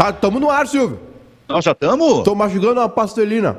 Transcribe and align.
Tá, 0.00 0.14
tamo 0.14 0.40
no 0.40 0.48
ar, 0.48 0.66
Silvio. 0.66 0.98
Nós 1.46 1.62
já 1.62 1.72
estamos? 1.72 2.24
Tô 2.24 2.34
mastigando 2.34 2.80
uma 2.80 2.88
pastelina. 2.88 3.58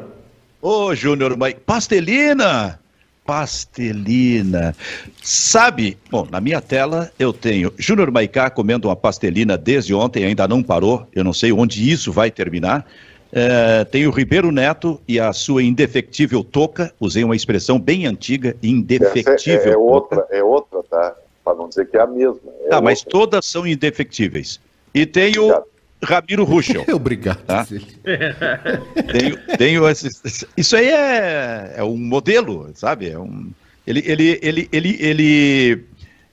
Ô, 0.60 0.96
Júnior, 0.96 1.38
mas 1.38 1.54
pastelina! 1.54 2.80
Pastelina. 3.24 4.76
Sabe, 5.22 6.00
bom, 6.10 6.28
na 6.32 6.42
minha 6.42 6.60
tela 6.60 7.12
eu 7.20 7.32
tenho 7.32 7.72
Júnior 7.78 8.10
Maicá 8.10 8.50
comendo 8.50 8.88
uma 8.88 8.96
pastelina 8.96 9.56
desde 9.56 9.94
ontem, 9.94 10.26
ainda 10.26 10.48
não 10.48 10.64
parou, 10.64 11.08
eu 11.14 11.24
não 11.24 11.32
sei 11.32 11.52
onde 11.52 11.88
isso 11.88 12.12
vai 12.12 12.32
terminar. 12.32 12.88
É, 13.32 13.86
tem 13.86 14.08
o 14.08 14.12
Ribeiro 14.12 14.52
Neto 14.52 15.00
e 15.08 15.20
a 15.20 15.32
sua 15.34 15.62
indefectível 15.62 16.44
toca, 16.44 16.92
usei 17.00 17.24
uma 17.24 17.36
expressão 17.36 17.80
bem 17.80 18.08
antiga, 18.08 18.58
indefectível. 18.64 19.74
É, 19.74 19.76
é 19.76 19.78
outra, 19.78 20.28
é 20.32 20.44
outra, 20.44 20.82
tá? 20.90 21.16
Para 21.46 21.56
não 21.56 21.70
dizer 21.70 21.88
que 21.88 21.98
é 21.98 22.02
a 22.02 22.08
mesma. 22.08 22.52
É 22.66 22.70
tá, 22.70 22.82
mas 22.82 23.04
todas 23.04 23.46
são 23.46 23.68
indefectíveis. 23.68 24.60
E 24.92 25.06
tem 25.06 25.38
o. 25.38 25.70
Ramiro 26.04 26.44
Ruschel. 26.44 26.86
Obrigado. 26.94 27.44
Tá? 27.46 27.66
tenho, 29.12 29.38
tenho 29.58 29.90
esses, 29.90 30.46
isso 30.56 30.76
aí 30.76 30.90
é, 30.90 31.74
é 31.78 31.84
um 31.84 31.98
modelo, 31.98 32.70
sabe? 32.74 33.10
É 33.10 33.20
um, 33.20 33.52
ele, 33.86 34.04
ele, 34.06 34.40
ele, 34.42 34.70
ele, 34.72 34.98
ele, 35.00 35.86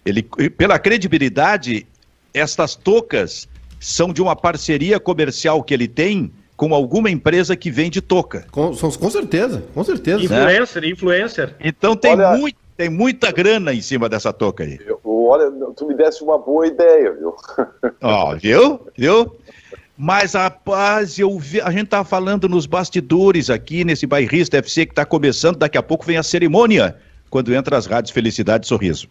ele, 0.04 0.22
pela 0.50 0.78
credibilidade, 0.78 1.86
estas 2.32 2.74
tocas 2.74 3.48
são 3.80 4.12
de 4.12 4.20
uma 4.20 4.34
parceria 4.34 4.98
comercial 4.98 5.62
que 5.62 5.72
ele 5.72 5.88
tem 5.88 6.30
com 6.56 6.74
alguma 6.74 7.08
empresa 7.08 7.54
que 7.54 7.70
vende 7.70 8.00
toca. 8.00 8.44
Com, 8.50 8.74
com 8.74 9.10
certeza, 9.10 9.62
com 9.72 9.84
certeza. 9.84 10.24
Influencer, 10.24 10.82
né? 10.82 10.88
influencer. 10.88 11.54
Então 11.60 11.94
tem, 11.94 12.12
olha, 12.12 12.36
muito, 12.36 12.58
tem 12.76 12.90
muita 12.90 13.30
grana 13.30 13.72
em 13.72 13.80
cima 13.80 14.08
dessa 14.08 14.32
toca 14.32 14.64
aí. 14.64 14.78
Eu, 14.84 15.00
olha, 15.04 15.50
tu 15.76 15.86
me 15.86 15.94
desse 15.94 16.22
uma 16.22 16.36
boa 16.36 16.66
ideia, 16.66 17.12
viu? 17.12 17.34
Ó, 18.02 18.34
viu? 18.34 18.80
Viu? 18.96 19.36
Mas, 20.00 20.34
rapaz, 20.34 21.18
eu 21.18 21.36
vi, 21.40 21.60
a 21.60 21.72
gente 21.72 21.88
tá 21.88 22.04
falando 22.04 22.48
nos 22.48 22.66
bastidores 22.66 23.50
aqui, 23.50 23.82
nesse 23.82 24.06
bairrista 24.06 24.56
FC 24.58 24.86
que 24.86 24.92
está 24.92 25.04
começando, 25.04 25.56
daqui 25.56 25.76
a 25.76 25.82
pouco 25.82 26.06
vem 26.06 26.16
a 26.16 26.22
cerimônia, 26.22 26.96
quando 27.28 27.52
entra 27.52 27.76
as 27.76 27.84
rádios 27.86 28.12
Felicidade 28.12 28.64
e 28.64 28.68
Sorriso. 28.68 29.08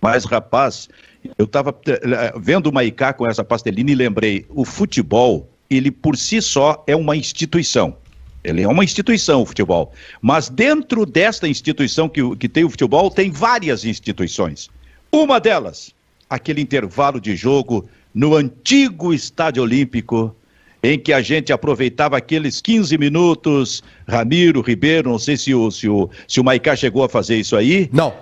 Mas, 0.00 0.24
rapaz, 0.24 0.88
eu 1.36 1.44
estava 1.44 1.78
eh, 1.86 2.32
vendo 2.38 2.68
o 2.68 2.72
Maicá 2.72 3.12
com 3.12 3.28
essa 3.28 3.44
pastelina 3.44 3.90
e 3.90 3.94
lembrei, 3.94 4.46
o 4.48 4.64
futebol 4.64 5.46
ele 5.68 5.90
por 5.90 6.16
si 6.16 6.40
só 6.40 6.82
é 6.86 6.96
uma 6.96 7.14
instituição. 7.14 7.94
Ele 8.42 8.62
é 8.62 8.68
uma 8.68 8.82
instituição, 8.82 9.42
o 9.42 9.46
futebol. 9.46 9.92
Mas 10.22 10.48
dentro 10.48 11.04
desta 11.04 11.46
instituição 11.46 12.08
que, 12.08 12.36
que 12.36 12.48
tem 12.48 12.64
o 12.64 12.70
futebol, 12.70 13.10
tem 13.10 13.30
várias 13.30 13.84
instituições. 13.84 14.70
Uma 15.12 15.38
delas, 15.38 15.94
aquele 16.30 16.62
intervalo 16.62 17.20
de 17.20 17.36
jogo 17.36 17.86
no 18.14 18.36
antigo 18.36 19.12
Estádio 19.12 19.62
Olímpico, 19.62 20.34
em 20.82 20.98
que 20.98 21.12
a 21.12 21.20
gente 21.20 21.52
aproveitava 21.52 22.16
aqueles 22.16 22.60
15 22.60 22.96
minutos. 22.98 23.82
Ramiro, 24.06 24.60
Ribeiro, 24.60 25.10
não 25.10 25.18
sei 25.18 25.36
se 25.36 25.54
o, 25.54 25.70
se 25.70 25.88
o, 25.88 26.08
se 26.28 26.40
o 26.40 26.44
Maicá 26.44 26.76
chegou 26.76 27.02
a 27.02 27.08
fazer 27.08 27.36
isso 27.36 27.56
aí. 27.56 27.88
Não. 27.92 28.12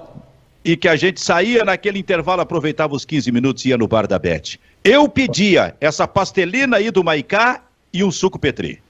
E 0.64 0.76
que 0.76 0.86
a 0.88 0.94
gente 0.94 1.20
saía 1.20 1.64
naquele 1.64 1.98
intervalo, 1.98 2.40
aproveitava 2.40 2.94
os 2.94 3.04
15 3.04 3.32
minutos 3.32 3.64
e 3.64 3.70
ia 3.70 3.76
no 3.76 3.88
bar 3.88 4.06
da 4.06 4.18
Bete. 4.18 4.60
Eu 4.84 5.08
pedia 5.08 5.76
essa 5.80 6.06
pastelina 6.06 6.76
aí 6.76 6.90
do 6.90 7.02
Maicá 7.02 7.62
e 7.92 8.02
um 8.02 8.10
suco 8.10 8.38
Petri. 8.38 8.80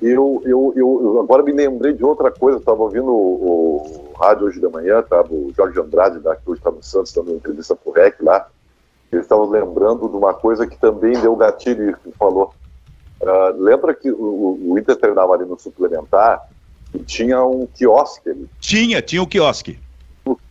Eu, 0.00 0.42
eu, 0.44 0.72
eu 0.76 1.20
agora 1.20 1.42
me 1.42 1.52
lembrei 1.52 1.92
de 1.92 2.04
outra 2.04 2.30
coisa, 2.30 2.58
estava 2.58 2.82
ouvindo 2.82 3.08
o, 3.08 4.12
o, 4.12 4.18
rádio 4.18 4.46
hoje 4.46 4.60
da 4.60 4.68
manhã, 4.68 5.02
tava 5.02 5.32
o 5.32 5.52
Jorge 5.56 5.80
Andrade, 5.80 6.20
da, 6.20 6.36
que 6.36 6.48
hoje 6.48 6.60
está 6.60 6.70
no 6.70 6.82
Santos, 6.82 7.12
dando 7.12 7.30
uma 7.30 7.36
entrevista 7.36 7.74
pro 7.74 7.92
REC 7.92 8.14
lá, 8.20 8.48
ele 9.16 9.22
estava 9.22 9.44
lembrando 9.44 10.08
de 10.08 10.16
uma 10.16 10.34
coisa 10.34 10.66
que 10.66 10.78
também 10.78 11.12
deu 11.20 11.34
gatilho, 11.36 11.96
que 12.02 12.10
falou. 12.12 12.52
Uh, 13.20 13.60
lembra 13.62 13.94
que 13.94 14.10
o, 14.10 14.58
o 14.70 14.78
Inter 14.78 14.96
treinava 14.96 15.34
ali 15.34 15.44
no 15.44 15.58
suplementar 15.58 16.40
e 16.94 16.98
tinha 17.00 17.42
um 17.44 17.66
quiosque 17.66 18.30
ali? 18.30 18.48
Tinha, 18.60 19.02
tinha 19.02 19.22
um 19.22 19.26
quiosque 19.26 19.78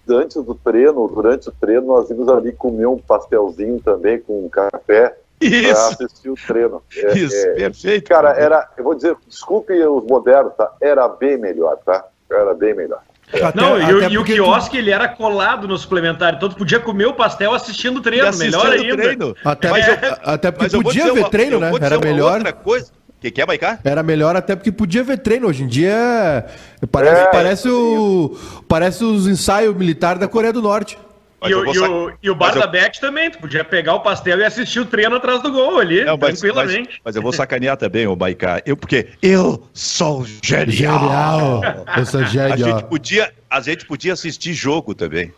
antes 0.10 0.42
do 0.44 0.56
treino, 0.56 1.08
durante 1.08 1.50
o 1.50 1.52
treino, 1.52 1.88
nós 1.88 2.10
íamos 2.10 2.30
ali 2.30 2.52
comer 2.52 2.88
um 2.88 2.98
pastelzinho 2.98 3.80
também 3.82 4.20
com 4.20 4.46
um 4.46 4.50
café 4.50 5.18
para 5.40 5.72
assistir 5.72 6.30
o 6.30 6.36
treino. 6.36 6.82
É, 6.96 7.14
Isso, 7.18 7.36
é, 7.36 7.54
perfeito. 7.54 8.08
Cara, 8.08 8.32
era, 8.32 8.70
eu 8.78 8.84
vou 8.84 8.96
dizer, 8.96 9.16
desculpe 9.28 9.74
os 9.74 10.04
modernos, 10.06 10.54
tá? 10.56 10.74
Era 10.82 11.08
bem 11.08 11.38
melhor, 11.38 11.78
tá? 11.86 12.06
Era 12.30 12.54
bem 12.54 12.74
melhor. 12.74 13.02
Até, 13.34 13.60
não, 13.60 13.78
e, 13.78 13.94
o, 13.94 14.10
e 14.10 14.18
o 14.18 14.24
quiosque 14.24 14.78
tu... 14.78 14.78
ele 14.78 14.90
era 14.90 15.08
colado 15.08 15.68
no 15.68 15.78
suplementar, 15.78 16.36
então 16.36 16.48
tu 16.48 16.56
podia 16.56 16.80
comer 16.80 17.08
o 17.08 17.14
pastel 17.14 17.54
assistindo 17.54 17.98
o 17.98 18.02
treino, 18.02 18.28
assistindo 18.28 18.58
melhor 18.58 18.72
ainda. 18.72 19.04
Treino. 19.04 19.36
Até, 19.44 19.70
mas, 19.70 19.86
até 20.24 20.52
porque 20.52 20.82
podia 20.82 21.14
ver 21.14 21.20
uma, 21.20 21.30
treino, 21.30 21.60
né? 21.60 21.72
Era 21.82 22.00
melhor. 22.00 22.36
Outra 22.36 22.54
coisa, 22.54 22.92
o 23.18 23.20
que, 23.20 23.32
que 23.32 23.42
é, 23.42 23.46
Maicá? 23.46 23.80
Era 23.84 24.02
melhor 24.02 24.36
até 24.36 24.56
porque 24.56 24.72
podia 24.72 25.04
ver 25.04 25.18
treino. 25.18 25.48
Hoje 25.48 25.64
em 25.64 25.68
dia 25.68 26.46
parece, 26.90 27.22
é, 27.22 27.26
parece, 27.26 27.70
o, 27.70 28.38
parece 28.68 29.04
os 29.04 29.28
ensaios 29.28 29.76
militares 29.76 30.22
da 30.22 30.28
Coreia 30.28 30.54
do 30.54 30.62
Norte. 30.62 30.98
E 31.46 31.54
o, 31.54 31.72
e, 31.72 31.80
o, 31.80 32.14
e 32.24 32.30
o 32.32 32.36
bar 32.36 32.58
da 32.58 32.66
Bet 32.66 33.00
também, 33.00 33.30
tu 33.30 33.38
podia 33.38 33.64
pegar 33.64 33.94
o 33.94 34.00
pastel 34.00 34.40
e 34.40 34.44
assistir 34.44 34.80
o 34.80 34.86
treino 34.86 35.18
atrás 35.18 35.42
do 35.44 35.52
gol 35.52 35.80
ali, 35.80 36.04
Não, 36.04 36.18
mas, 36.18 36.40
tranquilamente. 36.40 36.90
Mas, 36.90 37.00
mas, 37.06 37.16
eu 37.16 37.22
vou 37.22 37.32
sacanear 37.32 37.78
também 37.78 38.08
o 38.08 38.16
Maicá. 38.16 38.60
Eu, 38.66 38.76
porque 38.76 39.10
eu 39.22 39.64
sou 39.72 40.26
genial. 40.44 40.72
Genial. 40.72 41.62
Eu 41.96 42.06
sou 42.08 42.26
genial. 42.26 42.54
A 42.54 42.58
gente 42.58 42.84
podia, 42.86 43.32
a 43.48 43.62
gente 43.62 43.86
podia 43.86 44.14
assistir 44.14 44.54
jogo 44.54 44.96
também. 44.96 45.32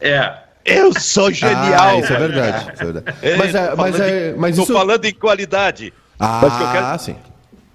É. 0.00 0.32
Eu 0.64 0.98
sou 0.98 1.30
genial. 1.30 1.74
Ah, 1.78 1.98
isso 1.98 2.12
é 2.12 2.18
verdade. 2.18 2.72
Isso 2.72 2.82
é 2.82 2.84
verdade. 2.86 3.16
É, 3.22 3.36
mas, 3.36 3.54
é, 3.54 3.74
mas, 3.76 4.00
é, 4.00 4.34
mas 4.34 4.58
isso... 4.58 4.72
falando 4.72 5.04
em 5.04 5.12
qualidade. 5.12 5.92
Ah, 6.18 6.40
Mas 6.42 6.56
que 6.56 6.62
eu 6.62 6.72
quero, 6.72 6.98
sim. 6.98 7.16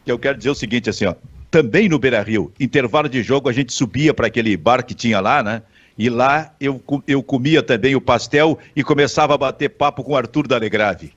Eu 0.06 0.20
quero 0.20 0.38
dizer 0.38 0.50
o 0.50 0.56
seguinte, 0.56 0.90
assim, 0.90 1.06
ó. 1.06 1.14
Também 1.52 1.88
no 1.90 2.00
Beira 2.00 2.22
Rio, 2.22 2.52
intervalo 2.60 3.08
de 3.08 3.22
jogo, 3.22 3.50
a 3.50 3.54
gente 3.54 3.72
subia 3.72 4.14
para 4.14 4.28
aquele 4.28 4.56
bar 4.58 4.84
que 4.84 4.94
tinha 4.94 5.20
lá, 5.20 5.44
né? 5.44 5.62
E 5.98 6.10
lá 6.10 6.54
eu, 6.60 6.82
eu 7.08 7.24
comia 7.24 7.64
também 7.64 7.96
o 7.96 8.02
pastel 8.02 8.58
e 8.76 8.84
começava 8.84 9.34
a 9.34 9.38
bater 9.38 9.70
papo 9.70 10.04
com 10.04 10.14
o 10.14 10.16
Arthur 10.16 10.48
da 10.48 10.56
Alegrave. 10.56 11.14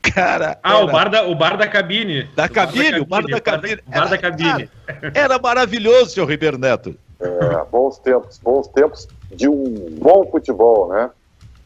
Cara. 0.00 0.58
Ah, 0.62 0.76
era... 0.76 0.84
o, 0.84 0.90
bar 0.90 1.08
da, 1.10 1.26
o 1.28 1.34
bar 1.34 1.56
da 1.56 1.68
cabine. 1.68 2.24
Da 2.34 2.48
cabine, 2.48 3.00
o 3.00 3.06
bar 3.06 3.22
da 3.22 3.40
cabine. 3.40 3.80
O 3.86 3.90
bar 3.90 4.08
da 4.08 4.18
cabine. 4.18 4.70
Era, 4.86 5.12
era 5.14 5.38
maravilhoso, 5.38 6.10
senhor 6.10 6.28
Ribeiro 6.28 6.58
Neto. 6.58 6.96
É, 7.20 7.64
bons 7.70 7.98
tempos, 7.98 8.38
bons 8.38 8.66
tempos 8.68 9.06
de 9.30 9.48
um 9.48 9.96
bom 10.00 10.26
futebol, 10.30 10.88
né? 10.88 11.10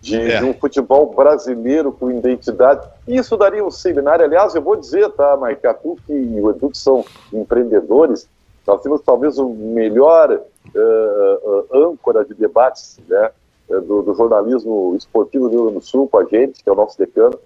de, 0.06 0.20
é. 0.20 0.38
de, 0.38 0.44
um 0.44 0.54
futebol 0.54 1.12
brasileiro 1.14 1.90
com 1.92 2.10
identidade. 2.10 2.86
Isso 3.08 3.36
daria 3.36 3.64
um 3.64 3.70
seminário. 3.70 4.24
Aliás, 4.24 4.54
eu 4.54 4.62
vou 4.62 4.76
dizer, 4.76 5.08
tá, 5.10 5.36
Maica, 5.36 5.74
tu 5.74 5.98
que 6.06 6.12
o 6.12 6.50
Edu 6.50 6.70
que 6.70 6.78
são 6.78 7.04
empreendedores, 7.32 8.28
nós 8.66 8.80
temos 8.82 9.00
talvez 9.02 9.38
o 9.38 9.48
melhor 9.48 10.40
uh, 10.76 11.66
âncora 11.72 12.24
de 12.24 12.34
debates 12.34 13.00
né, 13.08 13.30
do, 13.68 14.02
do, 14.02 14.14
jornalismo 14.14 14.94
esportivo 14.96 15.48
do 15.48 15.50
Rio 15.50 15.62
Grande 15.64 15.78
do 15.78 15.84
Sul 15.84 16.08
com 16.08 16.18
a 16.18 16.24
gente, 16.24 16.62
que 16.62 16.68
é 16.68 16.72
o 16.72 16.76
nosso 16.76 16.96
decano. 16.98 17.38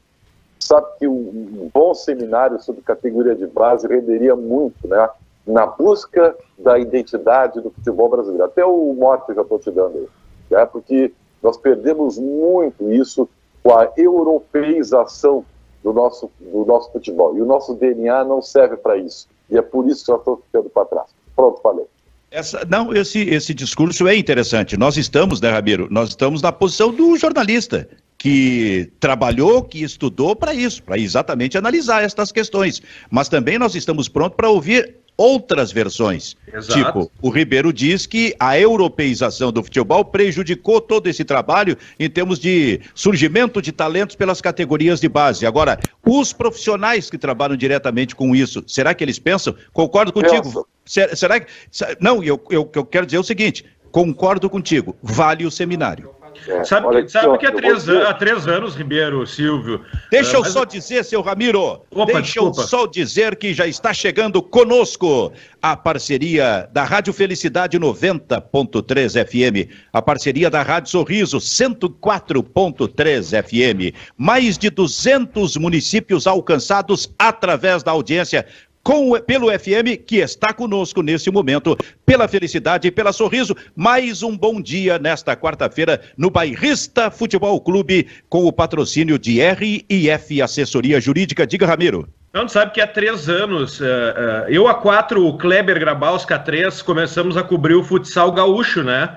Sabe 0.58 0.86
que 0.98 1.08
um, 1.08 1.70
bom 1.72 1.94
seminário 1.94 2.60
sobre 2.60 2.82
categoria 2.82 3.34
de 3.34 3.46
base 3.46 3.86
renderia 3.86 4.36
muito, 4.36 4.86
né? 4.86 5.08
Na 5.46 5.66
busca 5.66 6.36
da 6.58 6.78
identidade 6.78 7.60
do 7.60 7.70
futebol 7.70 8.08
brasileiro. 8.08 8.44
Até 8.44 8.64
o 8.64 8.92
mote 8.92 9.34
já 9.34 9.41
estou 9.41 9.58
te 9.58 9.70
dando 9.70 9.97
aí. 9.98 10.08
Né, 10.50 10.66
porque 10.66 11.12
nós 11.42 11.56
perdemos 11.56 12.18
muito 12.18 12.92
isso 12.92 13.28
com 13.62 13.74
a 13.74 13.91
europeização 13.97 15.44
do 15.82 15.92
nosso, 15.92 16.30
do 16.38 16.64
nosso 16.66 16.92
futebol. 16.92 17.36
E 17.36 17.41
o 17.41 17.47
nosso 17.47 17.74
DNA 17.74 18.22
não 18.24 18.42
serve 18.42 18.76
para 18.76 18.97
isso. 18.97 19.26
E 19.48 19.56
é 19.56 19.62
por 19.62 19.88
isso 19.88 20.04
que 20.04 20.10
nós 20.10 20.21
estamos 20.21 20.41
ficando 20.44 20.68
para 20.68 20.84
trás. 20.84 21.06
Pronto, 21.34 21.60
falei. 21.62 21.86
Essa, 22.30 22.65
não, 22.65 22.94
esse, 22.94 23.18
esse 23.21 23.53
discurso 23.53 24.06
é 24.06 24.16
interessante. 24.16 24.77
Nós 24.77 24.97
estamos, 24.97 25.41
né, 25.41 25.50
Ramiro? 25.50 25.88
Nós 25.91 26.10
estamos 26.10 26.41
na 26.41 26.53
posição 26.53 26.94
do 26.94 27.16
jornalista, 27.16 27.88
que 28.16 28.92
trabalhou, 29.00 29.65
que 29.65 29.82
estudou 29.82 30.36
para 30.36 30.54
isso, 30.54 30.80
para 30.82 30.97
exatamente 30.97 31.59
analisar 31.59 32.04
estas 32.04 32.30
questões. 32.30 32.80
Mas 33.10 33.28
também 33.28 33.59
nós 33.59 33.74
estamos 33.74 34.09
prontos 34.09 34.36
para 34.36 34.48
ouvir 34.48 34.94
outras 35.21 35.71
versões. 35.71 36.34
Exato. 36.51 36.72
Tipo, 36.72 37.13
o 37.21 37.28
Ribeiro 37.28 37.75
diz 37.75 38.07
que 38.07 38.34
a 38.41 38.59
europeização 38.59 39.53
do 39.53 39.63
futebol 39.63 40.03
prejudicou 40.03 40.81
todo 40.81 41.09
esse 41.09 41.25
trabalho 41.25 41.77
em 41.99 42.09
termos 42.09 42.39
de 42.39 42.81
surgimento 42.95 43.61
de 43.61 43.71
talentos 43.71 44.17
pelas 44.17 44.41
categorias 44.41 44.99
de 44.99 45.11
base. 45.11 45.45
Agora, 45.45 45.78
os 46.07 46.33
profissionais 46.33 47.11
que 47.11 47.19
trabalham 47.19 47.55
diretamente 47.55 48.17
com 48.17 48.34
isso, 48.34 48.65
será 48.67 48.95
que 48.95 49.05
eles 49.05 49.19
pensam? 49.19 49.55
Concordo 49.75 50.11
contigo. 50.11 50.67
Será 50.87 51.39
que. 51.39 51.53
Não, 52.01 52.25
eu, 52.25 52.43
eu, 52.49 52.71
eu 52.75 52.84
quero 52.87 53.05
dizer 53.05 53.19
o 53.19 53.22
seguinte: 53.22 53.67
concordo 53.93 54.49
contigo, 54.49 54.97
vale 55.03 55.45
o 55.45 55.51
seminário. 55.51 56.15
É, 56.47 56.65
sabe, 56.65 57.03
que, 57.03 57.09
sabe 57.09 57.39
que 57.39 57.47
há 57.47 57.53
três, 57.53 57.89
há 57.89 58.15
três 58.15 58.47
anos, 58.47 58.75
Ribeiro, 58.75 59.27
Silvio. 59.27 59.84
Deixa 60.10 60.39
uh, 60.39 60.41
eu 60.41 60.45
só 60.45 60.65
dizer, 60.65 61.04
seu 61.04 61.21
Ramiro. 61.21 61.83
Opa, 61.91 62.07
deixa 62.07 62.22
desculpa. 62.22 62.63
eu 62.63 62.66
só 62.66 62.87
dizer 62.87 63.37
que 63.37 63.53
já 63.53 63.66
está 63.66 63.92
chegando 63.92 64.42
conosco 64.42 65.33
a 65.63 65.77
parceria 65.77 66.69
da 66.72 66.84
Rádio 66.84 67.13
Felicidade 67.13 67.78
90.3 67.78 69.27
FM, 69.27 69.71
a 69.92 70.01
parceria 70.01 70.48
da 70.48 70.63
Rádio 70.63 70.91
Sorriso 70.91 71.39
104.3 71.39 73.43
FM. 73.43 73.95
Mais 74.16 74.57
de 74.57 74.71
200 74.71 75.57
municípios 75.57 76.27
alcançados 76.27 77.13
através 77.19 77.83
da 77.83 77.93
audiência 77.93 78.47
com, 78.82 79.18
pelo 79.21 79.50
FM, 79.50 80.03
que 80.06 80.16
está 80.16 80.53
conosco 80.53 81.03
nesse 81.03 81.30
momento, 81.30 81.77
pela 82.04 82.28
felicidade 82.28 82.88
e 82.88 82.91
pela 82.91 83.12
sorriso. 83.12 83.54
Mais 83.77 84.22
um 84.22 84.36
bom 84.36 84.60
dia 84.60 84.98
nesta 84.98 85.36
quarta-feira 85.36 86.00
no 86.16 86.30
Bairrista 86.30 87.10
Futebol 87.10 87.60
Clube, 87.60 88.06
com 88.28 88.44
o 88.47 88.53
patrocínio 88.53 89.18
de 89.18 89.41
RIF 89.41 90.42
Assessoria 90.42 91.00
Jurídica. 91.00 91.47
Diga, 91.47 91.66
Ramiro. 91.66 92.09
Não, 92.32 92.48
sabe 92.48 92.72
que 92.72 92.80
há 92.80 92.86
três 92.86 93.28
anos, 93.28 93.80
uh, 93.80 93.84
uh, 93.84 94.48
eu 94.48 94.68
há 94.68 94.74
quatro, 94.74 95.26
o 95.26 95.36
Kleber 95.36 95.80
Grabalska 95.80 96.36
há 96.36 96.38
três, 96.38 96.80
começamos 96.80 97.36
a 97.36 97.42
cobrir 97.42 97.74
o 97.74 97.83
futsal 97.83 98.30
gaúcho, 98.30 98.84
né? 98.84 99.16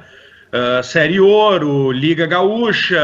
Uh, 0.53 0.83
Série 0.83 1.19
Ouro, 1.19 1.91
Liga 1.91 2.27
Gaúcha, 2.27 3.01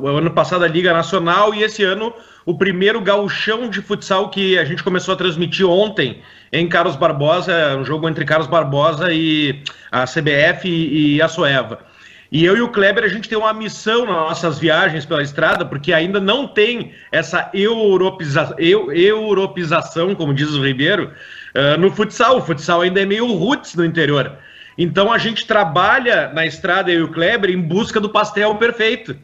o 0.00 0.06
ano 0.08 0.30
passado 0.30 0.64
a 0.64 0.68
Liga 0.68 0.90
Nacional 0.90 1.54
e 1.54 1.62
esse 1.62 1.84
ano 1.84 2.14
o 2.46 2.56
primeiro 2.56 2.98
gauchão 2.98 3.68
de 3.68 3.82
futsal 3.82 4.30
que 4.30 4.58
a 4.58 4.64
gente 4.64 4.82
começou 4.82 5.12
a 5.12 5.16
transmitir 5.18 5.68
ontem 5.68 6.22
em 6.50 6.66
Carlos 6.66 6.96
Barbosa, 6.96 7.76
um 7.76 7.84
jogo 7.84 8.08
entre 8.08 8.24
Carlos 8.24 8.48
Barbosa 8.48 9.12
e 9.12 9.62
a 9.92 10.06
CBF 10.06 10.66
e, 10.66 11.20
a 11.20 11.28
Soeva. 11.28 11.80
E 12.32 12.42
eu 12.42 12.56
e 12.56 12.62
o 12.62 12.70
Kleber, 12.70 13.04
a 13.04 13.08
gente 13.08 13.28
tem 13.28 13.36
uma 13.36 13.52
missão 13.52 14.06
nas 14.06 14.16
nossas 14.16 14.58
viagens 14.58 15.04
pela 15.04 15.22
estrada, 15.22 15.66
porque 15.66 15.92
ainda 15.92 16.18
não 16.18 16.48
tem 16.48 16.92
essa 17.12 17.50
europeiza, 17.52 18.54
eu, 18.56 18.90
europeização, 18.90 20.14
como 20.14 20.32
diz 20.32 20.54
o 20.54 20.64
Ribeiro, 20.64 21.12
uh, 21.54 21.78
no 21.78 21.90
futsal. 21.90 22.38
O 22.38 22.40
futsal 22.40 22.80
ainda 22.80 23.02
é 23.02 23.04
meio 23.04 23.26
roots 23.26 23.74
no 23.74 23.84
interior. 23.84 24.38
Então 24.78 25.12
a 25.12 25.18
gente 25.18 25.44
trabalha 25.44 26.30
na 26.32 26.46
estrada, 26.46 26.88
eu 26.88 27.00
e 27.00 27.02
o 27.02 27.12
Kleber, 27.12 27.50
em 27.50 27.60
busca 27.60 27.98
do 27.98 28.08
pastel 28.08 28.54
perfeito. 28.54 29.16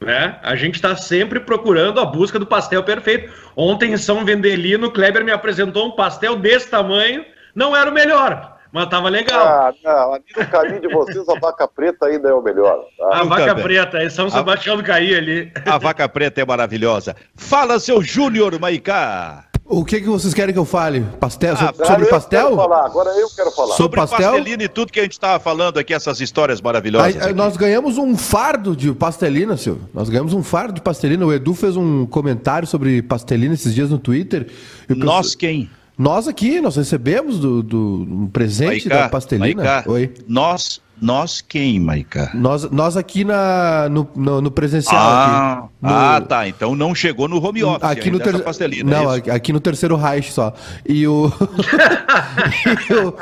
Né? 0.00 0.38
A 0.42 0.54
gente 0.54 0.76
está 0.76 0.94
sempre 0.94 1.40
procurando 1.40 2.00
a 2.00 2.06
busca 2.06 2.38
do 2.38 2.46
pastel 2.46 2.82
perfeito. 2.84 3.32
Ontem 3.56 3.92
em 3.92 3.96
São 3.96 4.24
Vendelino, 4.24 4.86
o 4.86 4.90
Kleber 4.92 5.24
me 5.24 5.32
apresentou 5.32 5.88
um 5.88 5.90
pastel 5.90 6.36
desse 6.36 6.70
tamanho. 6.70 7.24
Não 7.52 7.76
era 7.76 7.90
o 7.90 7.92
melhor, 7.92 8.56
mas 8.72 8.84
estava 8.84 9.08
legal. 9.08 9.44
Ah, 9.44 9.74
não, 9.84 10.14
ali 10.14 10.24
no 10.34 10.46
caminho 10.46 10.80
de 10.80 10.88
vocês, 10.88 11.28
a 11.28 11.38
vaca 11.38 11.66
preta 11.66 12.06
ainda 12.06 12.28
é 12.28 12.32
o 12.32 12.40
melhor. 12.40 12.84
Tá? 12.96 13.08
A 13.10 13.24
vaca 13.24 13.54
preta, 13.56 13.98
é 13.98 14.08
São 14.08 14.30
Sebastião 14.30 14.74
a... 14.74 14.78
do 14.78 14.84
Caí 14.84 15.14
ali. 15.14 15.52
A 15.66 15.76
vaca 15.76 16.08
preta 16.08 16.40
é 16.40 16.46
maravilhosa. 16.46 17.16
Fala, 17.34 17.80
seu 17.80 18.00
Júnior 18.00 18.58
Maicá. 18.58 19.49
O 19.70 19.84
que, 19.84 20.00
que 20.00 20.08
vocês 20.08 20.34
querem 20.34 20.52
que 20.52 20.58
eu 20.58 20.64
fale? 20.64 21.06
Pastel? 21.20 21.54
Ah, 21.54 21.72
sobre 21.86 22.06
pastel? 22.06 22.56
Falar, 22.56 22.84
agora 22.84 23.10
eu 23.10 23.28
quero 23.30 23.52
falar. 23.52 23.76
Sobre, 23.76 24.00
sobre 24.00 24.00
pastel? 24.00 24.32
pastelina 24.32 24.64
e 24.64 24.68
tudo 24.68 24.90
que 24.90 24.98
a 24.98 25.04
gente 25.04 25.12
estava 25.12 25.38
falando 25.38 25.78
aqui, 25.78 25.94
essas 25.94 26.20
histórias 26.20 26.60
maravilhosas. 26.60 27.22
Aí, 27.22 27.32
nós 27.32 27.56
ganhamos 27.56 27.96
um 27.96 28.16
fardo 28.16 28.74
de 28.74 28.92
pastelina, 28.92 29.56
Silvio. 29.56 29.88
Nós 29.94 30.08
ganhamos 30.08 30.34
um 30.34 30.42
fardo 30.42 30.74
de 30.74 30.80
pastelina. 30.80 31.24
O 31.24 31.32
Edu 31.32 31.54
fez 31.54 31.76
um 31.76 32.04
comentário 32.04 32.66
sobre 32.66 33.00
pastelina 33.00 33.54
esses 33.54 33.72
dias 33.72 33.90
no 33.90 33.98
Twitter. 34.00 34.48
Nós 34.88 35.36
quem? 35.36 35.70
Nós 35.96 36.26
aqui, 36.26 36.60
nós 36.60 36.74
recebemos 36.74 37.38
do, 37.38 37.62
do 37.62 38.06
um 38.10 38.26
presente 38.26 38.88
Maiká, 38.88 39.02
da 39.04 39.08
pastelina. 39.08 39.62
Maiká, 39.62 39.84
Oi. 39.88 40.12
Nós 40.26 40.80
nós 41.00 41.40
quem, 41.40 41.80
Maica? 41.80 42.30
Nós, 42.34 42.70
nós 42.70 42.96
aqui 42.96 43.24
na, 43.24 43.88
no, 43.88 44.08
no, 44.14 44.40
no 44.42 44.50
presencial. 44.50 45.00
Ah, 45.00 45.52
aqui, 45.52 45.68
no... 45.80 45.88
ah, 45.88 46.20
tá. 46.20 46.48
Então 46.48 46.74
não 46.74 46.94
chegou 46.94 47.26
no 47.26 47.42
home 47.42 47.64
office 47.64 47.82
aqui 47.82 48.10
no 48.10 48.20
ter... 48.20 48.42
pastelina. 48.42 48.90
Não, 48.90 49.14
é 49.14 49.30
aqui 49.30 49.52
no 49.52 49.60
terceiro 49.60 49.96
Reich 49.96 50.32
só. 50.32 50.52
E 50.86 51.06
o. 51.06 51.32
e, 52.90 52.92
o... 52.92 53.14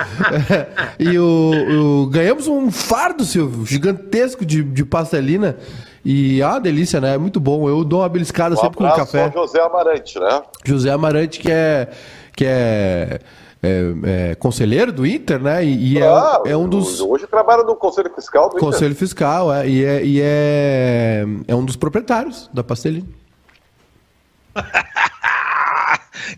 É, 0.51 0.67
e 0.99 1.19
o... 1.19 2.03
o... 2.03 2.07
Ganhamos 2.09 2.49
um 2.49 2.71
fardo, 2.71 3.25
Silvio, 3.25 3.65
gigantesco 3.65 4.45
de, 4.45 4.63
de 4.63 4.85
pastelina. 4.85 5.57
E 6.05 6.41
é 6.41 6.47
uma 6.47 6.61
delícia, 6.61 7.01
né? 7.01 7.15
É 7.15 7.19
muito 7.19 7.39
bom. 7.39 7.69
Eu 7.69 7.85
dou 7.85 8.01
uma 8.01 8.09
beliscada 8.09 8.55
um 8.55 8.59
sempre 8.59 8.79
com 8.79 8.89
café. 8.91 9.31
José 9.33 9.61
Amarante, 9.61 10.19
né? 10.19 10.43
José 10.65 10.91
Amarante, 10.91 11.39
que 11.39 11.51
é. 11.51 11.89
Que 12.35 12.45
é 12.47 13.21
é, 13.63 14.31
é, 14.31 14.35
conselheiro 14.37 14.93
do 14.93 15.07
Inter, 15.07 15.41
né? 15.41 15.65
E, 15.65 15.95
e 15.95 15.99
é 15.99 16.07
ah, 16.07 16.43
é, 16.47 16.51
é, 16.51 16.57
um 16.57 16.69
dos. 16.69 17.01
Hoje 17.01 17.27
trabalha 17.27 17.63
no 17.65 17.75
Conselho 17.75 18.11
Fiscal 18.15 18.49
do 18.51 18.57
Conselho 18.57 18.93
Inter. 18.93 18.99
Fiscal, 18.99 19.53
é, 19.53 19.69
e, 19.69 19.85
é, 19.85 20.05
e 20.05 20.21
é, 20.21 21.25
é 21.47 21.55
um 21.55 21.65
dos 21.65 21.77
proprietários 21.77 22.49
da 22.53 22.63
Pastelina. 22.63 23.07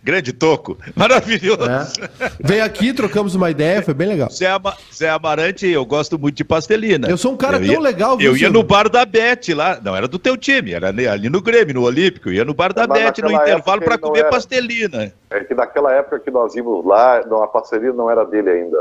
Grande 0.03 0.33
toco, 0.33 0.77
maravilhoso. 0.95 1.65
É. 1.65 2.31
Veio 2.41 2.65
aqui, 2.65 2.93
trocamos 2.93 3.35
uma 3.35 3.51
ideia, 3.51 3.83
foi 3.83 3.95
bem 3.95 4.09
legal. 4.09 4.31
Zé, 4.31 4.51
Ama 4.51 4.77
Zé 4.93 5.09
Amarante, 5.11 5.67
eu 5.67 5.85
gosto 5.85 6.19
muito 6.19 6.37
de 6.37 6.45
pastelina. 6.45 7.09
Eu 7.09 7.17
sou 7.17 7.33
um 7.33 7.37
cara 7.37 7.57
eu 7.59 7.65
tão 7.65 7.75
ia, 7.75 7.81
legal, 7.81 8.17
viu, 8.17 8.33
Eu 8.33 8.37
ia 8.37 8.51
no 8.51 8.63
bar 8.63 8.89
da 8.89 9.05
Bete 9.05 9.55
lá, 9.55 9.81
não 9.83 9.97
era 9.97 10.09
do 10.09 10.19
teu 10.19 10.37
time, 10.37 10.73
era 10.73 10.89
ali 10.89 11.29
no 11.29 11.41
Grêmio, 11.41 11.75
no 11.75 11.83
Olímpico. 11.83 12.29
Eu 12.29 12.35
ia 12.35 12.45
no 12.45 12.55
bar 12.55 12.73
da 12.73 12.87
Bete 12.87 13.23
no 13.23 13.31
intervalo 13.31 13.83
para 13.83 13.99
comer 13.99 14.21
era. 14.21 14.31
pastelina. 14.31 15.13
É 15.31 15.45
que 15.45 15.55
naquela 15.55 15.93
época 15.93 16.19
que 16.19 16.31
nós 16.31 16.55
íamos 16.55 16.85
lá, 16.85 17.25
não, 17.27 17.43
a 17.43 17.47
parceria 17.47 17.93
não 17.93 18.11
era 18.11 18.25
dele 18.25 18.51
ainda. 18.51 18.79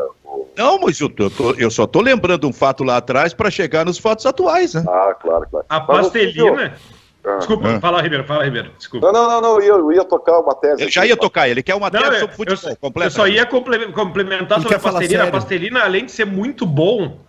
Não, 0.57 0.80
mas 0.80 1.00
eu, 1.00 1.10
tô, 1.10 1.30
eu 1.57 1.69
só 1.69 1.86
tô 1.86 2.02
lembrando 2.02 2.48
um 2.48 2.54
fato 2.54 2.84
lá 2.84 2.98
atrás 2.98 3.34
para 3.34 3.52
chegar 3.52 3.86
nos 3.86 3.98
fatos 3.98 4.25
atuais, 4.25 4.74
né? 4.74 4.84
Ah, 4.88 5.16
claro, 5.19 5.48
claro. 5.50 5.66
A 5.69 5.80
pastelina. 5.80 6.74
Ah. 7.30 7.38
Desculpa, 7.38 7.70
ah. 7.70 7.80
fala, 7.80 8.02
Ribeiro, 8.02 8.24
fala, 8.24 8.44
Ribeiro. 8.44 8.72
Desculpa. 8.78 9.12
Não, 9.12 9.14
não, 9.14 9.30
não, 9.30 9.42
não 9.42 9.62
eu, 9.62 9.78
eu 9.78 9.92
ia 9.92 10.04
tocar 10.04 10.40
uma 10.40 10.56
tese. 10.56 10.84
Eu 10.84 10.90
já 10.90 11.06
ia 11.06 11.16
tocar, 11.16 11.48
ele 11.48 11.62
quer 11.62 11.76
uma 11.76 11.92
tese 11.92 12.04
não, 12.06 12.20
sobre 12.20 12.36
futebol 12.36 12.76
completo. 12.78 13.08
Eu 13.08 13.12
só 13.12 13.28
ia 13.28 13.46
complementar 13.46 14.60
sobre 14.62 14.76
a 14.76 14.80
pastelina. 14.80 15.24
A 15.24 15.31
pastelina, 15.31 15.84
além 15.84 16.06
de 16.06 16.12
ser 16.12 16.26
muito 16.26 16.66
bom, 16.66 17.20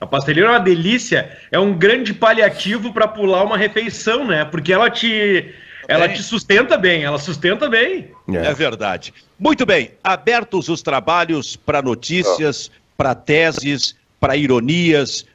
a 0.00 0.06
pastelina 0.06 0.46
é 0.46 0.50
uma 0.50 0.60
delícia, 0.60 1.36
é 1.52 1.58
um 1.58 1.76
grande 1.76 2.14
paliativo 2.14 2.92
para 2.92 3.06
pular 3.06 3.44
uma 3.44 3.58
refeição, 3.58 4.26
né? 4.26 4.44
Porque 4.44 4.72
ela 4.72 4.88
te. 4.90 5.54
Ela 5.88 6.08
te 6.08 6.22
sustenta 6.22 6.78
bem, 6.78 7.02
ela 7.02 7.18
sustenta 7.18 7.68
bem. 7.68 8.12
É. 8.32 8.46
é 8.46 8.54
verdade. 8.54 9.12
Muito 9.36 9.66
bem, 9.66 9.90
abertos 10.04 10.68
os 10.68 10.82
trabalhos 10.82 11.56
para 11.56 11.82
notícias, 11.82 12.70
ah. 12.72 12.78
para 12.96 13.14
teses, 13.14 13.96
para 14.20 14.36
ironias, 14.36 15.26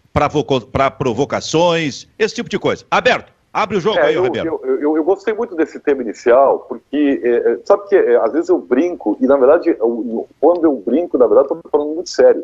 para 0.72 0.90
provocações, 0.90 2.08
esse 2.18 2.36
tipo 2.36 2.48
de 2.48 2.58
coisa. 2.58 2.86
Aberto. 2.90 3.35
Abre 3.56 3.78
o 3.78 3.80
jogo 3.80 4.00
é, 4.00 4.08
aí, 4.08 4.16
eu, 4.16 4.24
Ribeiro. 4.24 4.60
Eu, 4.64 4.82
eu, 4.82 4.98
eu, 4.98 5.04
gostei 5.06 5.34
muito 5.34 5.56
desse 5.56 5.80
tema 5.80 6.02
inicial, 6.02 6.66
porque, 6.68 7.22
é, 7.24 7.54
é 7.54 7.60
sabe 7.64 7.88
que 7.88 7.96
é, 7.96 8.18
às 8.18 8.34
vezes 8.34 8.50
eu 8.50 8.60
brinco, 8.60 9.18
e 9.22 9.26
na 9.26 9.38
verdade, 9.38 9.70
eu, 9.80 10.28
quando 10.42 10.66
eu 10.66 10.76
brinco, 10.76 11.18
na 11.18 11.26
verdade, 11.26 11.54
estou 11.54 11.72
falando 11.72 11.96
muito 11.96 12.10
sério. 12.10 12.44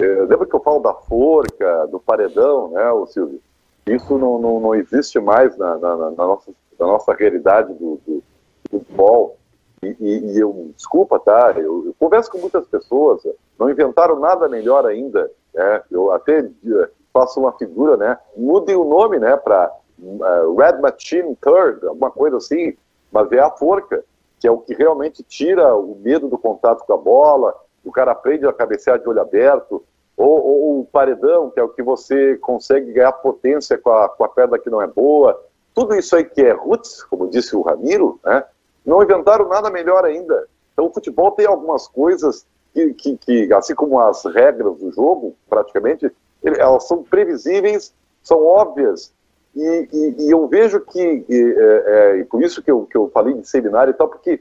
É, 0.00 0.04
lembra 0.04 0.44
que 0.44 0.52
eu 0.52 0.58
falo 0.58 0.80
da 0.80 0.94
forca, 0.94 1.86
do 1.86 2.00
paredão, 2.00 2.72
né, 2.72 2.90
o 2.90 3.06
Silvio? 3.06 3.40
Isso 3.86 4.18
não, 4.18 4.40
não, 4.40 4.58
não 4.58 4.74
existe 4.74 5.20
mais 5.20 5.56
na, 5.56 5.78
na, 5.78 5.96
na, 5.96 6.10
nossa, 6.10 6.50
na 6.76 6.86
nossa 6.88 7.12
realidade 7.14 7.72
do, 7.74 8.00
do, 8.04 8.20
do 8.68 8.80
futebol. 8.80 9.36
E, 9.80 9.96
e, 10.00 10.32
e, 10.32 10.40
eu, 10.40 10.72
desculpa, 10.74 11.20
tá? 11.20 11.52
Eu, 11.56 11.86
eu, 11.86 11.94
converso 12.00 12.28
com 12.32 12.38
muitas 12.38 12.66
pessoas, 12.66 13.22
não 13.56 13.70
inventaram 13.70 14.18
nada 14.18 14.48
melhor 14.48 14.86
ainda. 14.86 15.30
Né? 15.54 15.82
Eu 15.88 16.10
até 16.10 16.40
eh, 16.40 16.88
faço 17.12 17.38
uma 17.38 17.52
figura, 17.52 17.96
né? 17.96 18.18
Mudem 18.36 18.74
o 18.74 18.84
nome, 18.84 19.20
né? 19.20 19.36
Para 19.36 19.70
uh, 20.02 20.54
Red 20.56 20.80
Machine 20.80 21.36
Third, 21.36 21.86
alguma 21.86 22.10
coisa 22.10 22.36
assim, 22.36 22.76
mas 23.10 23.30
é 23.32 23.40
a 23.40 23.50
forca, 23.50 24.04
que 24.40 24.48
é 24.48 24.50
o 24.50 24.58
que 24.58 24.74
realmente 24.74 25.22
tira 25.22 25.74
o 25.76 25.96
medo 25.96 26.28
do 26.28 26.36
contato 26.36 26.84
com 26.84 26.92
a 26.92 26.96
bola, 26.96 27.54
o 27.84 27.92
cara 27.92 28.12
aprende 28.12 28.46
a 28.46 28.52
cabecear 28.52 28.98
de 28.98 29.08
olho 29.08 29.20
aberto, 29.20 29.82
ou, 30.16 30.44
ou, 30.44 30.80
o 30.80 30.84
paredão, 30.86 31.50
que 31.50 31.58
é 31.58 31.62
o 31.62 31.68
que 31.68 31.82
você 31.82 32.36
consegue 32.36 32.92
ganhar 32.92 33.12
potência 33.12 33.78
com 33.78 33.90
a, 33.90 34.08
com 34.08 34.24
a 34.24 34.28
perna 34.28 34.58
que 34.58 34.70
não 34.70 34.80
é 34.82 34.86
boa. 34.86 35.40
Tudo 35.74 35.94
isso 35.94 36.14
aí 36.14 36.24
que 36.24 36.42
é 36.42 36.52
roots, 36.52 37.02
como 37.04 37.30
disse 37.30 37.56
o 37.56 37.62
Ramiro, 37.62 38.20
né, 38.24 38.44
não 38.84 39.02
inventaram 39.02 39.48
nada 39.48 39.70
melhor 39.70 40.04
ainda. 40.04 40.46
Então 40.72 40.86
o 40.86 40.92
futebol 40.92 41.30
tem 41.32 41.46
algumas 41.46 41.88
coisas 41.88 42.46
que, 42.74 42.94
que, 42.94 43.16
que 43.16 43.54
assim 43.54 43.74
como 43.74 44.00
as 44.00 44.24
regras 44.24 44.78
do 44.78 44.92
jogo, 44.92 45.34
praticamente, 45.48 46.10
elas 46.42 46.86
são 46.86 47.02
previsíveis, 47.02 47.94
são 48.22 48.44
óbvias, 48.44 49.12
e, 49.54 49.88
e, 49.92 50.26
e 50.26 50.30
eu 50.30 50.46
vejo 50.48 50.80
que, 50.80 51.24
e, 51.28 51.54
é, 51.58 52.20
é, 52.20 52.24
por 52.24 52.42
isso 52.42 52.62
que 52.62 52.70
eu, 52.70 52.86
que 52.86 52.96
eu 52.96 53.10
falei 53.12 53.34
de 53.34 53.46
seminário 53.46 53.90
e 53.90 53.94
tal, 53.94 54.08
porque 54.08 54.40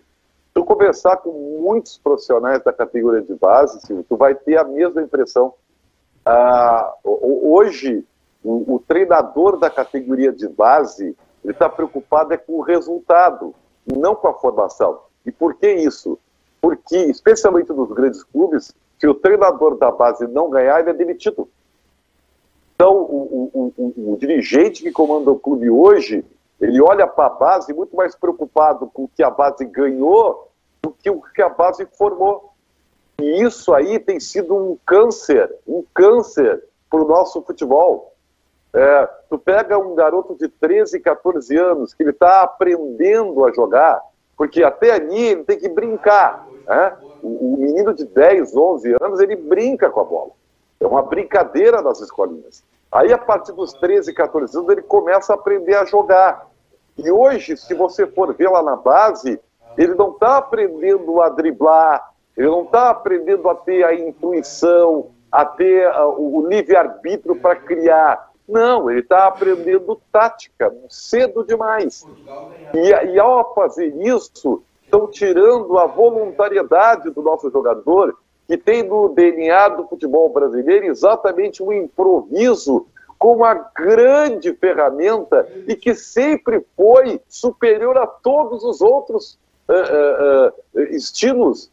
tu 0.53 0.63
conversar 0.63 1.17
com 1.17 1.31
muitos 1.61 1.97
profissionais 1.97 2.63
da 2.63 2.71
categoria 2.71 3.21
de 3.21 3.33
base, 3.35 3.81
Silvio, 3.81 4.05
tu 4.07 4.15
vai 4.15 4.35
ter 4.35 4.57
a 4.57 4.63
mesma 4.63 5.01
impressão. 5.01 5.53
Ah, 6.25 6.93
hoje, 7.03 8.05
o, 8.43 8.75
o, 8.75 8.79
treinador 8.79 9.57
da 9.57 9.69
categoria 9.69 10.31
de 10.31 10.47
base, 10.47 11.15
ele 11.43 11.53
está 11.53 11.67
preocupado 11.67 12.33
é 12.33 12.37
com 12.37 12.53
o 12.53 12.61
resultado, 12.61 13.53
não 13.85 14.15
com 14.15 14.27
a 14.27 14.33
formação. 14.33 14.99
E 15.25 15.31
por 15.31 15.55
que 15.55 15.71
isso? 15.71 16.17
Porque, 16.61 16.97
especialmente 16.97 17.71
nos 17.73 17.91
grandes 17.91 18.23
clubes, 18.23 18.73
se 18.99 19.07
o 19.07 19.15
treinador 19.15 19.77
da 19.77 19.91
base 19.91 20.27
não 20.27 20.49
ganhar, 20.49 20.79
ele 20.79 20.91
é 20.91 20.93
demitido. 20.93 21.49
Então, 22.81 22.97
o, 22.97 23.51
o, 23.53 23.73
o, 23.77 24.13
o 24.13 24.17
dirigente 24.17 24.81
que 24.81 24.91
comanda 24.91 25.29
o 25.29 25.37
clube 25.37 25.69
hoje, 25.69 26.25
ele 26.59 26.81
olha 26.81 27.05
para 27.05 27.27
a 27.27 27.29
base 27.29 27.71
muito 27.71 27.95
mais 27.95 28.15
preocupado 28.15 28.87
com 28.87 29.03
o 29.03 29.07
que 29.07 29.21
a 29.21 29.29
base 29.29 29.63
ganhou 29.65 30.49
do 30.81 30.89
que 30.89 31.07
o 31.07 31.21
que 31.21 31.43
a 31.43 31.49
base 31.49 31.85
formou. 31.95 32.53
E 33.21 33.43
isso 33.43 33.71
aí 33.71 33.99
tem 33.99 34.19
sido 34.19 34.55
um 34.55 34.75
câncer, 34.83 35.55
um 35.67 35.83
câncer 35.93 36.63
para 36.89 37.03
o 37.03 37.07
nosso 37.07 37.43
futebol. 37.43 38.15
É, 38.73 39.07
tu 39.29 39.37
pega 39.37 39.77
um 39.77 39.93
garoto 39.93 40.35
de 40.35 40.47
13, 40.47 41.01
14 41.01 41.55
anos 41.55 41.93
que 41.93 42.01
ele 42.01 42.09
está 42.09 42.41
aprendendo 42.41 43.45
a 43.45 43.53
jogar, 43.53 44.01
porque 44.35 44.63
até 44.63 44.93
ali 44.93 45.19
ele 45.19 45.43
tem 45.43 45.59
que 45.59 45.69
brincar. 45.69 46.47
Né? 46.65 46.97
O, 47.21 47.53
o, 47.53 47.57
menino 47.59 47.93
de 47.93 48.05
10, 48.05 48.55
11 48.55 48.95
anos, 48.99 49.19
ele 49.19 49.35
brinca 49.35 49.87
com 49.91 49.99
a 49.99 50.03
bola. 50.03 50.31
É 50.79 50.87
uma 50.87 51.03
brincadeira 51.03 51.79
nas 51.79 52.01
escolinhas. 52.01 52.63
Aí, 52.91 53.13
a 53.13 53.17
partir 53.17 53.53
dos 53.53 53.73
13, 53.73 54.13
14 54.13 54.57
anos, 54.57 54.69
ele 54.69 54.81
começa 54.81 55.31
a 55.31 55.35
aprender 55.35 55.75
a 55.75 55.85
jogar. 55.85 56.47
E 56.97 57.09
hoje, 57.09 57.55
se 57.55 57.73
você 57.73 58.05
for 58.05 58.33
ver 58.33 58.49
lá 58.49 58.61
na 58.61 58.75
base, 58.75 59.39
ele 59.77 59.95
não 59.95 60.11
está 60.11 60.37
aprendendo 60.37 61.21
a 61.21 61.29
driblar, 61.29 62.11
ele 62.35 62.47
não 62.47 62.63
está 62.63 62.89
aprendendo 62.89 63.49
a 63.49 63.55
ter 63.55 63.85
a 63.85 63.93
intuição, 63.93 65.11
a 65.31 65.45
ter 65.45 65.87
uh, 65.89 66.19
o 66.19 66.45
livre-arbítrio 66.47 67.35
para 67.37 67.55
criar. 67.55 68.29
Não, 68.47 68.89
ele 68.89 68.99
está 68.99 69.27
aprendendo 69.27 70.01
tática 70.11 70.73
cedo 70.89 71.45
demais. 71.45 72.05
E, 72.73 73.13
e 73.13 73.19
ao 73.19 73.53
fazer 73.53 73.95
isso, 73.95 74.61
estão 74.83 75.07
tirando 75.07 75.77
a 75.79 75.85
voluntariedade 75.85 77.09
do 77.11 77.21
nosso 77.21 77.49
jogador, 77.49 78.17
que 78.51 78.57
tem 78.57 78.83
no 78.83 79.07
DNA 79.07 79.69
do 79.69 79.87
futebol 79.87 80.27
brasileiro 80.27 80.85
exatamente 80.87 81.63
um 81.63 81.71
improviso 81.71 82.85
como 83.17 83.45
a 83.45 83.53
grande 83.53 84.53
ferramenta 84.55 85.47
e 85.65 85.73
que 85.73 85.95
sempre 85.95 86.61
foi 86.75 87.21
superior 87.29 87.97
a 87.97 88.05
todos 88.05 88.61
os 88.65 88.81
outros 88.81 89.39
uh, 89.69 89.73
uh, 89.73 90.81
uh, 90.81 90.83
estilos. 90.93 91.71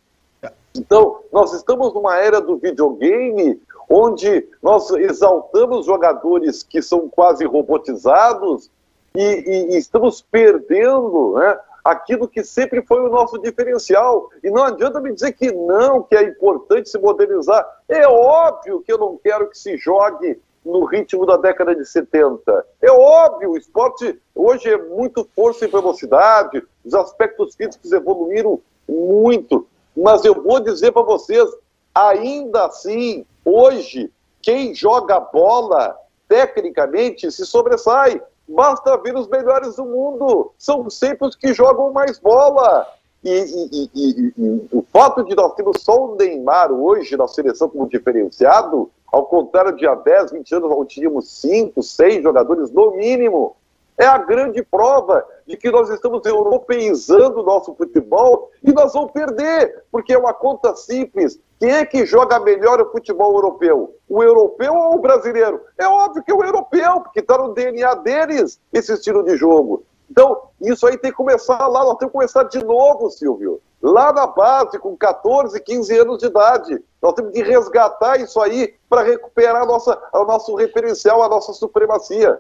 Então, 0.73 1.19
nós 1.33 1.53
estamos 1.53 1.93
numa 1.93 2.17
era 2.17 2.41
do 2.41 2.57
videogame 2.59 3.61
onde 3.91 4.47
nós 4.63 4.89
exaltamos 4.93 5.85
jogadores 5.85 6.63
que 6.63 6.81
são 6.81 7.09
quase 7.09 7.45
robotizados 7.45 8.71
e, 9.17 9.21
e, 9.21 9.75
e 9.75 9.79
estamos 9.79 10.23
perdendo 10.31 11.35
né, 11.41 11.59
aquilo 11.91 12.29
que 12.29 12.45
sempre 12.45 12.83
foi 12.83 13.01
o 13.01 13.09
nosso 13.09 13.39
diferencial. 13.39 14.29
E 14.43 14.51
não 14.51 14.65
adianta 14.65 15.01
me 15.01 15.13
dizer 15.13 15.33
que 15.33 15.51
não, 15.51 16.03
que 16.03 16.17
é 16.17 16.23
importante 16.23 16.89
se 16.89 16.99
modernizar. 16.99 17.67
É 17.89 18.07
óbvio 18.07 18.81
que 18.81 18.93
eu 18.93 18.99
não 18.99 19.17
quero 19.17 19.49
que 19.49 19.59
se 19.59 19.77
jogue 19.77 20.41
no 20.65 20.85
ritmo 20.85 21.25
da 21.25 21.37
década 21.37 21.75
de 21.75 21.85
70. 21.87 22.67
É 22.83 22.91
óbvio, 22.91 23.53
o 23.53 23.57
esporte 23.57 24.21
hoje 24.35 24.69
é 24.69 24.77
muito 24.77 25.27
força 25.35 25.65
e 25.65 25.69
velocidade, 25.69 26.63
os 26.85 26.95
aspectos 26.95 27.55
físicos 27.55 27.91
evoluíram 27.93 28.61
muito. 28.87 29.67
Mas 29.97 30.25
eu 30.25 30.35
vou 30.43 30.61
dizer 30.61 30.93
para 30.93 31.03
vocês, 31.03 31.49
ainda 31.95 32.67
assim, 32.67 33.25
hoje, 33.45 34.13
quem 34.43 34.75
joga 34.75 35.19
bola, 35.19 35.97
tecnicamente, 36.29 37.31
se 37.33 37.47
sobressai. 37.47 38.21
Basta 38.49 38.97
ver 38.97 39.15
os 39.15 39.29
melhores 39.29 39.77
do 39.77 39.85
mundo. 39.85 40.53
São 40.57 40.89
sempre 40.89 41.29
os 41.29 41.37
que 41.37 41.53
jogam 41.53 41.93
mais 41.93 42.19
bola. 42.19 42.87
E, 43.23 43.31
e, 43.31 43.91
e, 43.95 44.33
e, 44.37 44.69
o 44.73 44.83
fato 44.93 45.25
de 45.25 45.35
nós 45.35 45.53
termos 45.55 45.83
só 45.83 46.07
o 46.07 46.15
Neymar 46.15 46.73
hoje 46.73 47.17
na 47.17 47.27
seleção 47.27 47.69
como 47.69 47.89
diferenciado, 47.89 48.91
ao 49.13 49.27
contrário 49.27 49.77
de 49.77 49.87
há 49.87 49.95
10, 49.95 50.33
20 50.33 50.55
anos, 50.55 50.71
onde 50.73 50.95
tínhamos 50.95 51.29
5, 51.41 51.83
6 51.83 52.23
jogadores 52.23 52.71
no 52.71 52.93
mínimo, 52.93 53.57
é 53.99 54.07
a 54.07 54.19
grande 54.19 54.63
prova 54.63 55.27
de 55.45 55.57
que 55.57 55.71
nós 55.71 55.91
estamos 55.91 56.25
europeizando 56.25 57.41
o 57.41 57.43
nosso 57.43 57.75
futebol 57.75 58.51
e 58.63 58.73
nós 58.73 58.93
vamos 58.93 59.11
perder, 59.11 59.83
porque 59.91 60.13
é 60.13 60.19
uma 60.19 60.33
conta 60.33 60.77
simples. 60.77 61.41
Quem 61.59 61.71
é 61.71 61.85
que 61.85 62.07
joga 62.07 62.39
melhor 62.39 62.81
o 62.81 62.91
futebol 62.91 63.35
europeu? 63.35 63.97
O 64.09 64.23
europeu 64.23 64.73
ou 64.73 64.97
o 64.97 65.01
brasileiro? 65.01 65.61
É 65.77 65.87
óbvio 65.87 66.23
que 66.23 66.31
é 66.31 66.35
o 66.35 66.45
europeu, 66.45 67.01
porque 67.01 67.21
está 67.21 67.37
no 67.37 67.53
DNA 67.53 67.95
deles 67.97 68.61
esse 68.73 68.93
estilo 68.93 69.25
de 69.25 69.37
jogo. 69.37 69.85
Então, 70.11 70.41
isso 70.61 70.87
aí 70.87 70.97
tem 70.97 71.11
que 71.11 71.17
começar 71.17 71.67
lá, 71.67 71.85
nós 71.85 71.99
temos 71.99 72.13
que 72.13 72.19
começar 72.19 72.45
de 72.45 72.65
novo, 72.65 73.11
Silvio. 73.11 73.61
Lá 73.83 74.13
na 74.13 74.27
base, 74.27 74.79
com 74.79 74.97
14, 74.97 75.61
15 75.61 75.99
anos 75.99 76.19
de 76.19 76.27
idade. 76.27 76.83
Nós 77.03 77.13
temos 77.15 77.33
que 77.33 77.43
resgatar 77.43 78.21
isso 78.21 78.41
aí 78.41 78.75
para 78.89 79.03
recuperar 79.03 79.67
nossa, 79.67 80.01
o 80.15 80.25
nosso 80.25 80.55
referencial, 80.55 81.23
a 81.23 81.29
nossa 81.29 81.53
supremacia. 81.53 82.39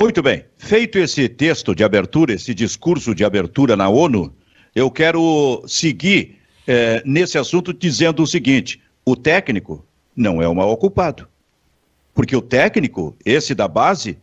Muito 0.00 0.22
bem. 0.22 0.44
Feito 0.56 0.98
esse 0.98 1.28
texto 1.28 1.74
de 1.74 1.82
abertura, 1.82 2.32
esse 2.32 2.54
discurso 2.54 3.14
de 3.14 3.24
abertura 3.24 3.76
na 3.76 3.88
ONU, 3.88 4.32
eu 4.74 4.90
quero 4.90 5.62
seguir 5.66 6.38
é, 6.68 7.02
nesse 7.04 7.38
assunto 7.38 7.72
dizendo 7.72 8.22
o 8.22 8.26
seguinte: 8.26 8.80
o 9.04 9.16
técnico 9.16 9.84
não 10.14 10.42
é 10.42 10.46
o 10.46 10.54
mal 10.54 10.70
ocupado. 10.70 11.26
Porque 12.14 12.36
o 12.36 12.42
técnico, 12.42 13.16
esse 13.24 13.54
da 13.54 13.66
base, 13.66 14.18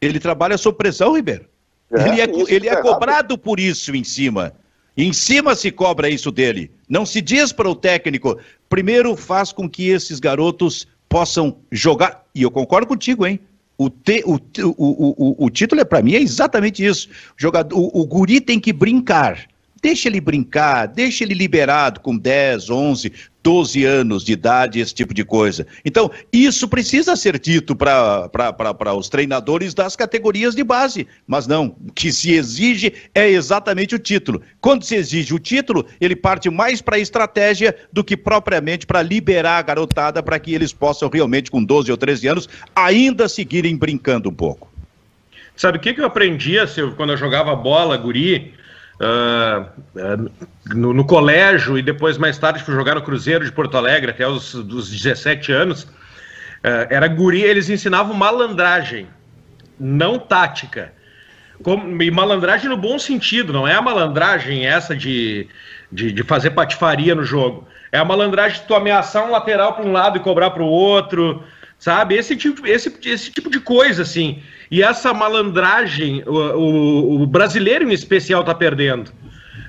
ele 0.00 0.18
trabalha 0.18 0.56
sob 0.56 0.78
pressão, 0.78 1.14
Ribeiro. 1.14 1.44
É, 1.92 2.08
ele 2.08 2.20
é, 2.20 2.54
ele 2.54 2.68
é 2.68 2.76
cobrado 2.76 3.36
por 3.36 3.60
isso 3.60 3.94
em 3.94 4.02
cima. 4.02 4.54
Em 4.96 5.12
cima 5.12 5.54
se 5.54 5.70
cobra 5.70 6.08
isso 6.08 6.30
dele. 6.30 6.70
Não 6.88 7.04
se 7.04 7.20
diz 7.20 7.52
para 7.52 7.68
o 7.68 7.74
técnico, 7.74 8.38
primeiro 8.68 9.14
faz 9.14 9.52
com 9.52 9.68
que 9.68 9.90
esses 9.90 10.18
garotos 10.18 10.86
possam 11.08 11.58
jogar. 11.70 12.24
E 12.34 12.42
eu 12.42 12.50
concordo 12.50 12.86
contigo, 12.86 13.26
hein? 13.26 13.38
O, 13.76 13.90
te, 13.90 14.22
o, 14.24 14.36
o, 14.36 14.74
o, 14.78 15.44
o, 15.44 15.50
título 15.50 15.82
é 15.82 15.84
para 15.84 16.00
mim 16.00 16.14
é 16.14 16.20
exatamente 16.20 16.82
isso. 16.82 17.08
O, 17.10 17.12
jogador, 17.36 17.76
o, 17.76 18.00
o 18.00 18.06
guri 18.06 18.40
tem 18.40 18.58
que 18.58 18.72
brincar. 18.72 19.46
Deixa 19.82 20.08
ele 20.08 20.20
brincar, 20.20 20.86
deixa 20.86 21.22
ele 21.22 21.34
liberado 21.34 22.00
com 22.00 22.16
10, 22.16 22.70
11, 22.70 23.12
12 23.42 23.84
anos 23.84 24.24
de 24.24 24.32
idade, 24.32 24.80
esse 24.80 24.92
tipo 24.92 25.14
de 25.14 25.24
coisa. 25.24 25.66
Então, 25.84 26.10
isso 26.32 26.66
precisa 26.66 27.14
ser 27.14 27.38
dito 27.38 27.76
para 27.76 28.28
os 28.96 29.08
treinadores 29.08 29.74
das 29.74 29.94
categorias 29.94 30.54
de 30.54 30.64
base. 30.64 31.06
Mas 31.26 31.46
não, 31.46 31.76
o 31.86 31.92
que 31.92 32.10
se 32.10 32.32
exige 32.32 32.92
é 33.14 33.28
exatamente 33.28 33.94
o 33.94 33.98
título. 33.98 34.42
Quando 34.60 34.82
se 34.82 34.96
exige 34.96 35.34
o 35.34 35.38
título, 35.38 35.86
ele 36.00 36.16
parte 36.16 36.50
mais 36.50 36.82
para 36.82 36.96
a 36.96 37.00
estratégia 37.00 37.76
do 37.92 38.02
que 38.02 38.16
propriamente 38.16 38.86
para 38.86 39.02
liberar 39.02 39.58
a 39.58 39.62
garotada 39.62 40.22
para 40.22 40.40
que 40.40 40.52
eles 40.52 40.72
possam 40.72 41.08
realmente, 41.08 41.50
com 41.50 41.62
12 41.62 41.90
ou 41.90 41.96
13 41.96 42.26
anos, 42.26 42.48
ainda 42.74 43.28
seguirem 43.28 43.76
brincando 43.76 44.30
um 44.30 44.34
pouco. 44.34 44.72
Sabe 45.54 45.78
o 45.78 45.80
que, 45.80 45.94
que 45.94 46.00
eu 46.00 46.06
aprendia, 46.06 46.66
Silvio, 46.66 46.96
quando 46.96 47.10
eu 47.10 47.16
jogava 47.16 47.54
bola, 47.54 47.96
guri? 47.96 48.52
Uh, 48.98 50.30
no, 50.74 50.94
no, 50.94 51.04
colégio 51.04 51.76
e 51.76 51.82
depois 51.82 52.16
mais 52.16 52.38
tarde 52.38 52.62
fui 52.62 52.74
jogar 52.74 52.94
no 52.94 53.02
Cruzeiro 53.02 53.44
de 53.44 53.52
Porto 53.52 53.76
Alegre 53.76 54.10
até 54.10 54.26
os, 54.26 54.54
os 54.54 54.90
17 54.90 55.52
anos. 55.52 55.82
Uh, 55.82 56.88
era 56.88 57.06
guri, 57.06 57.42
eles 57.42 57.68
ensinavam 57.68 58.14
malandragem, 58.14 59.06
não 59.78 60.18
tática. 60.18 60.92
Como, 61.62 62.02
e 62.02 62.10
malandragem 62.10 62.68
no 62.68 62.76
bom 62.76 62.98
sentido, 62.98 63.52
não 63.52 63.68
é 63.68 63.74
a 63.74 63.82
malandragem 63.82 64.66
essa 64.66 64.96
de, 64.96 65.46
de, 65.92 66.12
de 66.12 66.22
fazer 66.22 66.50
patifaria 66.50 67.14
no 67.14 67.24
jogo. 67.24 67.66
É 67.92 67.98
a 67.98 68.04
malandragem 68.04 68.60
de 68.60 68.66
tu 68.66 68.74
ameaçar 68.74 69.26
um 69.26 69.30
lateral 69.30 69.74
para 69.74 69.84
um 69.84 69.92
lado 69.92 70.16
e 70.16 70.20
cobrar 70.20 70.50
para 70.50 70.62
o 70.62 70.66
outro, 70.66 71.42
sabe? 71.78 72.14
Esse 72.14 72.36
tipo, 72.36 72.66
esse, 72.66 72.92
esse 73.04 73.30
tipo 73.30 73.50
de 73.50 73.60
coisa, 73.60 74.02
assim. 74.02 74.42
E 74.70 74.82
essa 74.82 75.12
malandragem, 75.14 76.22
o, 76.26 76.32
o, 76.32 77.22
o 77.22 77.26
brasileiro 77.26 77.88
em 77.88 77.92
especial 77.92 78.40
está 78.40 78.54
perdendo. 78.54 79.12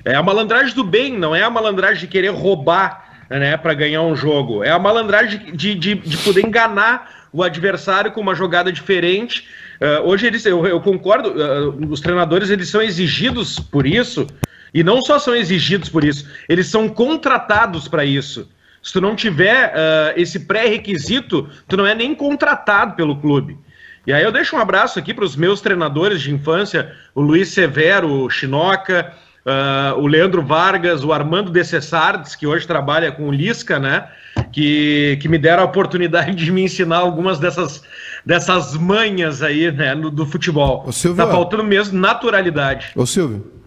É 0.04 0.14
a 0.14 0.22
malandragem 0.22 0.74
do 0.74 0.84
bem, 0.84 1.18
não 1.18 1.34
é 1.34 1.42
a 1.42 1.50
malandragem 1.50 2.00
de 2.00 2.06
querer 2.06 2.30
roubar 2.30 3.08
né, 3.28 3.56
para 3.56 3.74
ganhar 3.74 4.02
um 4.02 4.16
jogo. 4.16 4.64
É 4.64 4.70
a 4.70 4.78
malandragem 4.78 5.54
de, 5.54 5.74
de, 5.74 5.94
de 5.94 6.16
poder 6.18 6.44
enganar 6.44 7.28
o 7.32 7.42
adversário 7.42 8.12
com 8.12 8.20
uma 8.20 8.34
jogada 8.34 8.72
diferente. 8.72 9.46
Uh, 9.80 10.08
hoje 10.08 10.26
eles, 10.26 10.44
eu, 10.46 10.66
eu 10.66 10.80
concordo, 10.80 11.30
uh, 11.30 11.92
os 11.92 12.00
treinadores 12.00 12.50
eles 12.50 12.68
são 12.68 12.80
exigidos 12.80 13.58
por 13.58 13.86
isso, 13.86 14.26
e 14.72 14.82
não 14.82 15.02
só 15.02 15.18
são 15.18 15.34
exigidos 15.34 15.88
por 15.88 16.04
isso, 16.04 16.28
eles 16.48 16.66
são 16.66 16.88
contratados 16.88 17.86
para 17.86 18.04
isso. 18.04 18.48
Se 18.82 18.92
tu 18.92 19.00
não 19.00 19.14
tiver 19.14 19.72
uh, 19.72 20.20
esse 20.20 20.40
pré-requisito, 20.40 21.48
tu 21.66 21.76
não 21.76 21.86
é 21.86 21.94
nem 21.94 22.14
contratado 22.14 22.94
pelo 22.94 23.16
clube. 23.16 23.58
E 24.06 24.12
aí 24.12 24.22
eu 24.22 24.32
deixo 24.32 24.56
um 24.56 24.58
abraço 24.58 24.98
aqui 24.98 25.12
para 25.12 25.24
os 25.24 25.36
meus 25.36 25.60
treinadores 25.60 26.22
de 26.22 26.32
infância, 26.32 26.94
o 27.14 27.20
Luiz 27.20 27.48
Severo, 27.48 28.10
o 28.10 28.30
Chinoca, 28.30 29.12
uh, 29.44 30.00
o 30.00 30.06
Leandro 30.06 30.42
Vargas, 30.42 31.04
o 31.04 31.12
Armando 31.12 31.50
Decessardes, 31.50 32.34
que 32.34 32.46
hoje 32.46 32.66
trabalha 32.66 33.12
com 33.12 33.28
o 33.28 33.32
Lisca, 33.32 33.78
né? 33.78 34.08
Que, 34.52 35.18
que 35.20 35.28
me 35.28 35.36
deram 35.36 35.62
a 35.62 35.66
oportunidade 35.66 36.34
de 36.34 36.50
me 36.50 36.62
ensinar 36.62 36.98
algumas 36.98 37.38
dessas, 37.38 37.82
dessas 38.24 38.76
manhas 38.76 39.42
aí, 39.42 39.70
né, 39.72 39.94
no, 39.94 40.10
do 40.10 40.24
futebol. 40.24 40.84
Ô, 40.86 40.92
Silvio, 40.92 41.22
tá 41.22 41.30
faltando 41.30 41.64
mesmo 41.64 41.98
naturalidade. 41.98 42.92
Ô 42.94 43.04
Silvio, 43.04 43.57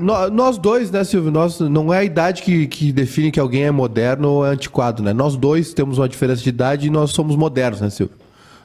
no, 0.00 0.30
nós 0.30 0.58
dois, 0.58 0.90
né, 0.90 1.04
Silvio? 1.04 1.30
Nós, 1.30 1.60
não 1.60 1.92
é 1.92 1.98
a 1.98 2.04
idade 2.04 2.42
que, 2.42 2.66
que 2.66 2.92
define 2.92 3.30
que 3.30 3.40
alguém 3.40 3.64
é 3.64 3.70
moderno 3.70 4.28
ou 4.28 4.46
é 4.46 4.50
antiquado, 4.50 5.02
né? 5.02 5.12
Nós 5.12 5.36
dois 5.36 5.74
temos 5.74 5.98
uma 5.98 6.08
diferença 6.08 6.42
de 6.42 6.48
idade 6.48 6.86
e 6.86 6.90
nós 6.90 7.10
somos 7.10 7.36
modernos, 7.36 7.80
né, 7.80 7.90
Silvio? 7.90 8.16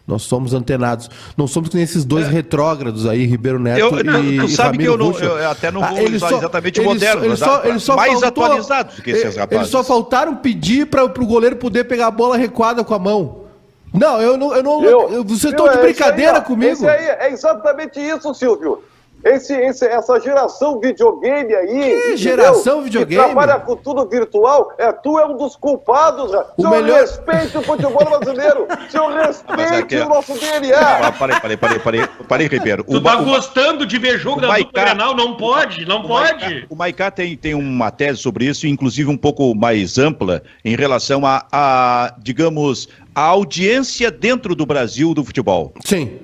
Nós 0.07 0.21
somos 0.21 0.53
antenados. 0.53 1.09
Não 1.35 1.47
somos 1.47 1.69
que 1.69 1.75
nem 1.75 1.83
esses 1.83 2.05
dois 2.05 2.27
é. 2.27 2.29
retrógrados 2.29 3.07
aí, 3.07 3.25
Ribeiro 3.25 3.57
Neto 3.57 3.79
eu, 3.79 4.23
e 4.23 4.39
Tu 4.39 4.47
sabe 4.49 4.77
Ramiro 4.77 5.13
que 5.13 5.23
eu, 5.23 5.29
não, 5.29 5.39
eu, 5.39 5.49
até 5.49 5.71
não 5.71 5.83
ah, 5.83 5.87
vou 5.87 5.97
ah, 5.97 6.19
só, 6.19 6.37
exatamente 6.37 6.81
moderno, 6.81 7.25
eles 7.25 7.39
só, 7.39 7.63
eles 7.63 7.83
só 7.83 7.95
mais 7.95 8.19
faltou, 8.19 8.45
atualizados 8.45 8.99
que 8.99 9.09
esses 9.09 9.35
rapazes. 9.35 9.61
Eles 9.61 9.69
só 9.69 9.83
faltaram 9.83 10.35
pedir 10.35 10.85
para 10.85 11.03
o 11.03 11.25
goleiro 11.25 11.55
poder 11.55 11.85
pegar 11.85 12.07
a 12.07 12.11
bola 12.11 12.37
recuada 12.37 12.83
com 12.83 12.93
a 12.93 12.99
mão. 12.99 13.45
Não, 13.91 14.21
eu 14.21 14.37
não. 14.37 14.53
Eu 14.53 14.63
não 14.63 14.83
eu, 14.83 15.23
vocês 15.23 15.53
estão 15.53 15.67
de 15.69 15.77
é 15.77 15.81
brincadeira 15.81 16.37
aí, 16.37 16.43
comigo. 16.43 16.87
Aí, 16.87 17.05
é 17.05 17.31
exatamente 17.31 17.99
isso, 17.99 18.33
Silvio. 18.33 18.83
Esse, 19.25 19.55
esse, 19.55 19.87
essa 19.87 20.19
geração 20.19 20.79
videogame 20.79 21.55
aí. 21.55 21.99
Que 22.11 22.15
geração 22.15 22.83
videogame? 22.83 23.23
Que 23.23 23.25
trabalha 23.25 23.59
com 23.59 23.75
tudo 23.75 24.07
virtual. 24.07 24.71
É, 24.77 24.91
tu 24.91 25.17
é 25.17 25.25
um 25.25 25.35
dos 25.35 25.55
culpados. 25.55 26.31
O 26.55 26.61
Senhor 26.61 26.69
melhor... 26.69 26.99
respeite 26.99 27.57
o 27.57 27.63
futebol 27.63 28.05
brasileiro. 28.05 28.67
Senhor 28.87 29.11
respeite 29.15 29.95
o 29.95 30.09
nosso 30.09 30.37
DNA. 30.37 31.11
Parei, 31.13 31.39
parei, 31.39 31.57
parei, 31.57 31.79
parei, 31.79 32.07
parei, 32.29 32.47
Ribeiro. 32.47 32.83
Tu 32.83 33.01
tá 33.01 33.15
gostando 33.15 33.83
de 33.83 33.97
ver 33.97 34.19
jogo 34.19 34.41
da 34.41 34.47
Maiká, 34.47 34.67
dupla 34.67 34.83
Granal? 34.83 35.15
Não 35.15 35.35
pode, 35.35 35.87
não 35.87 36.01
o 36.01 36.07
pode. 36.07 36.45
Maiká, 36.45 36.67
o 36.69 36.75
Maiká 36.75 37.09
tem, 37.09 37.35
tem 37.35 37.55
uma 37.55 37.89
tese 37.89 38.19
sobre 38.19 38.45
isso, 38.45 38.67
inclusive 38.67 39.09
um 39.09 39.17
pouco 39.17 39.55
mais 39.55 39.97
ampla, 39.97 40.43
em 40.63 40.75
relação 40.75 41.25
a, 41.25 41.43
a 41.51 42.13
digamos, 42.19 42.89
a 43.15 43.23
audiência 43.23 44.11
dentro 44.11 44.53
do 44.53 44.67
Brasil 44.67 45.15
do 45.15 45.25
futebol. 45.25 45.73
Sim. 45.83 46.19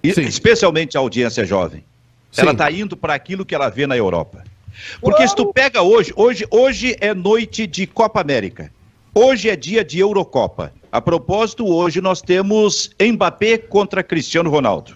E, 0.00 0.14
Sim. 0.14 0.22
Especialmente 0.22 0.96
a 0.96 1.00
audiência 1.00 1.44
jovem. 1.44 1.89
Sim. 2.30 2.42
Ela 2.42 2.52
está 2.52 2.70
indo 2.70 2.96
para 2.96 3.14
aquilo 3.14 3.44
que 3.44 3.54
ela 3.54 3.68
vê 3.68 3.86
na 3.86 3.96
Europa. 3.96 4.44
Porque 5.00 5.26
se 5.26 5.34
tu 5.34 5.52
pega 5.52 5.82
hoje, 5.82 6.12
hoje, 6.16 6.46
hoje 6.50 6.96
é 7.00 7.12
noite 7.12 7.66
de 7.66 7.86
Copa 7.86 8.20
América. 8.20 8.72
Hoje 9.14 9.48
é 9.48 9.56
dia 9.56 9.84
de 9.84 9.98
Eurocopa. 9.98 10.72
A 10.90 11.00
propósito, 11.00 11.66
hoje 11.66 12.00
nós 12.00 12.22
temos 12.22 12.90
Mbappé 13.00 13.58
contra 13.58 14.02
Cristiano 14.02 14.50
Ronaldo. 14.50 14.94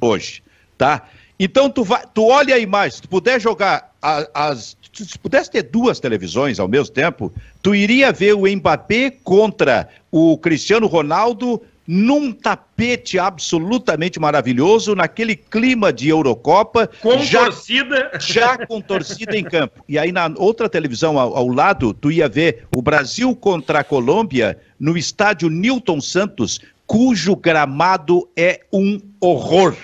Hoje, 0.00 0.42
tá? 0.78 1.08
Então 1.38 1.68
tu 1.68 1.84
vai, 1.84 2.02
tu 2.14 2.24
olha 2.26 2.54
a 2.54 2.58
imagem, 2.58 2.96
se 2.96 3.02
tu 3.02 3.08
puder 3.08 3.40
jogar 3.40 3.92
as, 4.00 4.28
as 4.32 4.76
se 4.92 5.18
pudesse 5.18 5.50
ter 5.50 5.62
duas 5.62 6.00
televisões 6.00 6.58
ao 6.58 6.66
mesmo 6.66 6.94
tempo, 6.94 7.32
tu 7.62 7.74
iria 7.74 8.12
ver 8.12 8.34
o 8.34 8.46
Mbappé 8.46 9.10
contra 9.22 9.88
o 10.10 10.38
Cristiano 10.38 10.86
Ronaldo 10.86 11.60
num 11.86 12.32
tapete 12.32 13.18
absolutamente 13.18 14.18
maravilhoso, 14.18 14.94
naquele 14.94 15.36
clima 15.36 15.92
de 15.92 16.08
Eurocopa. 16.08 16.88
Com 17.00 17.18
já, 17.18 17.44
torcida. 17.44 18.10
Já 18.20 18.66
com 18.66 18.80
torcida 18.80 19.36
em 19.36 19.44
campo. 19.44 19.84
E 19.88 19.98
aí 19.98 20.10
na 20.10 20.32
outra 20.36 20.68
televisão 20.68 21.18
ao, 21.18 21.36
ao, 21.36 21.48
lado, 21.48 21.94
tu 21.94 22.10
ia 22.10 22.28
ver 22.28 22.66
o 22.74 22.82
Brasil 22.82 23.34
contra 23.34 23.80
a 23.80 23.84
Colômbia 23.84 24.58
no 24.78 24.96
estádio 24.96 25.48
Newton 25.48 26.00
Santos, 26.00 26.60
cujo 26.86 27.36
gramado 27.36 28.28
é 28.36 28.60
um 28.72 29.00
horror. 29.20 29.74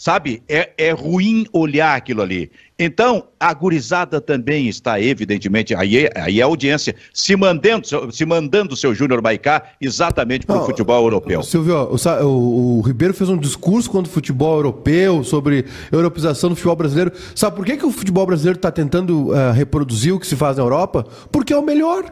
Sabe? 0.00 0.42
É, 0.48 0.70
é 0.78 0.92
ruim 0.92 1.44
olhar 1.52 1.94
aquilo 1.94 2.22
ali. 2.22 2.50
Então, 2.78 3.24
a 3.38 3.52
gurizada 3.52 4.18
também 4.18 4.66
está, 4.66 4.98
evidentemente, 4.98 5.74
aí, 5.74 6.08
aí 6.16 6.40
é 6.40 6.42
a 6.42 6.46
audiência, 6.46 6.96
se 7.12 7.36
mandando, 7.36 7.86
se 8.10 8.24
mandando 8.24 8.72
o 8.72 8.76
seu 8.78 8.94
Júnior 8.94 9.20
Maicá 9.20 9.62
exatamente 9.78 10.46
para 10.46 10.56
o 10.56 10.64
futebol 10.64 11.04
europeu. 11.04 11.42
Silvio, 11.42 11.76
o, 11.76 12.24
o, 12.24 12.78
o, 12.78 12.80
Ribeiro 12.80 13.12
fez 13.12 13.28
um 13.28 13.36
discurso 13.36 13.90
contra 13.90 14.10
o 14.10 14.14
futebol 14.14 14.56
europeu, 14.56 15.22
sobre 15.22 15.66
europeização 15.92 16.48
do 16.48 16.56
futebol 16.56 16.76
brasileiro. 16.76 17.12
Sabe 17.34 17.56
por 17.56 17.66
que, 17.66 17.76
que 17.76 17.84
o 17.84 17.90
futebol 17.90 18.24
brasileiro 18.24 18.56
está 18.56 18.72
tentando 18.72 19.32
uh, 19.32 19.52
reproduzir 19.52 20.14
o 20.14 20.18
que 20.18 20.26
se 20.26 20.34
faz 20.34 20.56
na 20.56 20.62
Europa? 20.62 21.04
Porque 21.30 21.52
é 21.52 21.58
o 21.58 21.62
melhor. 21.62 22.10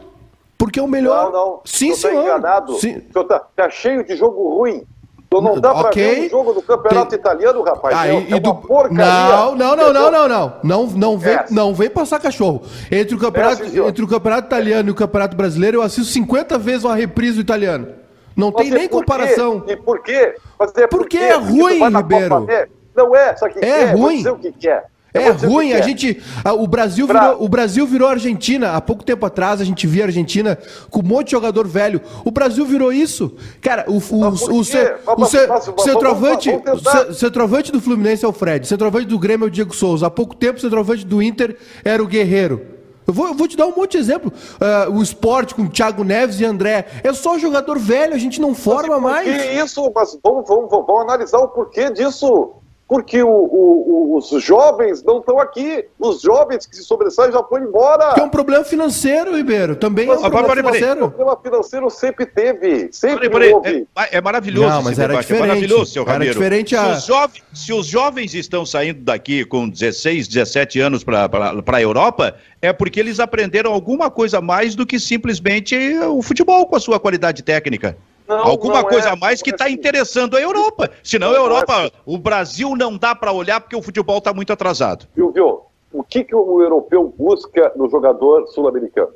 Porque 0.59 0.79
é 0.79 0.83
o 0.83 0.87
melhor. 0.87 1.31
Não, 1.31 1.31
não. 1.31 1.61
Sim, 1.65 1.95
senhor. 1.95 2.21
Tá 2.21 2.37
enganado. 2.37 2.75
Sim. 2.75 2.99
Tá, 2.99 3.39
tá 3.39 3.69
cheio 3.71 4.05
de 4.05 4.15
jogo 4.15 4.57
ruim. 4.59 4.83
Então 5.29 5.41
não 5.41 5.61
dá 5.61 5.71
okay. 5.73 5.81
pra 5.81 5.91
ver 5.91 6.25
um 6.25 6.29
jogo 6.29 6.53
do 6.53 6.61
campeonato 6.63 7.11
Tem... 7.11 7.19
italiano, 7.19 7.61
rapaz. 7.61 8.09
É, 8.09 8.35
é 8.35 8.39
do... 8.39 8.55
porcaria. 8.55 9.05
Não, 9.05 9.55
não, 9.55 9.75
não, 9.75 9.93
não, 9.93 10.11
não, 10.11 10.27
não. 10.27 10.53
Não, 10.63 10.87
não, 10.87 11.17
vem, 11.19 11.35
é. 11.35 11.45
não 11.51 11.73
vem 11.73 11.87
passar 11.87 12.19
cachorro. 12.19 12.63
Entre 12.91 13.13
o, 13.13 13.19
campeonato, 13.19 13.61
é, 13.61 13.87
entre 13.87 14.03
o 14.03 14.07
campeonato 14.07 14.47
italiano 14.47 14.89
e 14.89 14.91
o 14.91 14.95
campeonato 14.95 15.37
brasileiro, 15.37 15.77
eu 15.77 15.81
assisto 15.83 16.11
50 16.11 16.57
vezes 16.57 16.83
uma 16.83 16.95
reprise 16.95 17.35
do 17.35 17.41
italiano. 17.41 17.89
Não 18.35 18.51
Mas 18.51 18.63
tem 18.63 18.71
nem 18.71 18.87
comparação. 18.87 19.59
Quê? 19.59 19.73
E 19.73 19.77
por 19.77 20.01
quê? 20.01 20.35
Mas 20.57 20.75
é 20.75 20.87
porque, 20.87 21.17
porque 21.17 21.17
é 21.17 21.35
ruim, 21.35 21.79
Ribeiro. 21.95 22.47
Não 22.95 23.15
é, 23.15 23.35
só 23.35 23.47
que 23.47 23.63
é, 23.63 23.91
ruim. 23.91 24.17
dizer 24.17 24.31
o 24.31 24.37
que, 24.37 24.51
que 24.51 24.67
é. 24.67 24.83
É 25.13 25.29
ruim, 25.29 25.73
a 25.73 25.81
gente. 25.81 26.21
A, 26.43 26.53
o, 26.53 26.67
Brasil 26.67 27.07
virou, 27.07 27.43
o 27.43 27.49
Brasil 27.49 27.87
virou 27.87 28.07
Argentina. 28.07 28.73
Há 28.73 28.81
pouco 28.81 29.03
tempo 29.03 29.25
atrás 29.25 29.59
a 29.59 29.63
gente 29.63 29.87
via 29.87 30.03
a 30.03 30.07
Argentina 30.07 30.57
com 30.89 30.99
um 30.99 31.03
monte 31.03 31.27
de 31.27 31.31
jogador 31.31 31.67
velho. 31.67 32.01
O 32.23 32.31
Brasil 32.31 32.65
virou 32.65 32.93
isso. 32.93 33.35
Cara, 33.59 33.85
o, 33.87 33.97
o, 33.97 34.23
o, 34.23 34.59
o, 34.59 34.63
centroavante, 35.79 36.51
centroavante 37.13 37.71
do 37.71 37.81
Fluminense 37.81 38.23
é 38.23 38.27
o 38.27 38.33
Fred, 38.33 38.67
centroavante 38.67 39.07
do 39.07 39.17
Grêmio 39.17 39.45
é 39.45 39.47
o 39.47 39.51
Diego 39.51 39.75
Souza. 39.75 40.07
Há 40.07 40.11
pouco 40.11 40.35
tempo 40.35 40.57
o 40.57 40.61
centroavante 40.61 41.05
do 41.05 41.21
Inter 41.21 41.57
era 41.83 42.03
o 42.03 42.07
Guerreiro. 42.07 42.79
Eu 43.07 43.13
vou, 43.13 43.27
eu 43.27 43.33
vou 43.33 43.47
te 43.47 43.57
dar 43.57 43.65
um 43.65 43.75
monte 43.75 43.93
de 43.93 43.97
exemplo. 43.97 44.31
Uh, 44.61 44.91
o 44.91 45.01
esporte 45.01 45.55
com 45.55 45.67
Thiago 45.67 46.03
Neves 46.03 46.39
e 46.39 46.45
André. 46.45 46.85
É 47.03 47.11
só 47.11 47.39
jogador 47.39 47.79
velho, 47.79 48.13
a 48.13 48.19
gente 48.19 48.39
não 48.39 48.53
forma 48.53 48.99
mais. 48.99 49.27
Que 49.27 49.53
isso? 49.53 49.91
Mas 49.95 50.15
vamos, 50.23 50.47
vamos, 50.47 50.69
vamos 50.69 51.01
analisar 51.01 51.39
o 51.39 51.47
porquê 51.47 51.89
disso 51.89 52.53
porque 52.89 53.21
o, 53.21 53.29
o, 53.29 54.17
os 54.17 54.43
jovens 54.43 55.03
não 55.03 55.19
estão 55.19 55.39
aqui. 55.39 55.85
Os 55.99 56.23
jovens 56.23 56.65
que 56.65 56.75
se 56.75 56.83
sobressaem 56.83 57.31
já 57.31 57.43
foram 57.43 57.67
embora. 57.67 58.15
Que 58.15 58.19
é 58.19 58.23
um 58.23 58.29
problema 58.29 58.63
financeiro, 58.63 59.37
Ribeiro. 59.37 59.75
Também 59.75 60.07
mas, 60.07 60.23
é 60.23 60.25
um 60.25 60.31
problema 60.31 60.73
financeiro. 60.73 61.05
O 61.05 61.11
problema 61.11 61.39
financeiro 61.39 61.89
sempre 61.91 62.25
teve. 62.25 62.89
Sempre 62.91 63.29
peraí, 63.29 63.53
houve. 63.53 63.87
É, 63.95 64.17
é, 64.17 64.21
maravilhoso 64.21 64.69
não, 64.69 64.81
mas 64.81 64.97
era 64.97 65.09
debate. 65.09 65.19
É 65.19 65.21
diferente. 65.21 65.43
É 65.43 65.47
maravilhoso, 65.47 65.91
seu 65.91 66.03
Ramiro. 66.03 66.23
Era 66.23 66.33
diferente 66.33 66.75
a... 66.75 66.83
se, 66.83 66.97
os 66.97 67.05
jovens, 67.05 67.43
se 67.53 67.73
os 67.73 67.85
jovens 67.85 68.33
estão 68.33 68.65
saindo 68.65 69.01
daqui 69.01 69.45
com 69.45 69.69
16, 69.69 70.27
17 70.27 70.79
anos 70.79 71.03
para 71.03 71.29
a 71.67 71.81
Europa, 71.81 72.35
é 72.59 72.73
porque 72.73 72.99
eles 72.99 73.19
aprenderam 73.19 73.71
alguma 73.71 74.09
coisa 74.09 74.41
mais 74.41 74.73
do 74.73 74.83
que 74.83 74.99
simplesmente 74.99 75.77
o 76.07 76.23
futebol 76.23 76.65
com 76.65 76.75
a 76.75 76.79
sua 76.79 76.99
qualidade 76.99 77.43
técnica. 77.43 77.95
Não, 78.29 78.37
Alguma 78.37 78.83
não 78.83 78.87
coisa 78.87 79.09
é, 79.09 79.11
a 79.11 79.15
mais 79.15 79.41
que 79.41 79.49
está 79.49 79.65
assim. 79.65 79.73
interessando 79.73 80.37
a 80.37 80.39
Europa. 80.39 80.91
Senão 81.03 81.31
a 81.31 81.35
Europa, 81.35 81.73
é 81.73 81.85
assim. 81.85 81.91
o 82.05 82.15
Brasil 82.15 82.75
não 82.75 82.95
dá 82.95 83.15
para 83.15 83.31
olhar 83.31 83.59
porque 83.59 83.75
o 83.75 83.81
futebol 83.81 84.19
está 84.19 84.31
muito 84.31 84.53
atrasado. 84.53 85.07
Viu, 85.15 85.31
viu? 85.31 85.61
O 85.91 86.03
que, 86.03 86.23
que 86.23 86.35
o 86.35 86.61
europeu 86.61 87.11
busca 87.17 87.71
no 87.75 87.89
jogador 87.89 88.45
sul-americano? 88.49 89.09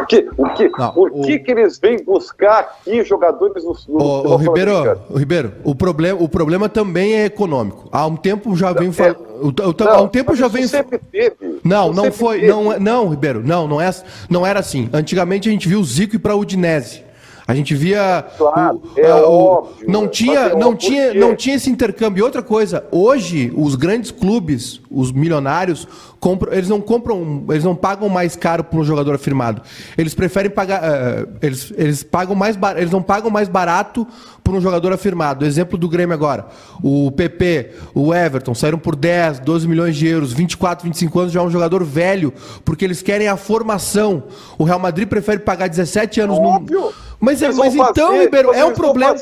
O 0.00 0.06
que, 0.06 0.26
o 0.38 0.48
que, 0.54 0.68
não, 0.70 0.92
por 0.92 1.10
o... 1.12 1.20
que, 1.20 1.38
que 1.38 1.50
eles 1.50 1.78
vêm 1.78 2.02
buscar 2.02 2.60
aqui 2.60 3.04
jogadores 3.04 3.62
no, 3.62 3.76
no 3.88 4.02
o, 4.02 4.32
o 4.32 4.36
Ribeiro, 4.36 5.00
o 5.10 5.18
Ribeiro, 5.18 5.52
o 5.62 5.74
problema, 5.74 6.22
o 6.22 6.28
problema 6.28 6.68
também 6.68 7.14
é 7.14 7.26
econômico. 7.26 7.88
Há 7.92 8.06
um 8.06 8.16
tempo 8.16 8.56
já 8.56 8.72
vem 8.72 8.90
falando. 8.90 9.26
É, 9.60 9.84
há 9.84 10.00
um 10.00 10.08
tempo 10.08 10.34
já 10.34 10.48
vem. 10.48 10.66
Sempre 10.66 10.98
teve. 10.98 11.60
Não, 11.62 11.92
não 11.92 12.10
foi. 12.10 12.46
Não, 12.46 12.78
não, 12.78 13.08
Ribeiro, 13.08 13.42
não, 13.44 13.68
não, 13.68 13.80
é, 13.80 13.90
não 14.28 14.46
era 14.46 14.60
assim. 14.60 14.88
Antigamente 14.92 15.48
a 15.48 15.52
gente 15.52 15.68
viu 15.68 15.80
o 15.80 15.84
Zico 15.84 16.16
ir 16.16 16.18
para 16.18 16.34
o 16.34 16.40
Udinese. 16.40 17.09
A 17.50 17.54
gente 17.54 17.74
via. 17.74 18.24
Claro, 18.38 18.80
o, 18.96 19.00
é 19.00 19.14
o, 19.14 19.28
óbvio. 19.28 19.90
Não 19.90 20.06
tinha, 20.06 20.54
não, 20.54 20.76
tinha, 20.76 21.12
não 21.12 21.34
tinha 21.34 21.56
esse 21.56 21.68
intercâmbio. 21.68 22.20
E 22.20 22.22
outra 22.22 22.42
coisa, 22.42 22.84
hoje, 22.92 23.52
os 23.56 23.74
grandes 23.74 24.12
clubes, 24.12 24.80
os 24.88 25.10
milionários, 25.10 25.86
compram, 26.20 26.52
eles 26.52 26.68
não 26.68 26.80
compram, 26.80 27.44
eles 27.48 27.64
não 27.64 27.74
pagam 27.74 28.08
mais 28.08 28.36
caro 28.36 28.62
para 28.62 28.78
um 28.78 28.84
jogador 28.84 29.14
afirmado. 29.16 29.62
Eles 29.98 30.14
preferem 30.14 30.50
pagar. 30.50 30.82
Uh, 30.82 31.28
eles, 31.42 31.72
eles 31.76 32.02
pagam 32.04 32.36
mais 32.36 32.56
eles 32.76 32.90
não 32.92 33.02
pagam 33.02 33.30
mais 33.30 33.48
barato 33.48 34.06
por 34.44 34.54
um 34.54 34.60
jogador 34.60 34.92
afirmado. 34.92 35.44
Exemplo 35.44 35.78
do 35.78 35.88
Grêmio 35.88 36.14
agora. 36.14 36.46
O 36.82 37.10
PP, 37.10 37.70
o 37.94 38.14
Everton 38.14 38.54
saíram 38.54 38.78
por 38.78 38.94
10, 38.94 39.40
12 39.40 39.66
milhões 39.66 39.96
de 39.96 40.06
euros, 40.06 40.32
24, 40.32 40.84
25 40.84 41.20
anos, 41.20 41.32
já 41.32 41.40
é 41.40 41.42
um 41.42 41.50
jogador 41.50 41.82
velho, 41.84 42.32
porque 42.64 42.84
eles 42.84 43.02
querem 43.02 43.28
a 43.28 43.36
formação. 43.36 44.24
O 44.58 44.64
Real 44.64 44.78
Madrid 44.78 45.08
prefere 45.08 45.40
pagar 45.40 45.68
17 45.68 46.20
anos 46.20 46.38
Óbvio. 46.38 46.80
no 46.80 47.09
mas, 47.20 47.42
é, 47.42 47.52
mas 47.52 47.74
então, 47.74 48.08
fazer, 48.08 48.22
Ribeiro, 48.22 48.52
é 48.54 48.64
um 48.64 48.72
problema. 48.72 49.14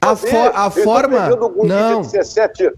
A, 0.00 0.14
for, 0.14 0.52
a 0.54 0.70
forma. 0.70 1.28
Não. 1.64 2.02
17, 2.02 2.70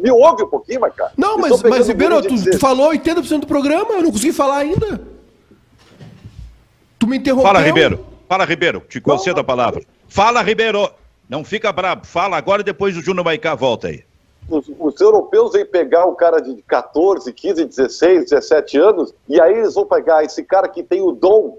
me 0.00 0.10
ouve 0.12 0.44
um 0.44 0.48
pouquinho, 0.48 0.80
mas 0.80 0.94
cara. 0.94 1.10
Não, 1.16 1.36
mas, 1.36 1.60
mas 1.62 1.88
Ribeiro, 1.88 2.22
tu, 2.22 2.50
tu 2.50 2.58
falou 2.58 2.92
80% 2.92 3.40
do 3.40 3.46
programa, 3.48 3.94
eu 3.94 4.02
não 4.04 4.12
consegui 4.12 4.32
falar 4.32 4.58
ainda. 4.58 5.00
Tu 7.00 7.06
me 7.08 7.18
interrompeu. 7.18 7.46
Fala, 7.46 7.60
Ribeiro. 7.60 8.06
Fala, 8.28 8.44
Ribeiro. 8.44 8.80
Te 8.88 9.00
concedo 9.00 9.40
a 9.40 9.44
palavra. 9.44 9.82
Fala, 10.08 10.40
Ribeiro. 10.40 10.88
Não 11.28 11.44
fica 11.44 11.72
bravo. 11.72 12.06
Fala 12.06 12.36
agora 12.36 12.62
e 12.62 12.64
depois 12.64 12.96
o 12.96 13.00
Júnior 13.00 13.24
Maicá 13.24 13.56
volta 13.56 13.88
aí. 13.88 14.04
Os, 14.48 14.70
os, 14.78 15.00
europeus 15.00 15.52
vêm 15.52 15.64
pegar 15.64 16.06
o 16.06 16.14
cara 16.14 16.40
de 16.40 16.60
14, 16.62 17.32
15, 17.32 17.64
16, 17.64 18.30
17 18.30 18.78
anos, 18.78 19.14
e 19.28 19.40
aí 19.40 19.54
eles 19.54 19.74
vão 19.74 19.86
pegar 19.86 20.24
esse 20.24 20.42
cara 20.42 20.68
que 20.68 20.82
tem 20.82 21.00
o 21.00 21.12
dom 21.12 21.56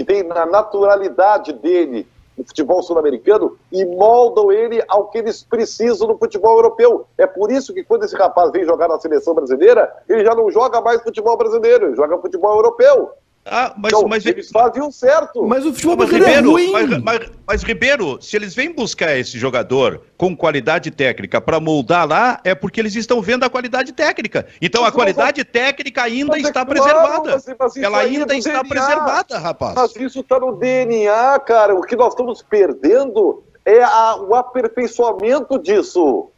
que 0.00 0.04
tem 0.04 0.22
na 0.22 0.46
naturalidade 0.46 1.52
dele 1.52 2.08
no 2.38 2.42
futebol 2.42 2.82
sul-americano 2.82 3.58
e 3.70 3.84
moldam 3.84 4.50
ele 4.50 4.82
ao 4.88 5.08
que 5.08 5.18
eles 5.18 5.42
precisam 5.42 6.08
no 6.08 6.16
futebol 6.16 6.56
europeu. 6.56 7.06
É 7.18 7.26
por 7.26 7.52
isso 7.52 7.74
que 7.74 7.84
quando 7.84 8.04
esse 8.04 8.16
rapaz 8.16 8.50
vem 8.50 8.64
jogar 8.64 8.88
na 8.88 8.98
seleção 8.98 9.34
brasileira, 9.34 9.94
ele 10.08 10.24
já 10.24 10.34
não 10.34 10.50
joga 10.50 10.80
mais 10.80 11.02
futebol 11.02 11.36
brasileiro, 11.36 11.88
ele 11.88 11.96
joga 11.96 12.16
futebol 12.16 12.56
europeu. 12.56 13.10
Ah, 13.44 13.74
mas, 13.76 13.92
então, 13.92 14.06
mas 14.06 14.26
eles 14.26 14.50
faziam 14.50 14.92
certo. 14.92 15.46
Mas 15.46 15.64
o 15.64 15.72
futebol 15.72 15.96
mas, 15.96 16.10
Ribeiro, 16.10 16.32
é 16.32 16.40
ruim. 16.40 16.70
Mas, 16.72 17.02
mas, 17.02 17.30
mas, 17.46 17.62
Ribeiro, 17.62 18.20
se 18.20 18.36
eles 18.36 18.54
vêm 18.54 18.72
buscar 18.72 19.16
esse 19.16 19.38
jogador 19.38 20.02
com 20.16 20.36
qualidade 20.36 20.90
técnica 20.90 21.40
para 21.40 21.58
moldar 21.58 22.06
lá, 22.06 22.38
é 22.44 22.54
porque 22.54 22.78
eles 22.78 22.94
estão 22.94 23.22
vendo 23.22 23.44
a 23.44 23.50
qualidade 23.50 23.92
técnica. 23.92 24.46
Então 24.60 24.84
a 24.84 24.92
qualidade 24.92 25.42
técnica 25.42 26.02
ainda 26.02 26.36
é 26.36 26.40
está 26.40 26.64
claro, 26.64 26.68
preservada. 26.68 27.42
Ela 27.82 27.98
ainda 28.00 28.34
é 28.34 28.38
está 28.38 28.62
DNA. 28.62 28.68
preservada, 28.68 29.38
rapaz. 29.38 29.74
Mas 29.74 29.96
isso 29.96 30.20
está 30.20 30.38
no 30.38 30.56
DNA, 30.56 31.38
cara. 31.40 31.74
O 31.74 31.80
que 31.80 31.96
nós 31.96 32.12
estamos 32.12 32.42
perdendo 32.42 33.42
é 33.64 33.82
a, 33.82 34.16
o 34.16 34.34
aperfeiçoamento 34.34 35.58
disso. 35.58 36.30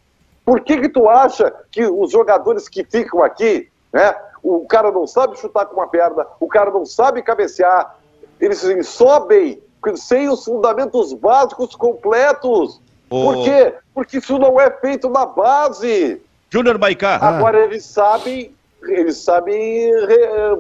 Por 0.45 0.61
que 0.61 0.81
que 0.81 0.89
tu 0.89 1.09
acha 1.09 1.53
que 1.71 1.85
os 1.85 2.13
jogadores 2.13 2.69
que 2.69 2.85
ficam 2.85 3.23
aqui, 3.25 3.69
né? 3.93 4.15
O 4.43 4.67
cara 4.67 4.91
não 4.91 5.07
sabe 5.07 5.39
chutar 5.39 5.67
com 5.67 5.77
uma 5.77 5.87
perna, 5.87 6.27
o 6.41 6.49
cara 6.49 6.71
não 6.71 6.85
sabe 6.85 7.23
cabecear, 7.23 7.97
eles, 8.41 8.89
sobem 8.89 9.63
sem 9.95 10.29
os 10.29 10.45
fundamentos 10.45 11.13
básicos 11.13 11.77
completos. 11.77 12.81
Oh. 13.09 13.25
Por 13.25 13.45
quê? 13.45 13.75
Porque 13.95 14.19
isso 14.19 14.39
não 14.39 14.61
é 14.61 14.71
feito 14.71 15.09
na 15.09 15.27
base. 15.27 16.21
Júnior 16.51 16.79
Maicá. 16.79 17.17
Agora 17.17 17.59
ah. 17.59 17.65
eles 17.65 17.85
sabem, 17.85 18.53
eles 18.83 19.19
sabem 19.19 19.93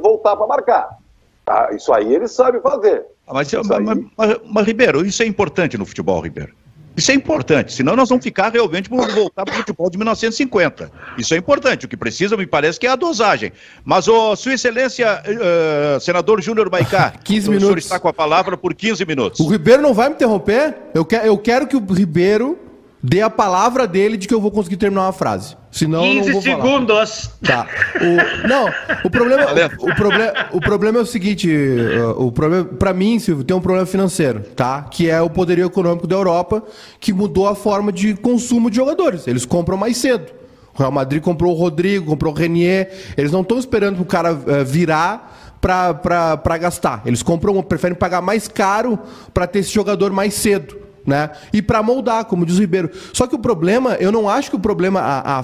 voltar 0.01 0.37
para 0.37 0.47
marcar. 0.47 0.99
Ah, 1.47 1.71
isso 1.73 1.93
aí 1.93 2.15
eles 2.15 2.31
sabem 2.31 2.61
fazer. 2.61 3.05
Mas, 3.31 3.53
mas, 3.53 3.69
mas, 4.17 4.41
mas, 4.45 4.67
Ribeiro, 4.67 5.05
isso 5.05 5.23
é 5.23 5.27
importante 5.27 5.77
no 5.79 5.87
futebol, 5.87 6.21
Ribeiro. 6.21 6.55
Isso 6.97 7.11
é 7.11 7.15
importante, 7.15 7.73
senão 7.73 7.97
nós 7.97 8.09
vamos 8.09 8.23
ficar 8.23 8.53
realmente 8.53 8.89
por 8.89 9.11
voltar 9.11 9.45
para 9.45 9.55
o 9.55 9.57
futebol 9.59 9.89
de 9.89 9.97
1950. 9.97 10.91
Isso 11.17 11.35
é 11.35 11.37
importante. 11.37 11.87
O 11.87 11.89
que 11.89 11.97
precisa, 11.97 12.37
me 12.37 12.47
parece, 12.47 12.79
que 12.79 12.87
é 12.87 12.91
a 12.91 12.97
dosagem. 12.97 13.53
Mas, 13.85 14.09
oh, 14.09 14.37
Sua 14.37 14.55
Excelência, 14.55 15.23
uh, 15.23 16.01
senador 16.01 16.43
Júnior 16.43 16.69
Baicá, 16.69 17.13
15 17.25 17.49
minutos. 17.49 17.63
o 17.63 17.67
senhor 17.67 17.79
está 17.79 17.99
com 17.99 18.09
a 18.09 18.13
palavra 18.13 18.57
por 18.57 18.75
15 18.75 19.05
minutos. 19.07 19.41
O 19.41 19.49
Ribeiro 19.49 19.83
não 19.83 19.95
vai 19.95 20.09
me 20.09 20.15
interromper? 20.15 20.77
Eu, 20.95 21.05
que, 21.05 21.17
eu 21.17 21.39
quero 21.39 21.67
que 21.67 21.77
o 21.77 21.85
Ribeiro 21.93 22.59
dê 23.03 23.21
a 23.21 23.29
palavra 23.29 23.87
dele 23.87 24.17
de 24.17 24.29
que 24.29 24.35
eu 24.35 24.41
vou 24.41 24.51
conseguir 24.51 24.77
terminar 24.77 25.03
uma 25.03 25.13
frase. 25.13 25.57
Senão 25.73 26.03
15 26.03 26.43
segundos. 26.43 27.31
Tá. 27.43 27.67
O, 27.97 28.47
não, 28.47 28.69
o 29.05 29.11
problema, 29.11 29.47
o, 29.81 29.91
o, 29.91 29.95
problema, 29.97 30.33
o 30.53 30.61
problema 30.61 30.99
é 30.99 31.03
o 31.03 31.07
seguinte, 31.07 31.49
uh, 31.51 32.27
o 32.27 32.31
problema 32.31 32.65
para 32.65 32.93
mim, 32.93 33.19
Silvio, 33.19 33.43
tem 33.43 33.57
um 33.57 33.61
problema 33.61 33.87
financeiro, 33.87 34.41
tá? 34.55 34.83
Que 34.83 35.11
é 35.11 35.21
o 35.21 35.29
poderio 35.29 35.67
econômico 35.67 36.07
da 36.07 36.15
Europa, 36.15 36.63
que 37.01 37.13
mudou 37.13 37.49
a 37.49 37.55
forma 37.55 37.91
de 37.91 38.15
consumo 38.15 38.71
de 38.71 38.77
jogadores. 38.77 39.27
Eles 39.27 39.45
compram 39.45 39.77
mais 39.77 39.97
cedo. 39.97 40.31
O 40.75 40.79
Real 40.79 40.93
Madrid 40.93 41.21
comprou 41.23 41.53
o 41.53 41.59
Rodrigo, 41.59 42.07
comprou 42.07 42.33
o 42.33 42.37
Renier. 42.37 42.93
Eles 43.17 43.33
não 43.33 43.41
estão 43.41 43.59
esperando 43.59 44.01
o 44.01 44.05
cara 44.05 44.33
uh, 44.33 44.65
virar 44.65 45.59
para 45.61 46.59
gastar. 46.59 47.03
Eles 47.07 47.23
compram, 47.23 47.63
preferem 47.63 47.97
pagar 47.97 48.21
mais 48.21 48.47
caro 48.47 48.99
para 49.33 49.47
ter 49.47 49.61
esse 49.61 49.73
jogador 49.73 50.13
mais 50.13 50.35
cedo 50.35 50.82
né? 51.07 51.31
E 51.53 51.61
para 51.61 51.83
moldar, 51.83 52.25
como 52.25 52.47
diz 52.47 52.57
o 52.57 52.61
Ribeiro. 52.61 52.91
Só 53.13 53.27
que 53.27 53.35
o 53.35 53.39
problema, 53.39 53.95
eu 53.95 54.13
não 54.13 54.29
acho 54.29 54.51
que 54.51 54.57
o 54.57 54.61
problema, 54.61 55.01
a, 55.01 55.39
a, 55.39 55.43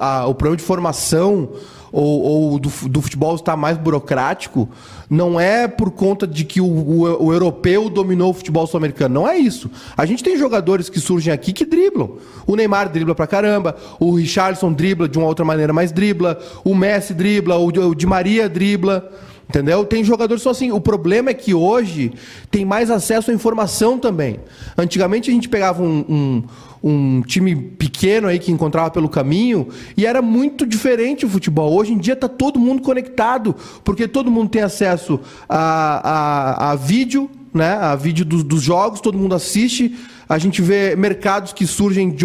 a 0.00 0.26
o 0.26 0.34
problema 0.34 0.56
de 0.56 0.62
formação 0.62 1.50
ou, 1.92 2.22
ou 2.22 2.58
do, 2.58 2.70
do, 2.88 3.02
futebol 3.02 3.34
estar 3.34 3.56
mais 3.56 3.76
burocrático, 3.76 4.68
não 5.08 5.40
é 5.40 5.66
por 5.66 5.90
conta 5.90 6.26
de 6.26 6.44
que 6.44 6.60
o, 6.60 6.66
o, 6.66 7.26
o 7.26 7.32
europeu 7.32 7.90
dominou 7.90 8.30
o 8.30 8.34
futebol 8.34 8.66
sul-americano. 8.66 9.14
Não 9.14 9.28
é 9.28 9.36
isso. 9.36 9.70
A 9.96 10.06
gente 10.06 10.22
tem 10.22 10.38
jogadores 10.38 10.88
que 10.88 11.00
surgem 11.00 11.32
aqui 11.32 11.52
que 11.52 11.64
driblam. 11.64 12.12
O 12.46 12.54
Neymar 12.54 12.88
dribla 12.88 13.14
pra 13.14 13.26
caramba, 13.26 13.76
o 13.98 14.14
Richarlison 14.14 14.72
dribla 14.72 15.08
de 15.08 15.18
uma 15.18 15.26
outra 15.26 15.44
maneira, 15.44 15.72
mas 15.72 15.90
dribla, 15.90 16.38
o 16.64 16.74
Messi 16.74 17.12
dribla, 17.12 17.58
o, 17.58 17.66
o 17.66 17.94
Di 17.94 18.06
Maria 18.06 18.48
dribla. 18.48 19.10
Entendeu? 19.50 19.84
Tem 19.84 20.04
jogadores 20.04 20.44
só 20.44 20.50
assim. 20.50 20.70
O 20.70 20.80
problema 20.80 21.30
é 21.30 21.34
que 21.34 21.52
hoje 21.52 22.12
tem 22.52 22.64
mais 22.64 22.88
acesso 22.88 23.32
à 23.32 23.34
informação 23.34 23.98
também. 23.98 24.38
Antigamente 24.78 25.28
a 25.28 25.32
gente 25.32 25.48
pegava 25.48 25.82
um, 25.82 26.04
um, 26.08 26.42
um, 26.84 27.22
time 27.22 27.56
pequeno 27.56 28.28
aí 28.28 28.38
que 28.38 28.52
encontrava 28.52 28.92
pelo 28.92 29.08
caminho 29.08 29.66
e 29.96 30.06
era 30.06 30.22
muito 30.22 30.64
diferente 30.64 31.26
o 31.26 31.28
futebol. 31.28 31.74
Hoje 31.74 31.92
em 31.92 31.98
dia 31.98 32.14
está 32.14 32.28
todo 32.28 32.60
mundo 32.60 32.80
conectado, 32.80 33.56
porque 33.82 34.06
todo 34.06 34.30
mundo 34.30 34.50
tem 34.50 34.62
acesso 34.62 35.18
a, 35.48 36.68
a, 36.68 36.70
a 36.70 36.76
vídeo, 36.76 37.28
né? 37.52 37.72
A 37.72 37.96
vídeo 37.96 38.24
dos, 38.24 38.44
dos 38.44 38.62
jogos, 38.62 39.00
todo 39.00 39.18
mundo 39.18 39.34
assiste 39.34 39.96
a 40.30 40.38
gente 40.38 40.62
vê 40.62 40.94
mercados 40.94 41.52
que 41.52 41.66
surgem 41.66 42.08
de 42.08 42.24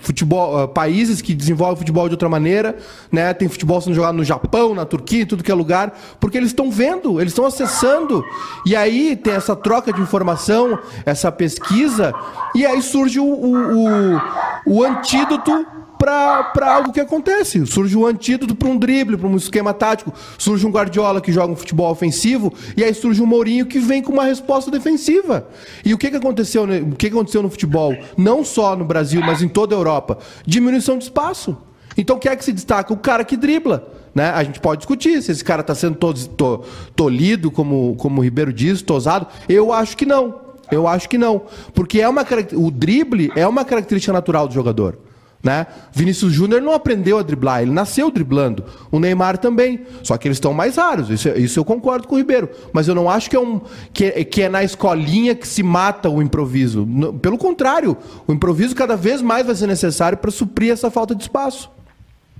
futebol, 0.00 0.62
uh, 0.62 0.68
países 0.68 1.20
que 1.20 1.34
desenvolvem 1.34 1.76
futebol 1.76 2.08
de 2.08 2.14
outra 2.14 2.28
maneira, 2.28 2.76
né? 3.10 3.34
Tem 3.34 3.48
futebol 3.48 3.80
sendo 3.80 3.94
jogado 3.94 4.14
no 4.14 4.22
Japão, 4.22 4.76
na 4.76 4.84
Turquia, 4.84 5.22
em 5.22 5.26
tudo 5.26 5.42
que 5.42 5.50
é 5.50 5.54
lugar, 5.54 5.92
porque 6.20 6.38
eles 6.38 6.50
estão 6.50 6.70
vendo, 6.70 7.20
eles 7.20 7.32
estão 7.32 7.44
acessando. 7.44 8.24
E 8.64 8.76
aí 8.76 9.16
tem 9.16 9.32
essa 9.32 9.56
troca 9.56 9.92
de 9.92 10.00
informação, 10.00 10.78
essa 11.04 11.32
pesquisa, 11.32 12.14
e 12.54 12.64
aí 12.64 12.80
surge 12.80 13.18
o, 13.18 13.24
o, 13.24 13.88
o, 13.88 14.20
o 14.66 14.84
antídoto 14.84 15.66
para 16.02 16.74
algo 16.74 16.92
que 16.92 16.98
acontece. 16.98 17.64
Surge 17.64 17.96
um 17.96 18.04
antídoto 18.04 18.56
para 18.56 18.68
um 18.68 18.76
drible, 18.76 19.16
para 19.16 19.28
um 19.28 19.36
esquema 19.36 19.72
tático. 19.72 20.12
Surge 20.36 20.66
um 20.66 20.70
Guardiola 20.70 21.20
que 21.20 21.30
joga 21.30 21.52
um 21.52 21.56
futebol 21.56 21.90
ofensivo 21.90 22.52
e 22.76 22.82
aí 22.82 22.92
surge 22.92 23.22
um 23.22 23.26
Mourinho 23.26 23.66
que 23.66 23.78
vem 23.78 24.02
com 24.02 24.12
uma 24.12 24.24
resposta 24.24 24.68
defensiva. 24.68 25.46
E 25.84 25.94
o 25.94 25.98
que, 25.98 26.10
que 26.10 26.16
aconteceu, 26.16 26.64
o 26.64 26.96
que, 26.96 27.08
que 27.08 27.14
aconteceu 27.14 27.40
no 27.40 27.48
futebol, 27.48 27.96
não 28.16 28.44
só 28.44 28.74
no 28.74 28.84
Brasil, 28.84 29.20
mas 29.24 29.42
em 29.42 29.48
toda 29.48 29.76
a 29.76 29.78
Europa? 29.78 30.18
Diminuição 30.44 30.98
de 30.98 31.04
espaço. 31.04 31.56
Então 31.96 32.18
quem 32.18 32.32
é 32.32 32.36
que 32.36 32.44
se 32.44 32.52
destaca? 32.52 32.92
O 32.92 32.96
cara 32.96 33.24
que 33.24 33.36
dribla. 33.36 33.88
Né? 34.12 34.28
A 34.30 34.42
gente 34.42 34.58
pode 34.58 34.78
discutir 34.78 35.22
se 35.22 35.30
esse 35.30 35.44
cara 35.44 35.60
está 35.60 35.74
sendo 35.74 35.96
to, 35.96 36.12
to, 36.12 37.50
como, 37.52 37.94
como 37.96 38.20
o 38.20 38.24
Ribeiro 38.24 38.52
diz, 38.52 38.82
tosado. 38.82 39.28
Eu 39.48 39.72
acho 39.72 39.96
que 39.96 40.04
não. 40.04 40.40
Eu 40.70 40.88
acho 40.88 41.08
que 41.08 41.16
não. 41.16 41.42
Porque 41.72 42.00
é 42.00 42.08
uma, 42.08 42.26
o 42.54 42.70
drible 42.70 43.30
é 43.36 43.46
uma 43.46 43.64
característica 43.64 44.12
natural 44.12 44.48
do 44.48 44.54
jogador. 44.54 44.98
Né? 45.42 45.66
Vinícius 45.92 46.32
Júnior 46.32 46.62
não 46.62 46.72
aprendeu 46.72 47.18
a 47.18 47.22
driblar, 47.22 47.62
ele 47.62 47.72
nasceu 47.72 48.12
driblando. 48.12 48.64
O 48.92 49.00
Neymar 49.00 49.38
também. 49.38 49.80
Só 50.02 50.16
que 50.16 50.28
eles 50.28 50.36
estão 50.36 50.54
mais 50.54 50.76
raros. 50.76 51.10
Isso, 51.10 51.28
isso 51.30 51.58
eu 51.58 51.64
concordo 51.64 52.06
com 52.06 52.14
o 52.14 52.18
Ribeiro. 52.18 52.48
Mas 52.72 52.86
eu 52.86 52.94
não 52.94 53.10
acho 53.10 53.28
que 53.28 53.34
é, 53.34 53.40
um, 53.40 53.60
que, 53.92 54.24
que 54.24 54.42
é 54.42 54.48
na 54.48 54.62
escolinha 54.62 55.34
que 55.34 55.46
se 55.48 55.62
mata 55.62 56.08
o 56.08 56.22
improviso. 56.22 56.86
Pelo 57.20 57.36
contrário, 57.36 57.96
o 58.26 58.32
improviso 58.32 58.74
cada 58.74 58.96
vez 58.96 59.20
mais 59.20 59.44
vai 59.44 59.56
ser 59.56 59.66
necessário 59.66 60.16
para 60.16 60.30
suprir 60.30 60.70
essa 60.70 60.90
falta 60.90 61.12
de 61.12 61.22
espaço. 61.22 61.68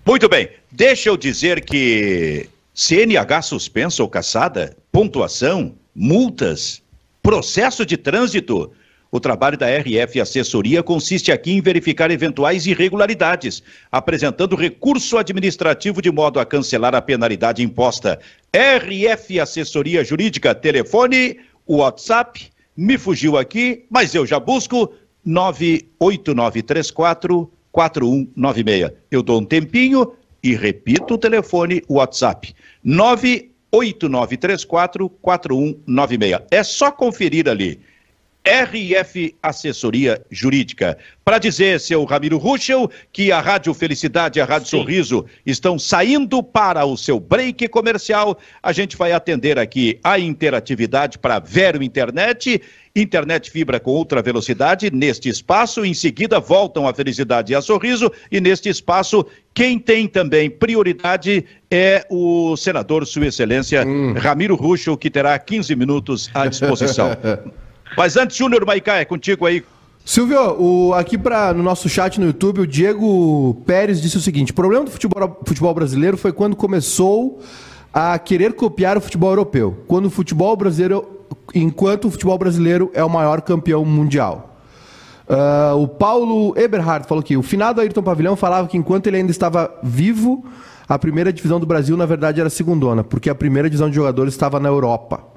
Muito 0.06 0.28
bem. 0.28 0.48
Deixa 0.70 1.08
eu 1.08 1.16
dizer 1.16 1.64
que 1.64 2.48
CNH 2.72 3.42
suspensa 3.42 4.02
ou 4.02 4.08
caçada, 4.08 4.76
pontuação, 4.92 5.74
multas, 5.94 6.82
processo 7.20 7.84
de 7.84 7.96
trânsito 7.96 8.70
o 9.12 9.20
trabalho 9.20 9.56
da 9.58 9.68
RF 9.68 10.18
Assessoria 10.18 10.82
consiste 10.82 11.30
aqui 11.30 11.52
em 11.52 11.60
verificar 11.60 12.10
eventuais 12.10 12.66
irregularidades, 12.66 13.62
apresentando 13.90 14.56
recurso 14.56 15.18
administrativo 15.18 16.00
de 16.00 16.10
modo 16.10 16.40
a 16.40 16.46
cancelar 16.46 16.94
a 16.94 17.02
penalidade 17.02 17.62
imposta. 17.62 18.18
RF 18.50 19.38
Assessoria 19.38 20.02
Jurídica, 20.02 20.54
telefone, 20.54 21.40
WhatsApp, 21.66 22.50
me 22.74 22.96
fugiu 22.96 23.36
aqui, 23.36 23.84
mas 23.90 24.14
eu 24.14 24.24
já 24.24 24.40
busco 24.40 24.94
98934 25.26 27.52
4196. 27.70 28.92
Eu 29.10 29.22
dou 29.22 29.42
um 29.42 29.44
tempinho 29.44 30.14
e 30.42 30.56
repito 30.56 31.12
o 31.14 31.18
telefone 31.18 31.82
WhatsApp 31.86 32.54
98934 32.82 35.10
4196. 35.10 36.40
É 36.50 36.62
só 36.62 36.90
conferir 36.90 37.46
ali. 37.46 37.91
RF 38.44 39.34
Assessoria 39.40 40.20
Jurídica. 40.30 40.98
Para 41.24 41.38
dizer, 41.38 41.78
seu 41.78 42.04
Ramiro 42.04 42.38
Ruschel, 42.38 42.90
que 43.12 43.30
a 43.30 43.40
Rádio 43.40 43.72
Felicidade 43.72 44.38
e 44.38 44.42
a 44.42 44.44
Rádio 44.44 44.68
Sim. 44.68 44.78
Sorriso 44.78 45.26
estão 45.46 45.78
saindo 45.78 46.42
para 46.42 46.84
o 46.84 46.96
seu 46.96 47.20
break 47.20 47.68
comercial, 47.68 48.36
a 48.60 48.72
gente 48.72 48.96
vai 48.96 49.12
atender 49.12 49.58
aqui 49.58 50.00
a 50.02 50.18
interatividade 50.18 51.18
para 51.18 51.38
Vero 51.38 51.82
Internet, 51.84 52.60
internet 52.94 53.48
fibra 53.48 53.78
com 53.78 53.92
ultra 53.92 54.20
velocidade 54.20 54.90
neste 54.90 55.28
espaço. 55.28 55.84
Em 55.84 55.94
seguida, 55.94 56.40
voltam 56.40 56.88
a 56.88 56.92
Felicidade 56.92 57.52
e 57.52 57.54
a 57.54 57.62
Sorriso, 57.62 58.10
e 58.30 58.40
neste 58.40 58.68
espaço, 58.68 59.24
quem 59.54 59.78
tem 59.78 60.08
também 60.08 60.50
prioridade 60.50 61.44
é 61.70 62.04
o 62.10 62.56
senador, 62.56 63.06
Sua 63.06 63.28
Excelência, 63.28 63.86
hum. 63.86 64.14
Ramiro 64.14 64.56
Ruschel, 64.56 64.96
que 64.96 65.08
terá 65.08 65.38
15 65.38 65.76
minutos 65.76 66.28
à 66.34 66.48
disposição. 66.48 67.16
Mas 67.96 68.16
antes, 68.16 68.36
Júnior 68.36 68.64
Maicá, 68.66 68.96
é 68.96 69.04
contigo 69.04 69.46
aí. 69.46 69.64
Silvio, 70.04 70.60
o, 70.60 70.94
aqui 70.94 71.16
pra, 71.16 71.54
no 71.54 71.62
nosso 71.62 71.88
chat 71.88 72.18
no 72.18 72.26
YouTube, 72.26 72.62
o 72.62 72.66
Diego 72.66 73.62
Pérez 73.64 74.00
disse 74.00 74.16
o 74.16 74.20
seguinte: 74.20 74.50
o 74.50 74.54
problema 74.54 74.84
do 74.84 74.90
futebol, 74.90 75.40
futebol 75.46 75.74
brasileiro 75.74 76.16
foi 76.16 76.32
quando 76.32 76.56
começou 76.56 77.40
a 77.92 78.18
querer 78.18 78.54
copiar 78.54 78.96
o 78.96 79.00
futebol 79.00 79.30
europeu. 79.30 79.84
Quando 79.86 80.06
o 80.06 80.10
futebol 80.10 80.56
brasileiro, 80.56 81.26
enquanto 81.54 82.06
o 82.06 82.10
futebol 82.10 82.36
brasileiro 82.36 82.90
é 82.94 83.04
o 83.04 83.10
maior 83.10 83.42
campeão 83.42 83.84
mundial. 83.84 84.48
Uh, 85.28 85.76
o 85.76 85.86
Paulo 85.86 86.52
Eberhard 86.58 87.06
falou 87.06 87.20
aqui: 87.20 87.36
o 87.36 87.42
finado 87.42 87.80
Ayrton 87.80 88.02
Pavilhão 88.02 88.34
falava 88.34 88.66
que 88.66 88.76
enquanto 88.76 89.06
ele 89.06 89.18
ainda 89.18 89.30
estava 89.30 89.72
vivo, 89.84 90.44
a 90.88 90.98
primeira 90.98 91.32
divisão 91.32 91.60
do 91.60 91.66
Brasil, 91.66 91.96
na 91.96 92.06
verdade, 92.06 92.40
era 92.40 92.50
segundona, 92.50 93.04
porque 93.04 93.30
a 93.30 93.34
primeira 93.34 93.70
divisão 93.70 93.88
de 93.88 93.94
jogadores 93.94 94.34
estava 94.34 94.58
na 94.58 94.68
Europa. 94.68 95.31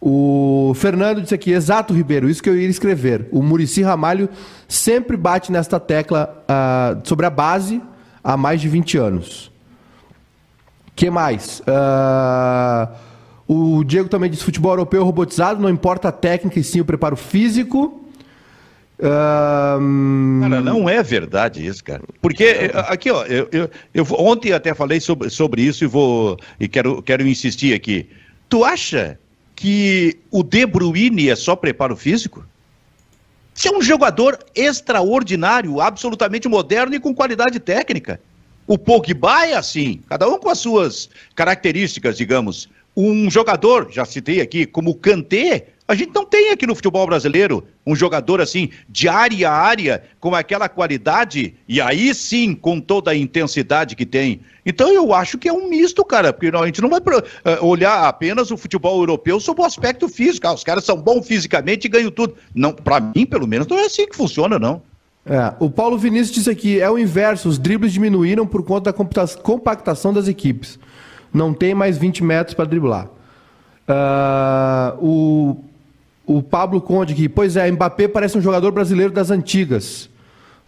O 0.00 0.72
Fernando 0.74 1.22
disse 1.22 1.34
aqui, 1.34 1.52
exato, 1.52 1.94
Ribeiro, 1.94 2.28
isso 2.28 2.42
que 2.42 2.48
eu 2.48 2.58
ia 2.58 2.68
escrever. 2.68 3.28
O 3.32 3.42
Murici 3.42 3.82
Ramalho 3.82 4.28
sempre 4.68 5.16
bate 5.16 5.50
nesta 5.50 5.80
tecla 5.80 6.44
uh, 6.44 7.06
sobre 7.06 7.26
a 7.26 7.30
base 7.30 7.80
há 8.22 8.36
mais 8.36 8.60
de 8.60 8.68
20 8.68 8.98
anos. 8.98 9.50
que 10.94 11.10
mais? 11.10 11.60
Uh, 11.60 12.94
o 13.48 13.84
Diego 13.84 14.08
também 14.08 14.28
disse 14.28 14.44
futebol 14.44 14.72
europeu 14.72 15.04
robotizado, 15.04 15.60
não 15.60 15.70
importa 15.70 16.08
a 16.08 16.12
técnica 16.12 16.58
e 16.58 16.64
sim 16.64 16.80
o 16.80 16.84
preparo 16.84 17.16
físico. 17.16 18.02
Um... 18.98 20.40
Cara, 20.42 20.60
não 20.60 20.88
é 20.88 21.02
verdade 21.02 21.64
isso, 21.64 21.84
cara. 21.84 22.02
Porque 22.20 22.44
eh, 22.44 22.72
aqui, 22.88 23.10
ó, 23.10 23.24
eu, 23.24 23.46
eu, 23.52 23.70
eu, 23.92 24.06
ontem 24.18 24.52
até 24.52 24.72
falei 24.74 25.00
sobre, 25.00 25.28
sobre 25.28 25.62
isso 25.62 25.84
e 25.84 25.86
vou 25.86 26.36
e 26.58 26.66
quero, 26.66 27.02
quero 27.02 27.26
insistir 27.26 27.74
aqui. 27.74 28.08
Tu 28.48 28.64
acha 28.64 29.18
que 29.56 30.18
o 30.30 30.42
De 30.42 30.66
Bruyne 30.66 31.30
é 31.30 31.34
só 31.34 31.56
preparo 31.56 31.96
físico? 31.96 32.46
Você 33.54 33.68
é 33.68 33.72
um 33.72 33.80
jogador 33.80 34.38
extraordinário, 34.54 35.80
absolutamente 35.80 36.46
moderno 36.46 36.94
e 36.94 37.00
com 37.00 37.14
qualidade 37.14 37.58
técnica. 37.58 38.20
O 38.66 38.76
Pogba 38.76 39.46
é 39.46 39.54
assim, 39.54 40.02
cada 40.08 40.28
um 40.28 40.38
com 40.38 40.50
as 40.50 40.58
suas 40.58 41.08
características, 41.34 42.18
digamos. 42.18 42.68
Um 42.94 43.30
jogador, 43.30 43.88
já 43.90 44.04
citei 44.04 44.42
aqui, 44.42 44.66
como 44.66 44.90
o 44.90 44.94
Kanté, 44.94 45.68
a 45.88 45.94
gente 45.94 46.12
não 46.14 46.24
tem 46.24 46.50
aqui 46.50 46.66
no 46.66 46.74
futebol 46.74 47.06
brasileiro 47.06 47.64
um 47.86 47.94
jogador 47.94 48.40
assim, 48.40 48.70
de 48.88 49.08
área 49.08 49.50
a 49.50 49.54
área, 49.54 50.02
com 50.18 50.34
aquela 50.34 50.68
qualidade, 50.68 51.54
e 51.68 51.80
aí 51.80 52.14
sim, 52.14 52.54
com 52.54 52.80
toda 52.80 53.10
a 53.10 53.16
intensidade 53.16 53.94
que 53.94 54.04
tem. 54.04 54.40
Então 54.64 54.92
eu 54.92 55.14
acho 55.14 55.38
que 55.38 55.48
é 55.48 55.52
um 55.52 55.68
misto, 55.68 56.04
cara, 56.04 56.32
porque 56.32 56.54
a 56.54 56.66
gente 56.66 56.82
não 56.82 56.88
vai 56.88 57.00
uh, 57.00 57.64
olhar 57.64 58.06
apenas 58.08 58.50
o 58.50 58.56
futebol 58.56 58.98
europeu 58.98 59.38
sob 59.38 59.62
o 59.62 59.64
aspecto 59.64 60.08
físico. 60.08 60.46
Ah, 60.46 60.54
os 60.54 60.64
caras 60.64 60.84
são 60.84 60.96
bons 60.96 61.26
fisicamente 61.26 61.84
e 61.84 61.88
ganham 61.88 62.10
tudo. 62.10 62.34
Não, 62.54 62.72
para 62.72 63.00
mim, 63.00 63.24
pelo 63.24 63.46
menos, 63.46 63.66
não 63.66 63.78
é 63.78 63.86
assim 63.86 64.06
que 64.06 64.16
funciona, 64.16 64.58
não. 64.58 64.82
É, 65.24 65.54
o 65.58 65.68
Paulo 65.68 65.98
Vinícius 65.98 66.36
disse 66.36 66.50
aqui, 66.50 66.80
é 66.80 66.88
o 66.88 66.98
inverso, 66.98 67.48
os 67.48 67.58
dribles 67.58 67.92
diminuíram 67.92 68.46
por 68.46 68.62
conta 68.64 68.92
da 68.92 69.32
compactação 69.42 70.12
das 70.12 70.28
equipes 70.28 70.78
não 71.36 71.52
tem 71.52 71.74
mais 71.74 71.98
20 71.98 72.24
metros 72.24 72.54
para 72.54 72.64
driblar. 72.64 73.08
Uh, 73.88 75.04
o, 75.04 75.64
o 76.26 76.42
Pablo 76.42 76.80
Conde 76.80 77.12
aqui, 77.12 77.28
pois 77.28 77.56
é, 77.56 77.70
Mbappé 77.70 78.08
parece 78.08 78.36
um 78.36 78.40
jogador 78.40 78.72
brasileiro 78.72 79.12
das 79.12 79.30
antigas. 79.30 80.10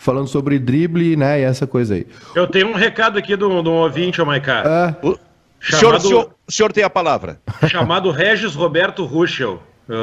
Falando 0.01 0.29
sobre 0.29 0.61
drible, 0.61 1.17
né, 1.17 1.41
e 1.41 1.43
essa 1.43 1.67
coisa 1.67 1.95
aí. 1.95 2.07
Eu 2.33 2.47
tenho 2.47 2.69
um 2.69 2.75
recado 2.75 3.19
aqui 3.19 3.35
do, 3.35 3.63
do 3.63 3.73
ouvinte, 3.73 4.23
ô 4.23 4.25
Maiká. 4.25 4.63
É. 5.03 5.07
O, 5.07 5.19
chamado, 5.59 5.81
senhor, 5.81 6.01
senhor, 6.01 6.35
o 6.47 6.53
senhor 6.53 6.73
tem 6.73 6.85
a 6.85 6.91
palavra. 6.91 7.41
Chamado 7.67 8.13
Regis 8.13 8.55
Roberto 8.55 9.05
Ruschel, 9.05 9.61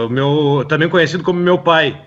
meu, 0.10 0.66
também 0.68 0.90
conhecido 0.90 1.24
como 1.24 1.40
meu 1.40 1.58
pai. 1.58 2.02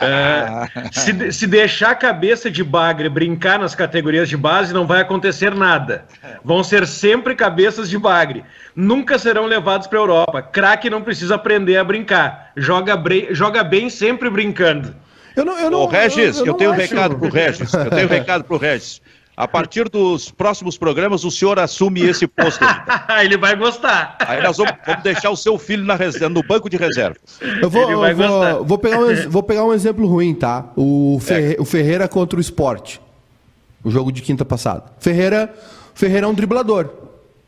É, 0.00 0.90
se, 0.92 1.32
se 1.32 1.46
deixar 1.46 1.90
a 1.90 1.94
cabeça 1.94 2.50
de 2.50 2.62
bagre 2.62 3.08
brincar 3.08 3.58
nas 3.58 3.74
categorias 3.74 4.28
de 4.28 4.36
base, 4.36 4.72
não 4.72 4.86
vai 4.86 5.00
acontecer 5.00 5.54
nada. 5.54 6.04
Vão 6.44 6.62
ser 6.62 6.86
sempre 6.86 7.34
cabeças 7.34 7.90
de 7.90 7.98
bagre. 7.98 8.44
Nunca 8.76 9.18
serão 9.18 9.46
levados 9.46 9.86
para 9.86 9.98
a 9.98 10.02
Europa. 10.02 10.42
Craque 10.42 10.88
não 10.88 11.02
precisa 11.02 11.34
aprender 11.34 11.76
a 11.76 11.84
brincar. 11.84 12.52
Joga, 12.56 12.94
joga 13.30 13.64
bem 13.64 13.90
sempre 13.90 14.30
brincando. 14.30 14.94
Eu 15.34 15.44
não, 15.44 15.58
eu 15.58 15.70
não, 15.70 15.80
Ô, 15.80 15.86
Regis, 15.86 16.38
eu, 16.38 16.46
eu, 16.46 16.52
eu 16.52 16.54
tenho 16.54 16.70
um 16.70 16.74
recado 16.74 17.16
pro 17.18 17.28
Regis. 17.28 17.72
Eu 17.72 17.90
tenho 17.90 18.06
um 18.06 18.10
recado 18.10 18.44
pro 18.44 18.56
Regis. 18.56 19.00
A 19.38 19.46
partir 19.46 19.88
dos 19.88 20.32
próximos 20.32 20.76
programas, 20.76 21.22
o 21.22 21.30
senhor 21.30 21.60
assume 21.60 22.00
esse 22.02 22.26
posto. 22.26 22.64
Ele 23.22 23.36
vai 23.38 23.54
gostar. 23.54 24.16
Aí 24.18 24.42
nós 24.42 24.56
vamos, 24.56 24.72
vamos 24.84 25.02
deixar 25.04 25.30
o 25.30 25.36
seu 25.36 25.56
filho 25.56 25.84
na 25.84 25.94
reserva, 25.94 26.28
no 26.28 26.42
banco 26.42 26.68
de 26.68 26.76
reserva. 26.76 27.16
Eu 27.62 27.70
vou, 27.70 27.88
eu 27.88 28.16
vou, 28.16 28.64
vou, 28.64 28.78
pegar 28.78 28.98
um, 28.98 29.30
vou 29.30 29.42
pegar 29.44 29.64
um 29.64 29.72
exemplo 29.72 30.08
ruim, 30.08 30.34
tá? 30.34 30.72
O, 30.74 31.20
Ferre, 31.20 31.54
é. 31.54 31.60
o 31.60 31.64
Ferreira 31.64 32.08
contra 32.08 32.36
o 32.36 32.40
esporte. 32.40 33.00
O 33.84 33.92
jogo 33.92 34.10
de 34.10 34.22
quinta 34.22 34.44
passada. 34.44 34.86
Ferreira, 34.98 35.54
Ferreira 35.94 36.26
é 36.26 36.28
um 36.28 36.34
driblador. 36.34 36.90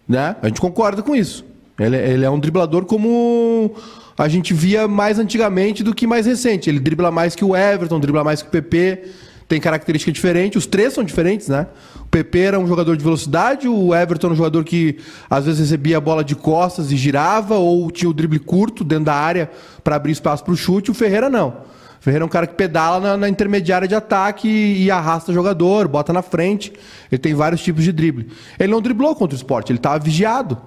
Né? 0.09 0.37
A 0.41 0.47
gente 0.47 0.61
concorda 0.61 1.03
com 1.03 1.17
isso. 1.17 1.45
Ele, 1.77 1.97
ele 1.97 2.25
é 2.25 2.31
um 2.31 2.39
driblador 2.39 2.85
como 2.85 3.75
a 4.17 4.29
gente 4.29 4.55
via 4.55 4.87
mais 4.87 5.19
antigamente 5.19 5.83
do 5.83 5.93
que 5.93 6.07
mais 6.07 6.25
recente. 6.25 6.71
Ele 6.71 6.79
dribla 6.79 7.11
mais 7.11 7.35
que 7.35 7.45
o 7.45 7.57
Everton, 7.57 7.99
dribla 7.99 8.23
mais 8.23 8.43
que 8.43 8.49
o 8.49 8.51
PP 8.53 9.11
tem 9.51 9.61
característica 9.61 10.13
diferente, 10.13 10.57
os 10.57 10.65
três 10.65 10.93
são 10.93 11.03
diferentes, 11.03 11.49
né? 11.49 11.67
O 12.03 12.07
PP 12.07 12.39
era 12.39 12.61
um 12.61 12.69
jogador 12.69 12.97
de 12.97 13.03
velocidade, 13.03 13.67
o 13.67 13.93
Everton 13.93 14.29
era 14.29 14.35
um 14.35 14.37
jogador 14.37 14.63
que 14.63 14.99
às 15.29 15.45
vezes 15.45 15.59
recebia 15.59 15.97
a 15.97 16.01
bola 16.01 16.23
de 16.23 16.37
costas 16.37 16.93
e 16.93 16.97
girava, 16.97 17.57
ou 17.57 17.91
tinha 17.91 18.09
o 18.09 18.15
drible 18.15 18.39
curto 18.39 18.85
dentro 18.85 19.07
da 19.07 19.15
área 19.15 19.51
para 19.83 19.97
abrir 19.97 20.13
espaço 20.13 20.45
para 20.45 20.53
o 20.53 20.57
chute, 20.57 20.93
o 20.93 20.95
Ferreira 20.95 21.29
não. 21.29 21.49
O 21.49 22.03
Ferreira 22.03 22.23
é 22.23 22.27
um 22.27 22.29
cara 22.29 22.47
que 22.47 22.55
pedala 22.55 23.01
na, 23.01 23.17
na 23.17 23.29
intermediária 23.29 23.89
de 23.89 23.95
ataque 23.97 24.47
e, 24.47 24.85
e 24.85 24.91
arrasta 24.91 25.33
jogador, 25.33 25.89
bota 25.89 26.13
na 26.13 26.23
frente. 26.23 26.73
Ele 27.11 27.19
tem 27.19 27.35
vários 27.35 27.61
tipos 27.61 27.83
de 27.83 27.91
drible. 27.91 28.29
Ele 28.57 28.71
não 28.71 28.81
driblou 28.81 29.17
contra 29.17 29.35
o 29.35 29.37
esporte, 29.37 29.73
ele 29.73 29.81
estava 29.81 29.99
vigiado. 29.99 30.59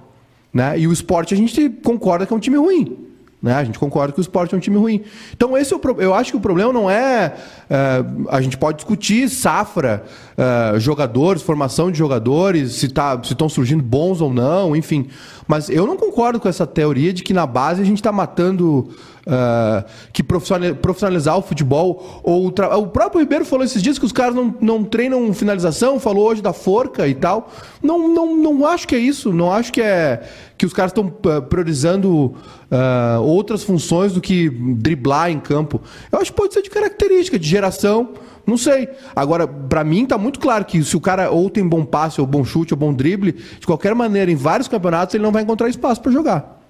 Né? 0.52 0.78
E 0.78 0.86
o 0.86 0.92
esporte 0.92 1.32
a 1.32 1.36
gente 1.38 1.70
concorda 1.82 2.26
que 2.26 2.34
é 2.34 2.36
um 2.36 2.40
time 2.40 2.58
ruim. 2.58 3.13
Né? 3.44 3.52
A 3.52 3.62
gente 3.62 3.78
concorda 3.78 4.10
que 4.10 4.18
o 4.18 4.22
esporte 4.22 4.54
é 4.54 4.56
um 4.56 4.60
time 4.60 4.78
ruim. 4.78 5.02
Então, 5.34 5.54
esse 5.54 5.70
é 5.70 5.76
o 5.76 5.78
pro... 5.78 6.00
eu 6.00 6.14
acho 6.14 6.30
que 6.30 6.36
o 6.38 6.40
problema 6.40 6.72
não 6.72 6.88
é. 6.90 7.34
Uh, 7.68 8.26
a 8.30 8.40
gente 8.40 8.56
pode 8.56 8.78
discutir 8.78 9.28
safra, 9.28 10.02
uh, 10.32 10.80
jogadores, 10.80 11.42
formação 11.42 11.92
de 11.92 11.98
jogadores, 11.98 12.72
se 12.72 12.88
tá, 12.88 13.20
estão 13.22 13.46
surgindo 13.46 13.82
bons 13.82 14.22
ou 14.22 14.32
não, 14.32 14.74
enfim. 14.74 15.08
Mas 15.46 15.68
eu 15.68 15.86
não 15.86 15.94
concordo 15.94 16.40
com 16.40 16.48
essa 16.48 16.66
teoria 16.66 17.12
de 17.12 17.22
que 17.22 17.34
na 17.34 17.46
base 17.46 17.82
a 17.82 17.84
gente 17.84 17.98
está 17.98 18.10
matando 18.10 18.88
Uh, 19.26 19.82
que 20.12 20.22
profissionalizar 20.22 21.38
o 21.38 21.40
futebol. 21.40 22.20
Ou 22.22 22.46
o, 22.46 22.52
tra... 22.52 22.76
o, 22.76 22.88
próprio 22.88 23.20
Ribeiro 23.20 23.44
falou 23.44 23.64
esses 23.64 23.82
dias 23.82 23.98
que 23.98 24.04
os 24.04 24.12
caras 24.12 24.34
não, 24.34 24.54
não 24.60 24.84
treinam 24.84 25.32
finalização, 25.32 25.98
falou 25.98 26.28
hoje 26.28 26.42
da 26.42 26.52
forca 26.52 27.08
e 27.08 27.14
tal. 27.14 27.50
Não, 27.82 28.06
não, 28.08 28.36
não 28.36 28.66
acho 28.66 28.86
que 28.86 28.94
é 28.94 28.98
isso. 28.98 29.32
Não 29.32 29.50
acho 29.50 29.72
que 29.72 29.80
é 29.80 30.22
que 30.56 30.66
os 30.66 30.72
caras 30.72 30.90
estão 30.90 31.06
uh, 31.06 31.42
priorizando 31.42 32.34
uh, 32.70 33.22
outras 33.22 33.62
funções 33.62 34.12
do 34.12 34.20
que 34.20 34.48
driblar 34.48 35.30
em 35.30 35.40
campo. 35.40 35.80
Eu 36.12 36.20
acho 36.20 36.30
que 36.30 36.36
pode 36.36 36.54
ser 36.54 36.62
de 36.62 36.70
característica, 36.70 37.38
de 37.38 37.48
geração. 37.48 38.10
Não 38.46 38.56
sei. 38.56 38.88
Agora, 39.16 39.46
para 39.46 39.82
mim, 39.82 40.06
tá 40.06 40.18
muito 40.18 40.38
claro 40.38 40.64
que 40.64 40.82
se 40.84 40.96
o 40.96 41.00
cara 41.00 41.30
ou 41.30 41.48
tem 41.48 41.66
bom 41.66 41.84
passe, 41.84 42.20
ou 42.20 42.26
bom 42.26 42.44
chute, 42.44 42.74
ou 42.74 42.78
bom 42.78 42.92
drible, 42.92 43.32
de 43.32 43.66
qualquer 43.66 43.94
maneira, 43.94 44.30
em 44.30 44.36
vários 44.36 44.68
campeonatos, 44.68 45.14
ele 45.14 45.24
não 45.24 45.32
vai 45.32 45.42
encontrar 45.42 45.68
espaço 45.68 46.00
para 46.00 46.12
jogar. 46.12 46.63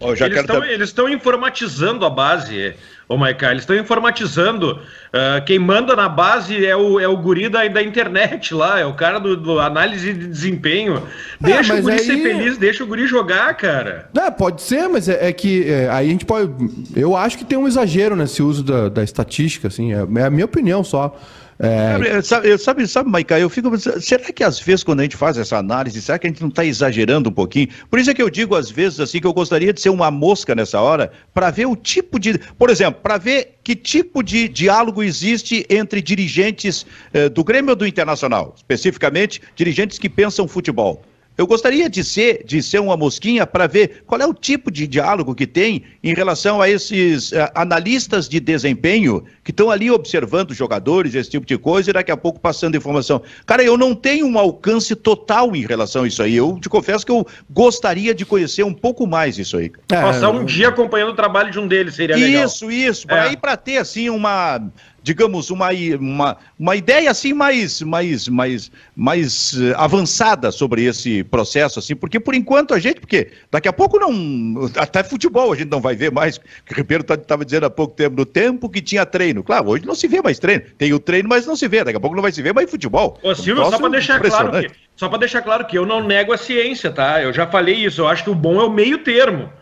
Eles 0.00 0.88
estão 0.88 1.08
informatizando 1.08 2.04
a 2.04 2.10
base, 2.10 2.74
ô 3.08 3.16
Maiká, 3.16 3.50
eles 3.50 3.62
estão 3.62 3.76
informatizando. 3.76 4.72
Uh, 4.72 5.44
quem 5.46 5.58
manda 5.58 5.94
na 5.94 6.08
base 6.08 6.64
é 6.64 6.76
o, 6.76 6.98
é 6.98 7.06
o 7.06 7.16
guri 7.16 7.48
da, 7.48 7.66
da 7.68 7.82
internet 7.82 8.52
lá, 8.52 8.78
é 8.78 8.84
o 8.84 8.94
cara 8.94 9.18
do, 9.18 9.36
do 9.36 9.60
análise 9.60 10.12
de 10.12 10.26
desempenho. 10.26 11.02
É, 11.42 11.46
deixa 11.46 11.74
é, 11.74 11.78
o 11.78 11.82
guri 11.82 11.94
aí... 11.94 12.00
ser 12.00 12.22
feliz, 12.22 12.58
deixa 12.58 12.84
o 12.84 12.86
guri 12.86 13.06
jogar, 13.06 13.54
cara. 13.54 14.08
É, 14.16 14.30
pode 14.30 14.62
ser, 14.62 14.88
mas 14.88 15.08
é, 15.08 15.28
é 15.28 15.32
que 15.32 15.70
é, 15.70 15.88
aí 15.88 16.08
a 16.08 16.10
gente 16.10 16.24
pode. 16.24 16.50
Eu 16.94 17.16
acho 17.16 17.38
que 17.38 17.44
tem 17.44 17.56
um 17.56 17.66
exagero 17.66 18.16
nesse 18.16 18.42
uso 18.42 18.62
da, 18.62 18.88
da 18.88 19.02
estatística, 19.02 19.68
assim, 19.68 19.94
é, 19.94 20.06
é 20.16 20.24
a 20.24 20.30
minha 20.30 20.44
opinião 20.44 20.82
só. 20.82 21.16
É... 21.58 22.20
Sabe, 22.22 22.58
sabe, 22.58 22.86
sabe, 22.86 23.10
Maica, 23.10 23.38
eu 23.38 23.48
fico 23.48 23.76
será 23.78 24.32
que 24.32 24.42
às 24.42 24.58
vezes 24.58 24.82
quando 24.82 25.00
a 25.00 25.02
gente 25.04 25.16
faz 25.16 25.38
essa 25.38 25.56
análise, 25.56 26.00
será 26.02 26.18
que 26.18 26.26
a 26.26 26.30
gente 26.30 26.40
não 26.40 26.48
está 26.48 26.64
exagerando 26.64 27.30
um 27.30 27.32
pouquinho? 27.32 27.68
Por 27.88 27.98
isso 27.98 28.10
é 28.10 28.14
que 28.14 28.22
eu 28.22 28.30
digo 28.30 28.54
às 28.54 28.70
vezes 28.70 29.00
assim 29.00 29.20
que 29.20 29.26
eu 29.26 29.32
gostaria 29.32 29.72
de 29.72 29.80
ser 29.80 29.90
uma 29.90 30.10
mosca 30.10 30.54
nessa 30.54 30.80
hora 30.80 31.12
para 31.32 31.50
ver 31.50 31.66
o 31.66 31.76
tipo 31.76 32.18
de, 32.18 32.38
por 32.58 32.70
exemplo, 32.70 33.00
para 33.02 33.18
ver 33.18 33.58
que 33.62 33.76
tipo 33.76 34.22
de 34.22 34.48
diálogo 34.48 35.02
existe 35.02 35.64
entre 35.70 36.02
dirigentes 36.02 36.84
eh, 37.12 37.28
do 37.28 37.44
Grêmio 37.44 37.70
ou 37.70 37.76
do 37.76 37.86
Internacional, 37.86 38.54
especificamente 38.56 39.40
dirigentes 39.54 39.98
que 39.98 40.08
pensam 40.08 40.48
futebol. 40.48 41.02
Eu 41.36 41.46
gostaria 41.46 41.90
de 41.90 42.04
ser, 42.04 42.44
de 42.44 42.62
ser 42.62 42.78
uma 42.78 42.96
mosquinha 42.96 43.44
para 43.46 43.66
ver 43.66 44.04
qual 44.06 44.20
é 44.20 44.26
o 44.26 44.32
tipo 44.32 44.70
de 44.70 44.86
diálogo 44.86 45.34
que 45.34 45.46
tem 45.46 45.82
em 46.02 46.14
relação 46.14 46.62
a 46.62 46.70
esses 46.70 47.32
uh, 47.32 47.50
analistas 47.54 48.28
de 48.28 48.38
desempenho 48.38 49.24
que 49.42 49.50
estão 49.50 49.68
ali 49.68 49.90
observando 49.90 50.54
jogadores, 50.54 51.14
esse 51.14 51.30
tipo 51.30 51.44
de 51.44 51.58
coisa, 51.58 51.90
e 51.90 51.92
daqui 51.92 52.12
a 52.12 52.16
pouco 52.16 52.38
passando 52.38 52.76
informação. 52.76 53.20
Cara, 53.44 53.64
eu 53.64 53.76
não 53.76 53.94
tenho 53.94 54.26
um 54.26 54.38
alcance 54.38 54.94
total 54.94 55.56
em 55.56 55.66
relação 55.66 56.04
a 56.04 56.06
isso 56.06 56.22
aí. 56.22 56.36
Eu 56.36 56.58
te 56.60 56.68
confesso 56.68 57.04
que 57.04 57.10
eu 57.10 57.26
gostaria 57.50 58.14
de 58.14 58.24
conhecer 58.24 58.62
um 58.62 58.74
pouco 58.74 59.06
mais 59.06 59.36
isso 59.36 59.56
aí. 59.56 59.72
É, 59.90 60.00
Passar 60.00 60.30
um 60.30 60.44
dia 60.44 60.68
acompanhando 60.68 61.10
o 61.10 61.16
trabalho 61.16 61.50
de 61.50 61.58
um 61.58 61.66
deles 61.66 61.96
seria 61.96 62.16
legal. 62.16 62.44
Isso, 62.44 62.70
isso. 62.70 63.06
É. 63.10 63.20
Aí 63.20 63.36
para 63.36 63.56
ter 63.56 63.78
assim 63.78 64.08
uma 64.08 64.60
digamos, 65.04 65.50
uma, 65.50 65.68
uma, 66.00 66.38
uma 66.58 66.74
ideia 66.74 67.10
assim 67.10 67.34
mais, 67.34 67.82
mais, 67.82 68.26
mais, 68.26 68.72
mais 68.96 69.52
uh, 69.52 69.74
avançada 69.76 70.50
sobre 70.50 70.82
esse 70.84 71.22
processo, 71.24 71.78
assim, 71.78 71.94
porque 71.94 72.18
por 72.18 72.34
enquanto 72.34 72.72
a 72.72 72.78
gente, 72.78 73.00
porque 73.00 73.30
daqui 73.52 73.68
a 73.68 73.72
pouco 73.72 73.98
não, 73.98 74.70
até 74.78 75.04
futebol 75.04 75.52
a 75.52 75.56
gente 75.56 75.70
não 75.70 75.78
vai 75.78 75.94
ver 75.94 76.10
mais, 76.10 76.38
que 76.38 76.72
o 76.72 76.74
Ribeiro 76.74 77.02
estava 77.02 77.20
tá, 77.20 77.36
dizendo 77.44 77.66
há 77.66 77.70
pouco 77.70 77.94
tempo, 77.94 78.16
no 78.16 78.24
tempo 78.24 78.70
que 78.70 78.80
tinha 78.80 79.04
treino. 79.04 79.44
Claro, 79.44 79.68
hoje 79.68 79.84
não 79.84 79.94
se 79.94 80.08
vê 80.08 80.22
mais 80.22 80.38
treino, 80.38 80.64
tem 80.78 80.94
o 80.94 80.98
treino, 80.98 81.28
mas 81.28 81.46
não 81.46 81.54
se 81.54 81.68
vê, 81.68 81.84
daqui 81.84 81.98
a 81.98 82.00
pouco 82.00 82.16
não 82.16 82.22
vai 82.22 82.32
se 82.32 82.40
ver 82.40 82.54
mais 82.54 82.70
futebol. 82.70 83.18
Ô 83.22 83.34
Silvio, 83.34 83.62
só 83.66 83.78
para 83.78 83.90
deixar 83.90 84.18
claro 84.18 84.52
que, 84.52 84.70
só 84.96 85.08
para 85.10 85.18
deixar 85.18 85.42
claro 85.42 85.66
que 85.66 85.76
eu 85.76 85.84
não 85.84 86.02
nego 86.02 86.32
a 86.32 86.38
ciência, 86.38 86.90
tá? 86.90 87.20
Eu 87.20 87.30
já 87.30 87.46
falei 87.46 87.74
isso, 87.74 88.00
eu 88.00 88.08
acho 88.08 88.24
que 88.24 88.30
o 88.30 88.34
bom 88.34 88.58
é 88.58 88.64
o 88.64 88.70
meio 88.70 88.96
termo. 89.04 89.52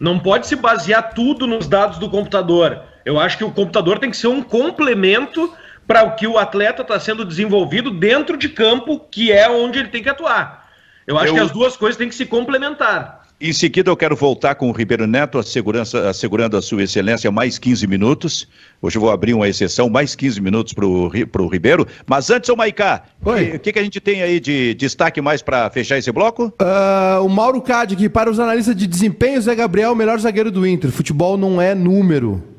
Não 0.00 0.18
pode 0.18 0.48
se 0.48 0.56
basear 0.56 1.14
tudo 1.14 1.46
nos 1.46 1.68
dados 1.68 1.98
do 1.98 2.10
computador. 2.10 2.90
Eu 3.04 3.18
acho 3.18 3.38
que 3.38 3.44
o 3.44 3.50
computador 3.50 3.98
tem 3.98 4.10
que 4.10 4.16
ser 4.16 4.28
um 4.28 4.42
complemento 4.42 5.52
para 5.86 6.04
o 6.04 6.14
que 6.14 6.26
o 6.26 6.38
atleta 6.38 6.82
está 6.82 6.98
sendo 6.98 7.24
desenvolvido 7.24 7.90
dentro 7.90 8.36
de 8.36 8.48
campo, 8.48 9.00
que 9.10 9.32
é 9.32 9.48
onde 9.50 9.78
ele 9.78 9.88
tem 9.88 10.02
que 10.02 10.08
atuar. 10.08 10.68
Eu 11.06 11.18
acho 11.18 11.28
eu... 11.28 11.34
que 11.34 11.40
as 11.40 11.50
duas 11.50 11.76
coisas 11.76 11.96
têm 11.96 12.08
que 12.08 12.14
se 12.14 12.26
complementar. 12.26 13.22
Em 13.44 13.52
seguida, 13.52 13.90
eu 13.90 13.96
quero 13.96 14.14
voltar 14.14 14.54
com 14.54 14.68
o 14.68 14.72
Ribeiro 14.72 15.04
Neto, 15.04 15.36
assegurando 15.36 16.56
a 16.56 16.62
sua 16.62 16.84
excelência 16.84 17.28
mais 17.28 17.58
15 17.58 17.88
minutos. 17.88 18.46
Hoje 18.80 18.96
eu 18.96 19.00
vou 19.00 19.10
abrir 19.10 19.34
uma 19.34 19.48
exceção, 19.48 19.90
mais 19.90 20.14
15 20.14 20.40
minutos 20.40 20.72
para 20.72 20.86
o 20.86 21.48
Ribeiro. 21.48 21.84
Mas 22.06 22.30
antes, 22.30 22.48
ô 22.50 22.54
Maicá, 22.54 23.02
o 23.20 23.58
que, 23.58 23.72
que 23.72 23.78
a 23.80 23.82
gente 23.82 24.00
tem 24.00 24.22
aí 24.22 24.38
de 24.38 24.74
destaque 24.74 25.20
mais 25.20 25.42
para 25.42 25.68
fechar 25.70 25.98
esse 25.98 26.12
bloco? 26.12 26.54
Uh, 26.62 27.24
o 27.24 27.28
Mauro 27.28 27.60
Cade, 27.60 27.96
que 27.96 28.08
para 28.08 28.30
os 28.30 28.38
analistas 28.38 28.76
de 28.76 28.86
desempenho, 28.86 29.42
Zé 29.42 29.56
Gabriel 29.56 29.90
é 29.90 29.92
o 29.92 29.96
melhor 29.96 30.20
zagueiro 30.20 30.52
do 30.52 30.64
Inter. 30.64 30.92
Futebol 30.92 31.36
não 31.36 31.60
é 31.60 31.74
número. 31.74 32.51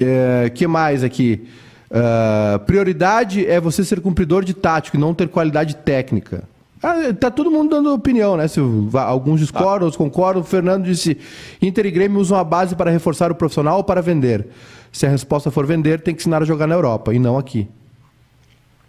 É, 0.00 0.50
que 0.50 0.66
mais 0.66 1.02
aqui? 1.02 1.48
Uh, 1.90 2.58
prioridade 2.60 3.46
é 3.46 3.60
você 3.60 3.82
ser 3.82 4.00
cumpridor 4.00 4.44
de 4.44 4.52
tático 4.54 4.96
e 4.96 5.00
não 5.00 5.14
ter 5.14 5.28
qualidade 5.28 5.74
técnica. 5.76 6.44
Ah, 6.82 7.12
tá 7.18 7.30
todo 7.30 7.50
mundo 7.50 7.70
dando 7.70 7.92
opinião, 7.92 8.36
né? 8.36 8.46
Se, 8.46 8.60
alguns 8.94 9.40
discordam, 9.40 9.86
outros 9.86 9.96
concordam. 9.96 10.42
O 10.42 10.44
Fernando 10.44 10.84
disse: 10.84 11.18
Inter 11.60 11.86
e 11.86 11.90
Grêmio 11.90 12.20
usam 12.20 12.38
a 12.38 12.44
base 12.44 12.76
para 12.76 12.90
reforçar 12.90 13.32
o 13.32 13.34
profissional 13.34 13.78
ou 13.78 13.84
para 13.84 14.00
vender? 14.00 14.46
Se 14.92 15.06
a 15.06 15.08
resposta 15.08 15.50
for 15.50 15.66
vender, 15.66 16.00
tem 16.00 16.14
que 16.14 16.20
ensinar 16.20 16.42
a 16.42 16.46
jogar 16.46 16.66
na 16.66 16.74
Europa 16.74 17.12
e 17.12 17.18
não 17.18 17.36
aqui. 17.36 17.68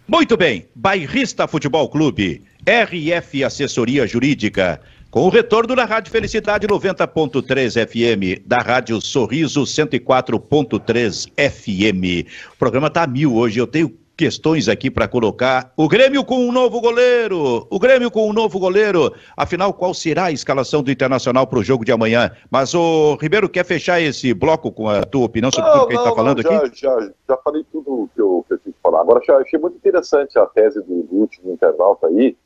Muito 0.06 0.36
bem. 0.36 0.66
Bairrista 0.74 1.46
Futebol 1.46 1.88
Clube, 1.88 2.42
RF 2.66 3.44
Assessoria 3.44 4.06
Jurídica. 4.06 4.80
Com 5.10 5.22
o 5.22 5.28
retorno 5.28 5.74
da 5.74 5.84
Rádio 5.84 6.12
Felicidade 6.12 6.68
90.3 6.68 7.84
FM, 7.84 8.46
da 8.46 8.58
Rádio 8.58 9.00
Sorriso 9.00 9.62
104.3 9.62 11.32
FM. 11.34 12.28
O 12.54 12.56
programa 12.56 12.88
tá 12.88 13.08
mil 13.08 13.34
hoje. 13.34 13.58
Eu 13.58 13.66
tenho 13.66 13.92
questões 14.16 14.68
aqui 14.68 14.88
para 14.88 15.08
colocar. 15.08 15.72
O 15.76 15.88
Grêmio 15.88 16.24
com 16.24 16.36
um 16.46 16.52
novo 16.52 16.80
goleiro. 16.80 17.66
O 17.68 17.78
Grêmio 17.80 18.08
com 18.08 18.30
um 18.30 18.32
novo 18.32 18.60
goleiro. 18.60 19.12
Afinal, 19.36 19.74
qual 19.74 19.92
será 19.94 20.26
a 20.26 20.30
escalação 20.30 20.80
do 20.80 20.92
Internacional 20.92 21.44
para 21.44 21.58
o 21.58 21.64
jogo 21.64 21.84
de 21.84 21.90
amanhã? 21.90 22.30
Mas 22.48 22.72
o 22.72 23.16
Ribeiro 23.16 23.48
quer 23.48 23.64
fechar 23.64 24.00
esse 24.00 24.32
bloco 24.32 24.70
com 24.70 24.88
a 24.88 25.02
tua 25.02 25.24
opinião 25.24 25.50
sobre 25.50 25.70
não, 25.70 25.78
tudo 25.80 25.88
que 25.88 25.94
não, 25.94 26.02
a 26.02 26.04
gente 26.04 26.08
está 26.08 26.22
falando 26.22 26.42
já, 26.42 26.56
aqui? 26.56 26.80
Já, 26.80 27.10
já 27.30 27.36
falei 27.38 27.64
tudo 27.72 28.08
que 28.14 28.22
eu, 28.22 28.44
que 28.46 28.54
eu 28.54 28.58
tinha 28.58 28.72
que 28.72 28.80
falar. 28.80 29.00
Agora, 29.00 29.20
achei 29.40 29.58
muito 29.58 29.76
interessante 29.76 30.38
a 30.38 30.46
tese 30.46 30.80
do, 30.82 31.02
do 31.02 31.16
último 31.16 31.50
internauta 31.50 32.06
aí, 32.06 32.36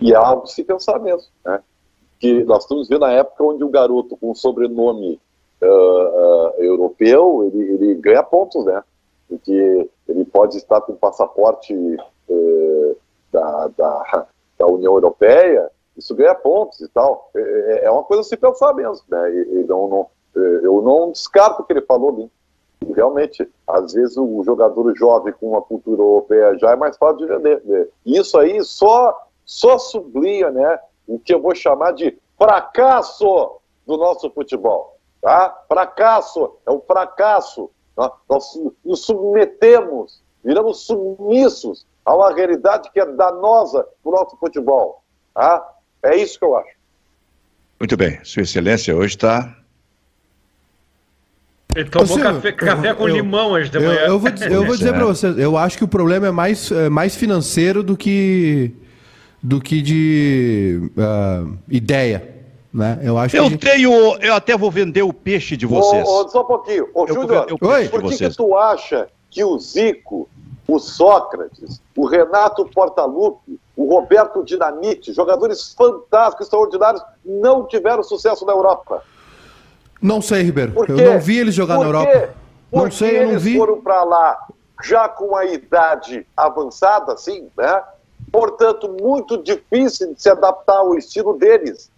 e 0.00 0.14
é 0.14 0.16
algo 0.16 0.46
se 0.46 0.64
pensar 0.64 0.98
mesmo, 1.00 1.28
né? 1.44 1.60
Que 2.24 2.42
nós 2.44 2.62
estamos 2.62 2.88
vendo 2.88 3.04
a 3.04 3.12
época 3.12 3.44
onde 3.44 3.62
o 3.62 3.68
garoto 3.68 4.16
com 4.16 4.34
sobrenome 4.34 5.20
uh, 5.60 5.66
uh, 5.66 6.54
europeu, 6.56 7.44
ele, 7.44 7.74
ele 7.74 7.94
ganha 7.96 8.22
pontos, 8.22 8.64
né? 8.64 8.82
Porque 9.28 9.90
ele 10.08 10.24
pode 10.24 10.56
estar 10.56 10.80
com 10.80 10.94
passaporte 10.94 11.74
eh, 12.30 12.96
da, 13.30 13.68
da, 13.76 14.26
da, 14.58 14.66
União 14.66 14.94
Europeia, 14.94 15.70
isso 15.98 16.14
ganha 16.14 16.34
pontos 16.34 16.80
e 16.80 16.88
tal. 16.88 17.30
É, 17.36 17.40
é, 17.40 17.84
é 17.84 17.90
uma 17.90 18.04
coisa 18.04 18.22
a 18.22 18.24
se 18.24 18.38
pensar 18.38 18.72
mesmo, 18.72 19.04
né? 19.06 19.30
E, 19.30 19.60
e 19.60 19.64
não, 19.64 19.86
não, 19.86 20.06
eh, 20.34 20.60
eu 20.62 20.80
não 20.80 21.10
descarto 21.10 21.60
o 21.60 21.66
que 21.66 21.74
ele 21.74 21.82
falou 21.82 22.08
ali. 22.08 22.30
Realmente, 22.94 23.46
às 23.68 23.92
vezes 23.92 24.16
o 24.16 24.42
jogador 24.42 24.96
jovem 24.96 25.34
com 25.34 25.50
uma 25.50 25.60
cultura 25.60 26.00
europeia 26.00 26.56
já 26.56 26.70
é 26.70 26.76
mais 26.76 26.96
fácil 26.96 27.18
de 27.18 27.26
vender. 27.26 27.60
Né? 27.66 27.86
Isso 28.06 28.38
aí 28.38 28.64
só, 28.64 29.14
só 29.44 29.76
sublinha 29.76 30.50
né, 30.50 30.78
o 31.06 31.18
que 31.18 31.34
eu 31.34 31.40
vou 31.40 31.54
chamar 31.54 31.92
de 31.92 32.16
fracasso 32.36 33.60
do 33.86 33.96
nosso 33.96 34.30
futebol. 34.30 34.98
Tá? 35.20 35.64
Fracasso, 35.68 36.56
é 36.66 36.70
um 36.70 36.80
fracasso 36.80 37.70
nós 38.28 38.58
nos 38.84 39.04
submetemos, 39.04 40.20
viramos 40.42 40.84
submissos 40.84 41.86
a 42.04 42.14
uma 42.14 42.34
realidade 42.34 42.90
que 42.90 43.00
é 43.00 43.06
danosa 43.06 43.86
para 44.02 44.10
o 44.10 44.14
nosso 44.14 44.36
futebol. 44.36 45.02
Tá? 45.32 45.64
É 46.02 46.16
isso 46.16 46.38
que 46.38 46.44
eu 46.44 46.56
acho. 46.56 46.74
Muito 47.78 47.96
bem. 47.96 48.22
Sua 48.24 48.42
Excelência 48.42 48.94
hoje 48.94 49.14
está 49.14 49.56
ele 51.74 51.90
tomou 51.90 52.18
café, 52.20 52.52
café 52.52 52.94
com 52.94 53.08
eu, 53.08 53.16
limão 53.16 53.50
hoje 53.50 53.68
de 53.68 53.78
manhã. 53.80 54.00
Eu, 54.02 54.06
eu 54.06 54.18
vou, 54.18 54.30
eu 54.30 54.64
vou 54.64 54.76
dizer 54.76 54.92
para 54.92 55.06
vocês, 55.06 55.36
eu 55.36 55.56
acho 55.56 55.76
que 55.76 55.82
o 55.82 55.88
problema 55.88 56.28
é 56.28 56.30
mais, 56.30 56.70
é 56.70 56.88
mais 56.88 57.16
financeiro 57.16 57.82
do 57.82 57.96
que, 57.96 58.72
do 59.44 59.60
que 59.60 59.82
de 59.82 60.90
uh, 60.96 61.58
ideia. 61.68 62.34
Né? 62.72 62.98
Eu 63.02 63.18
acho 63.18 63.36
eu 63.36 63.50
que 63.50 63.58
tenho. 63.58 63.92
Eu 64.16 64.34
até 64.34 64.56
vou 64.56 64.70
vender 64.70 65.02
o 65.02 65.12
peixe 65.12 65.54
de 65.54 65.66
vocês. 65.66 66.08
Ô, 66.08 66.24
ô, 66.24 66.28
só 66.28 66.40
um 66.40 66.46
pouquinho. 66.46 66.88
Ô, 66.94 67.06
Júnior, 67.06 67.46
por 67.90 68.02
que, 68.04 68.16
que 68.16 68.30
tu 68.30 68.56
acha 68.56 69.06
que 69.30 69.44
o 69.44 69.58
Zico, 69.58 70.26
o 70.66 70.78
Sócrates, 70.78 71.82
o 71.94 72.06
Renato 72.06 72.64
Portaluppi, 72.74 73.60
o 73.76 73.94
Roberto 73.94 74.42
Dinamite, 74.42 75.12
jogadores 75.12 75.74
fantásticos, 75.74 76.46
extraordinários, 76.46 77.02
não 77.22 77.66
tiveram 77.66 78.02
sucesso 78.02 78.46
na 78.46 78.52
Europa? 78.52 79.02
Não 80.00 80.22
sei, 80.22 80.42
Ribeiro. 80.42 80.72
Eu 80.88 81.12
não 81.12 81.20
vi 81.20 81.38
eles 81.38 81.54
jogar 81.54 81.78
na 81.78 81.84
Europa. 81.84 82.30
Não 82.72 82.90
sei, 82.90 83.18
eu 83.18 83.32
não 83.32 83.38
vi. 83.38 83.50
Eles 83.50 83.58
foram 83.58 83.80
para 83.82 84.02
lá 84.04 84.38
já 84.82 85.06
com 85.06 85.36
a 85.36 85.44
idade 85.44 86.26
avançada, 86.34 87.12
assim, 87.12 87.48
né? 87.56 87.82
Portanto, 88.34 88.88
muito 89.00 89.38
difícil 89.38 90.12
de 90.12 90.20
se 90.20 90.28
adaptar 90.28 90.78
ao 90.78 90.98
estilo 90.98 91.34
deles 91.38 91.88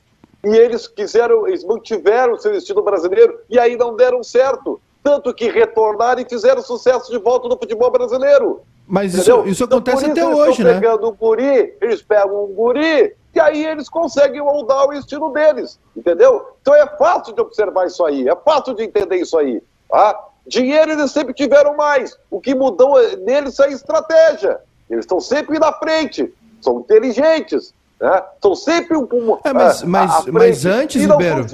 e 0.44 0.54
eles 0.54 0.86
quiseram, 0.86 1.48
eles 1.48 1.64
mantiveram 1.64 2.34
o 2.34 2.38
seu 2.38 2.52
estilo 2.54 2.82
brasileiro 2.82 3.40
e 3.48 3.58
aí 3.58 3.74
não 3.74 3.96
deram 3.96 4.22
certo. 4.22 4.78
Tanto 5.02 5.32
que 5.32 5.48
retornaram 5.48 6.20
e 6.20 6.28
fizeram 6.28 6.60
sucesso 6.60 7.10
de 7.10 7.16
volta 7.16 7.48
no 7.48 7.56
futebol 7.56 7.90
brasileiro. 7.90 8.60
Mas 8.86 9.14
isso, 9.14 9.46
isso, 9.46 9.64
acontece 9.64 10.04
então, 10.04 10.28
até 10.28 10.36
hoje, 10.36 10.62
né? 10.62 10.74
pegando 10.74 11.08
um 11.08 11.14
guri, 11.14 11.74
eles 11.80 12.02
pegam 12.02 12.44
um 12.44 12.52
guri 12.52 13.16
e 13.34 13.40
aí 13.40 13.64
eles 13.64 13.88
conseguem 13.88 14.42
moldar 14.42 14.86
o 14.88 14.92
estilo 14.92 15.30
deles, 15.30 15.80
entendeu? 15.96 16.54
Então 16.60 16.74
é 16.74 16.86
fácil 16.98 17.34
de 17.34 17.40
observar 17.40 17.86
isso 17.86 18.04
aí, 18.04 18.28
é 18.28 18.36
fácil 18.36 18.74
de 18.74 18.82
entender 18.82 19.16
isso 19.16 19.38
aí. 19.38 19.62
Tá? 19.88 20.22
Dinheiro 20.46 20.92
eles 20.92 21.10
sempre 21.12 21.32
tiveram 21.32 21.74
mais. 21.74 22.14
O 22.30 22.42
que 22.42 22.54
mudou 22.54 22.94
neles 23.24 23.58
é 23.58 23.64
a 23.64 23.68
estratégia. 23.68 24.60
Eles 24.88 25.04
estão 25.04 25.20
sempre 25.20 25.58
na 25.58 25.72
frente, 25.72 26.32
são 26.60 26.80
inteligentes, 26.80 27.74
né? 28.00 28.22
São 28.42 28.54
sempre 28.54 28.96
um. 28.96 29.06
um 29.12 29.38
é, 29.44 29.52
mas, 29.52 29.82
é, 29.82 29.86
mas, 29.86 30.26
mas 30.26 30.66
antes, 30.66 31.00
Ribeiro. 31.00 31.46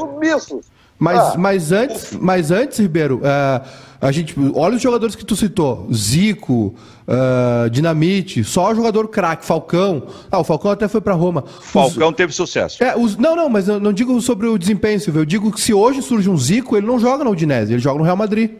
Mas, 0.99 1.19
ah. 1.19 1.35
mas, 1.37 1.73
antes, 1.73 2.13
mas 2.13 2.51
antes, 2.51 2.79
Ribeiro, 2.79 3.17
uh, 3.17 3.67
a 4.01 4.13
gente. 4.13 4.35
Olha 4.55 4.77
os 4.77 4.83
jogadores 4.83 5.17
que 5.17 5.25
tu 5.25 5.35
citou: 5.35 5.89
Zico, 5.93 6.75
uh, 7.09 7.71
Dinamite, 7.71 8.45
só 8.45 8.75
jogador 8.75 9.09
craque, 9.09 9.45
Falcão. 9.45 10.05
Ah, 10.31 10.39
o 10.39 10.45
Falcão 10.45 10.71
até 10.71 10.87
foi 10.87 11.01
para 11.01 11.15
Roma. 11.15 11.45
Falcão 11.61 12.11
os, 12.11 12.17
teve 12.17 12.33
sucesso. 12.33 12.83
É, 12.83 12.97
os, 12.97 13.17
não, 13.17 13.35
não, 13.35 13.49
mas 13.49 13.69
eu 13.69 13.81
não 13.81 13.93
digo 13.93 14.21
sobre 14.21 14.47
o 14.47 14.59
desempenho, 14.59 15.01
Silvio. 15.01 15.23
Eu 15.23 15.27
digo 15.27 15.51
que 15.51 15.61
se 15.61 15.73
hoje 15.75 16.03
surge 16.03 16.29
um 16.29 16.37
Zico, 16.37 16.77
ele 16.77 16.87
não 16.87 16.99
joga 16.99 17.25
na 17.25 17.31
Udinese, 17.31 17.73
ele 17.73 17.83
joga 17.83 17.99
no 17.99 18.05
Real 18.05 18.17
Madrid. 18.17 18.51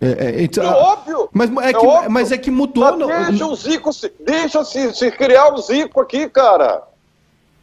É, 0.00 0.26
é, 0.26 0.42
então, 0.42 0.64
é 0.64 0.68
óbvio. 0.68 1.28
Mas 1.32 1.50
é, 1.58 1.72
que, 1.72 1.86
óbvio. 1.86 2.10
mas 2.10 2.32
é 2.32 2.38
que 2.38 2.50
mudou. 2.50 2.96
Mas 3.06 3.28
deixa 3.28 3.46
o 3.46 3.54
Zico, 3.54 3.90
deixa 4.20 4.64
se, 4.64 4.94
se 4.94 5.10
criar 5.10 5.52
o 5.52 5.58
Zico 5.60 6.00
aqui, 6.00 6.28
cara. 6.28 6.82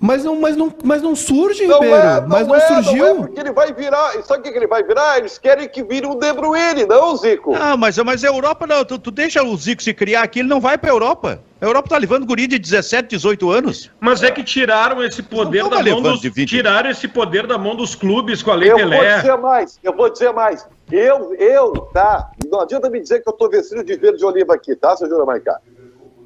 Mas 0.01 0.23
não, 0.23 0.41
mas 0.41 0.57
não, 0.57 0.73
mas 0.83 0.99
não 1.03 1.15
surge, 1.15 1.67
não 1.67 1.75
Ribeiro. 1.75 1.95
É, 1.95 2.21
não 2.21 2.27
mas 2.27 2.47
não 2.47 2.55
é, 2.55 2.59
surgiu. 2.59 3.05
Não 3.05 3.11
é 3.11 3.15
porque 3.17 3.39
ele 3.39 3.51
vai 3.51 3.71
virar. 3.71 4.11
Sabe 4.23 4.39
o 4.39 4.51
que, 4.51 4.57
ele 4.57 4.65
vai 4.65 4.81
virar? 4.81 5.19
Eles 5.19 5.37
querem 5.37 5.69
que 5.69 5.83
vire 5.83 6.07
o 6.07 6.15
De 6.15 6.33
Bruyne, 6.33 6.87
não 6.87 7.15
Zico. 7.15 7.53
Ah, 7.53 7.77
mas, 7.77 7.99
mas 7.99 8.23
a 8.23 8.27
Europa 8.27 8.65
não. 8.65 8.83
Tu, 8.83 8.97
tu 8.97 9.11
deixa 9.11 9.43
o 9.43 9.55
Zico 9.55 9.83
se 9.83 9.93
criar 9.93 10.23
aqui, 10.23 10.39
ele 10.39 10.49
não 10.49 10.59
vai 10.59 10.75
pra 10.75 10.89
Europa. 10.89 11.39
A 11.61 11.65
Europa 11.65 11.89
tá 11.89 11.97
levando 11.99 12.25
guri 12.25 12.47
de 12.47 12.57
17, 12.57 13.09
18 13.09 13.51
anos. 13.51 13.91
Mas 13.99 14.23
é 14.23 14.31
que 14.31 14.43
tiraram 14.43 15.03
esse 15.03 15.21
poder 15.21 15.69
da 15.69 15.83
mão 15.83 16.01
dos. 16.01 16.21
Tiraram 16.47 16.89
esse 16.89 17.07
poder 17.07 17.45
da 17.45 17.59
mão 17.59 17.75
dos 17.75 17.93
clubes 17.93 18.41
com 18.41 18.49
a 18.49 18.55
Lei 18.55 18.71
eu 18.71 18.77
Pelé. 18.77 18.97
Eu 18.97 19.03
vou 19.03 19.21
dizer 19.21 19.37
mais, 19.37 19.79
eu 19.83 19.95
vou 19.95 20.09
dizer 20.09 20.33
mais. 20.33 20.67
Eu, 20.91 21.35
eu, 21.35 21.73
tá? 21.93 22.31
Não 22.49 22.61
adianta 22.61 22.89
me 22.89 22.99
dizer 22.99 23.21
que 23.21 23.29
eu 23.29 23.33
tô 23.33 23.47
vestido 23.47 23.83
de 23.83 23.95
verde 23.95 24.25
oliva 24.25 24.55
aqui, 24.55 24.75
tá, 24.75 24.97
seu 24.97 25.08
Júlio 25.08 25.27
Maicá? 25.27 25.60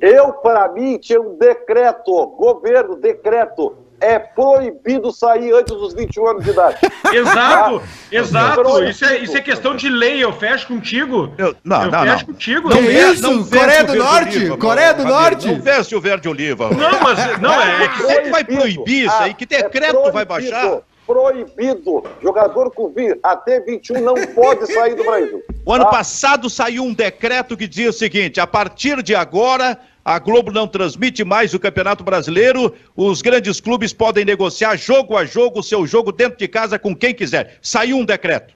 Eu, 0.01 0.33
para 0.33 0.67
mim, 0.69 0.97
tinha 0.97 1.21
um 1.21 1.37
decreto, 1.37 2.27
governo, 2.37 2.95
decreto, 2.95 3.77
é 3.99 4.19
proibido 4.19 5.11
sair 5.11 5.53
antes 5.53 5.73
dos 5.73 5.93
21 5.93 6.27
anos 6.27 6.43
de 6.43 6.51
idade. 6.51 6.77
Exato, 7.13 7.79
tá? 7.79 7.85
exato. 8.11 8.83
Isso 8.83 9.05
é, 9.05 9.17
isso 9.19 9.37
é 9.37 9.41
questão 9.41 9.75
de 9.75 9.89
lei, 9.89 10.23
eu 10.23 10.33
fecho 10.33 10.67
contigo. 10.67 11.31
Eu, 11.37 11.55
não, 11.63 11.83
eu 11.83 11.91
não, 11.91 12.01
fecho 12.01 12.27
não. 12.27 12.33
contigo. 12.33 12.69
Que 12.69 12.81
não 12.81 12.91
isso? 12.91 13.21
Não 13.21 13.43
Coreia 13.45 13.83
do 13.83 13.95
Norte? 13.95 14.37
Oliva, 14.37 14.57
Coreia 14.57 14.93
do 14.93 15.05
Norte? 15.05 15.47
Não 15.47 15.61
veste 15.61 15.95
o 15.95 16.01
verde 16.01 16.27
oliva. 16.27 16.69
Não, 16.71 16.99
mas 17.01 17.39
não 17.39 17.53
é. 17.53 17.87
Que 17.87 18.01
você 18.01 18.29
vai 18.29 18.43
proibir 18.43 19.05
isso 19.05 19.15
aí? 19.15 19.33
Que 19.33 19.45
decreto 19.45 20.07
é 20.07 20.11
vai 20.11 20.25
baixar? 20.25 20.81
Proibido. 21.05 22.03
Jogador 22.21 22.71
com 22.71 22.93
até 23.23 23.59
21 23.59 24.01
não 24.01 24.15
pode 24.33 24.71
sair 24.71 24.95
do 24.95 25.03
Brasil. 25.03 25.43
O 25.65 25.73
ano 25.73 25.85
tá? 25.85 25.91
passado 25.91 26.49
saiu 26.49 26.83
um 26.83 26.93
decreto 26.93 27.55
que 27.55 27.67
dizia 27.67 27.89
o 27.89 27.93
seguinte: 27.93 28.39
a 28.39 28.47
partir 28.47 29.01
de 29.01 29.15
agora, 29.15 29.79
a 30.03 30.19
Globo 30.19 30.51
não 30.51 30.67
transmite 30.67 31.23
mais 31.23 31.53
o 31.53 31.59
Campeonato 31.59 32.03
Brasileiro, 32.03 32.73
os 32.95 33.21
grandes 33.21 33.59
clubes 33.59 33.93
podem 33.93 34.25
negociar 34.25 34.75
jogo 34.75 35.17
a 35.17 35.25
jogo 35.25 35.59
o 35.59 35.63
seu 35.63 35.87
jogo 35.87 36.11
dentro 36.11 36.37
de 36.37 36.47
casa 36.47 36.77
com 36.77 36.95
quem 36.95 37.13
quiser. 37.13 37.57
Saiu 37.61 37.97
um 37.97 38.05
decreto. 38.05 38.53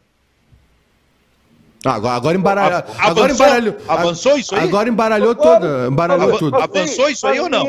Agora, 1.85 2.15
agora 2.15 2.37
embaralhou. 2.37 2.83
Agora 2.97 3.31
embaralhou. 3.31 3.75
Avançou 3.87 4.37
isso 4.37 4.53
aí? 4.53 4.63
Agora 4.63 4.89
embaralhou 4.89 5.33
toda. 5.33 5.87
Embaralhou 5.87 6.37
tudo. 6.37 6.57
Avançou 6.57 7.09
isso 7.09 7.25
aí 7.25 7.39
ou 7.39 7.49
não? 7.49 7.65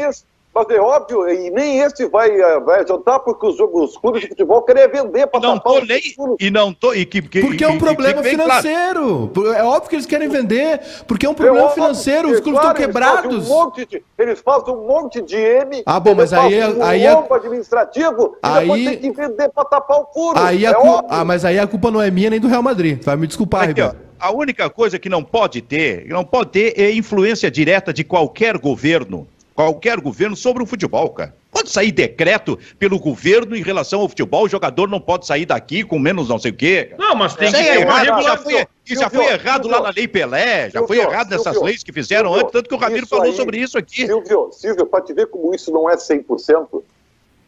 Mas 0.53 0.69
é 0.71 0.81
óbvio, 0.81 1.29
e 1.29 1.49
nem 1.51 1.79
esse 1.79 2.09
vai, 2.09 2.29
eh, 2.29 2.61
vai 2.61 2.81
adiantar, 2.81 3.21
porque 3.21 3.47
os, 3.47 3.57
os 3.61 3.97
clubes 3.97 4.23
de 4.23 4.29
futebol 4.29 4.63
querem 4.63 4.89
vender 4.89 5.29
para 5.29 5.39
não 5.39 5.61
tô 5.61 5.81
nem, 5.81 6.01
E 6.41 6.51
não 6.51 6.73
tô. 6.73 6.93
E 6.93 7.07
que, 7.07 7.23
que, 7.23 7.41
porque 7.41 7.63
é 7.63 7.69
um 7.69 7.79
problema 7.79 8.21
financeiro. 8.21 9.31
Claro. 9.33 9.53
É 9.53 9.63
óbvio 9.63 9.91
que 9.91 9.95
eles 9.95 10.07
querem 10.07 10.29
vender, 10.29 10.81
porque 11.07 11.25
é 11.25 11.29
um 11.31 11.35
problema 11.35 11.69
é 11.69 11.75
financeiro. 11.75 12.33
Os 12.33 12.41
clubes 12.41 12.61
claro, 12.61 12.77
estão 12.77 12.87
quebrados. 12.87 13.33
Eles 13.33 13.49
fazem, 13.49 13.65
um 13.65 13.87
de, 13.87 14.05
eles 14.19 14.41
fazem 14.41 14.75
um 14.75 14.87
monte 14.89 15.23
de 15.23 15.37
M. 15.37 15.83
Ah, 15.87 16.01
bom, 16.01 16.17
mas 16.17 16.33
aí. 16.33 16.65
Um 16.65 16.83
aí 16.83 17.05
é, 17.05 17.29
administrativo 17.31 18.37
aí, 18.43 18.57
e 18.57 18.61
depois 18.61 18.85
tem 18.85 19.13
que 19.13 19.21
vender 19.29 19.49
para 19.51 19.65
tapar 19.67 20.01
o 20.01 20.07
furo. 20.13 20.37
Aí 20.37 20.65
é 20.65 20.71
a, 20.71 21.05
ah, 21.09 21.25
mas 21.25 21.45
aí 21.45 21.61
a 21.61 21.67
culpa 21.67 21.93
não 21.93 22.03
é 22.03 22.11
minha 22.11 22.29
nem 22.29 22.41
do 22.41 22.49
Real 22.49 22.63
Madrid. 22.63 23.01
Vai 23.05 23.15
me 23.15 23.29
desculpar, 23.29 23.61
Aqui, 23.63 23.69
Ribeiro. 23.69 23.97
A 24.19 24.33
única 24.33 24.69
coisa 24.69 24.99
que 24.99 25.09
não 25.09 25.23
pode 25.23 25.63
ter, 25.63 26.09
não 26.09 26.25
pode 26.25 26.51
ter 26.51 26.75
é 26.77 26.91
influência 26.93 27.49
direta 27.49 27.93
de 27.93 28.03
qualquer 28.03 28.59
governo 28.59 29.29
qualquer 29.61 30.01
governo 30.01 30.35
sobre 30.35 30.63
o 30.63 30.67
futebol, 30.67 31.11
cara. 31.11 31.35
Pode 31.51 31.71
sair 31.71 31.93
decreto 31.93 32.59
pelo 32.79 32.99
governo 32.99 33.55
em 33.55 33.63
relação 33.63 34.01
ao 34.01 34.09
futebol, 34.09 34.45
o 34.45 34.49
jogador 34.49 34.89
não 34.89 35.01
pode 35.01 35.27
sair 35.27 35.45
daqui 35.45 35.85
com 35.85 35.99
menos 35.99 36.29
não 36.29 36.39
sei 36.39 36.53
o 36.53 36.57
quê. 36.57 36.95
Não, 36.97 37.15
mas 37.15 37.35
tem 37.35 37.51
que 37.51 37.57
é 37.57 37.79
regulação. 37.79 38.23
Já 38.23 38.37
foi, 38.39 38.67
já 38.87 39.11
foi 39.11 39.27
errado 39.27 39.69
lá 39.69 39.81
na 39.83 39.91
Lei 39.91 40.09
Pelé, 40.09 40.71
já 40.71 40.87
foi 40.87 40.99
errado 40.99 41.29
nessas 41.29 41.61
leis 41.61 41.83
que 41.83 41.93
fizeram 41.93 42.35
antes, 42.35 42.53
tanto 42.53 42.69
que 42.69 42.75
o 42.75 42.79
Ramiro 42.79 43.07
falou 43.07 43.27
aí, 43.27 43.37
sobre 43.37 43.59
isso 43.59 43.77
aqui. 43.77 44.07
Silvio, 44.07 44.51
Silvio, 44.53 44.87
para 44.87 45.05
te 45.05 45.13
ver 45.13 45.27
como 45.27 45.55
isso 45.55 45.71
não 45.71 45.91
é 45.91 45.97
100%, 45.97 46.83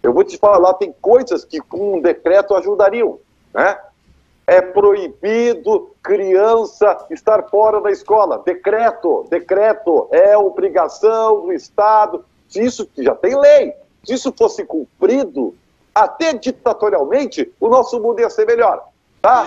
eu 0.03 0.13
vou 0.13 0.25
te 0.25 0.37
falar 0.37 0.59
lá, 0.59 0.75
tem 0.75 0.93
coisas 1.01 1.45
que 1.45 1.61
com 1.61 1.97
um 1.97 2.01
decreto 2.03 2.55
ajudariam, 2.55 3.19
né? 3.55 3.79
é 4.47 4.61
proibido 4.61 5.92
criança 6.03 7.07
estar 7.11 7.45
fora 7.45 7.81
da 7.81 7.91
escola. 7.91 8.43
Decreto, 8.45 9.27
decreto, 9.31 10.09
é 10.11 10.37
obrigação 10.37 11.47
do 11.47 11.53
Estado. 11.53 12.25
Se 12.49 12.63
isso 12.63 12.89
já 12.99 13.15
tem 13.15 13.39
lei, 13.39 13.73
se 14.05 14.15
isso 14.15 14.35
fosse 14.37 14.65
cumprido, 14.65 15.55
até 15.95 16.33
ditatorialmente, 16.33 17.53
o 17.61 17.69
nosso 17.69 18.01
mundo 18.01 18.21
ia 18.21 18.29
ser 18.29 18.47
melhor. 18.47 18.85
Tá? 19.21 19.47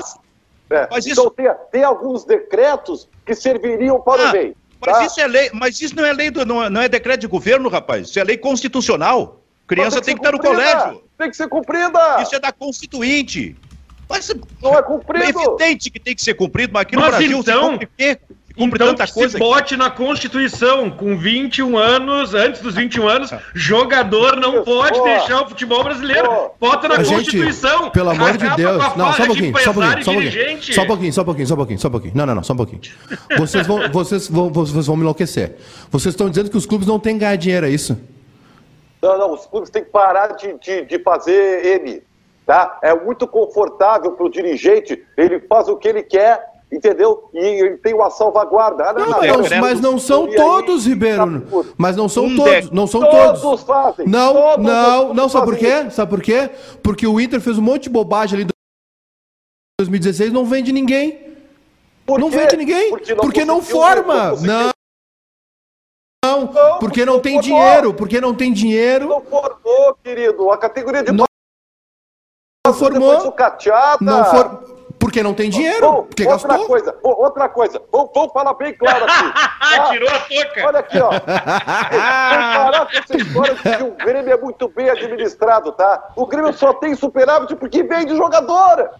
É. 0.70 0.88
Mas 0.89 1.06
então 1.06 1.30
tem, 1.30 1.47
tem, 1.72 1.84
alguns 1.84 2.24
decretos 2.24 3.08
que 3.26 3.36
serviriam 3.36 3.99
para 3.99 4.28
ah, 4.28 4.30
o 4.30 4.32
bem. 4.32 4.56
Mas 4.80 4.97
tá? 4.97 5.06
isso 5.06 5.22
é 5.22 5.28
lei, 5.28 5.49
mas 5.53 5.82
isso 5.82 5.95
não 5.95 6.06
é 6.06 6.14
lei 6.14 6.32
do, 6.32 6.45
não, 6.45 6.64
é, 6.64 6.70
não 6.70 6.82
é 6.82 6.88
decreto 6.88 7.22
de 7.22 7.28
governo, 7.28 7.70
rapaz. 7.70 8.10
Isso 8.10 8.20
é 8.20 8.24
lei 8.24 8.38
constitucional. 8.38 9.41
Criança 9.68 10.01
tem 10.01 10.16
que, 10.16 10.22
tem 10.22 10.32
que 10.32 10.38
estar 10.38 10.49
no 10.49 10.56
colégio. 10.56 11.03
Tem 11.18 11.30
que 11.30 11.38
ser 11.38 11.47
cumprida. 11.47 12.22
Isso 12.22 12.36
é 12.36 12.39
da 12.39 12.51
Constituinte. 12.51 13.56
Mas 14.10 14.34
não 14.62 14.78
é 14.78 14.82
cumprido. 14.82 15.24
É 15.24 15.30
evidente 15.30 15.89
que 15.89 15.99
tem 15.99 16.16
que 16.16 16.22
ser 16.22 16.34
cumprido, 16.36 16.72
mas 16.74 16.84
aqui 16.84 16.95
mas 16.95 17.06
no 17.06 17.12
Brasil 17.12 17.39
então, 17.39 17.64
se 17.64 17.70
cumpre, 17.72 17.89
cumpre 18.56 18.84
então 18.84 18.95
tanta 18.95 19.12
coisa. 19.12 19.32
Se 19.34 19.38
bote 19.38 19.76
na 19.76 19.89
Constituição, 19.89 20.89
com 20.89 21.18
21 21.18 21.78
anos, 21.78 22.34
antes 22.34 22.62
dos 22.62 22.76
21 22.76 23.08
anos, 23.08 23.32
jogador 23.53 24.36
não 24.38 24.64
pode 24.64 25.01
deixar 25.01 25.41
o 25.41 25.49
futebol 25.49 25.84
brasileiro. 25.84 26.51
Bota 26.60 26.88
na 26.88 26.97
Constituição. 26.97 27.84
Gente, 27.84 27.91
pelo 27.93 28.12
amor 28.12 28.38
de 28.38 28.49
Deus. 28.56 28.95
Não, 28.95 29.14
só 29.14 29.24
um 29.24 29.28
pouquinho, 29.28 29.60
só 29.60 29.72
um 29.72 29.74
pouquinho, 29.74 30.03
só 30.03 30.12
um 30.12 30.14
pouquinho. 30.14 30.62
Só 30.74 30.82
um 30.82 30.86
pouquinho, 30.88 31.14
só 31.14 31.22
um 31.22 31.26
pouquinho, 31.26 31.47
só 31.47 31.53
um 31.53 31.58
pouquinho, 31.58 31.80
só 31.80 31.88
um 31.88 31.91
pouquinho. 31.91 32.14
Não, 32.16 32.26
não, 32.26 32.36
não, 32.36 32.43
só 32.43 32.53
um 32.53 32.58
pouquinho. 32.58 32.82
Vocês 33.38 33.68
vão, 33.68 33.89
vocês 33.91 34.28
vão, 34.28 34.51
vocês 34.51 34.86
vão 34.86 34.95
me 34.95 35.01
enlouquecer. 35.01 35.56
Vocês 35.89 36.14
estão 36.14 36.30
dizendo 36.30 36.49
que 36.49 36.58
os 36.58 36.66
clubes 36.66 36.88
não 36.88 36.99
têm 36.99 37.16
que 37.16 37.22
ganhar 37.22 37.36
dinheiro, 37.36 37.66
é 37.66 37.70
isso? 37.70 37.97
Não, 39.01 39.18
não, 39.18 39.34
os 39.34 39.45
clubes 39.45 39.70
têm 39.70 39.84
que 39.84 39.89
parar 39.91 40.30
de, 40.30 40.58
de, 40.60 40.86
de 40.86 40.99
fazer 40.99 41.82
M. 41.82 42.01
Tá? 42.46 42.78
É 42.82 42.93
muito 42.93 43.28
confortável 43.28 44.12
para 44.12 44.26
o 44.26 44.30
dirigente, 44.30 45.04
ele 45.18 45.39
faz 45.39 45.68
o 45.68 45.78
que 45.78 45.88
ele 45.88 46.04
quer, 46.04 46.46
entendeu? 46.72 47.30
E 47.34 47.39
ele 47.39 47.78
tem 47.78 47.93
uma 47.93 48.12
salvaguarda. 48.12 48.84
Ah, 48.89 48.93
não, 48.93 49.08
não, 49.08 49.22
não, 49.22 49.62
mas 49.62 49.82
não 49.82 49.98
são 49.98 50.28
todos, 50.28 50.86
Ribeiro. 50.86 51.41
Tá 51.41 51.70
mas 51.76 51.96
não 51.96 52.08
são 52.08 52.36
todos, 52.36 52.70
não 52.70 52.86
são 52.86 53.02
todos. 53.02 53.41
Todos 53.41 53.64
fazem. 53.64 54.08
Não, 54.08 54.34
todos 54.34 54.66
não, 54.66 55.14
não, 55.14 55.30
sabe 55.30 55.46
por 55.46 55.58
quê? 55.58 55.89
Sabe 55.89 56.10
por 56.10 56.22
quê? 56.22 56.52
Porque 56.84 57.08
o 57.08 57.20
Inter 57.20 57.41
fez 57.41 57.58
um 57.58 57.64
monte 57.64 57.84
de 57.84 57.89
bobagem 57.89 58.36
ali 58.36 58.43
em 58.43 58.48
2016, 59.82 60.32
não 60.32 60.46
vende 60.46 60.72
ninguém. 60.72 61.26
Por 62.06 62.20
não 62.20 62.30
vende 62.30 62.56
ninguém, 62.56 62.91
porque 62.91 63.16
não, 63.16 63.22
porque 63.24 63.46
não 63.46 63.62
forma. 63.64 64.36
Não, 64.36 64.72
não, 66.24 66.80
porque 66.80 67.04
não 67.04 67.20
tem 67.20 67.39
dinheiro, 67.39 67.91
porque 67.93 68.22
não 68.22 68.36
tem 68.36 68.54
dinheiro. 68.54 69.08
Não 69.08 69.22
formou, 69.22 69.96
querido. 70.04 70.52
A 70.52 70.58
categoria 70.58 71.04
de 71.04 71.12
formou. 72.74 73.34
Não 74.01 74.26
for... 74.26 74.76
Porque 74.99 75.22
não 75.22 75.34
tem 75.34 75.49
dinheiro. 75.49 75.82
Bom, 75.82 76.03
porque 76.03 76.26
outra 76.26 76.47
gastou. 76.47 76.68
coisa, 76.68 76.95
outra 77.03 77.49
coisa. 77.49 77.82
Vamos, 77.91 78.09
vamos 78.13 78.34
falar 78.34 78.53
bem 78.55 78.74
claro 78.74 79.05
aqui. 79.05 79.34
Tá? 79.66 79.89
Tirou 79.89 80.07
a 80.07 80.20
toca. 80.20 80.68
Olha 80.68 80.80
aqui, 80.80 80.99
ó. 80.99 81.09
parar 81.20 82.86
com 82.86 82.97
essa 82.97 83.18
história 83.18 83.55
de 83.55 83.61
que 83.78 83.84
o 83.84 83.91
Grêmio 83.91 84.32
é 84.32 84.38
muito 84.38 84.70
bem 84.70 84.89
administrado, 84.89 85.72
tá? 85.72 86.11
O 86.16 86.26
Grêmio 86.28 86.53
só 86.53 86.72
tem 86.72 86.95
superávit 86.95 87.55
porque 87.55 87.84
vende 87.84 88.16
jogador. 88.16 88.91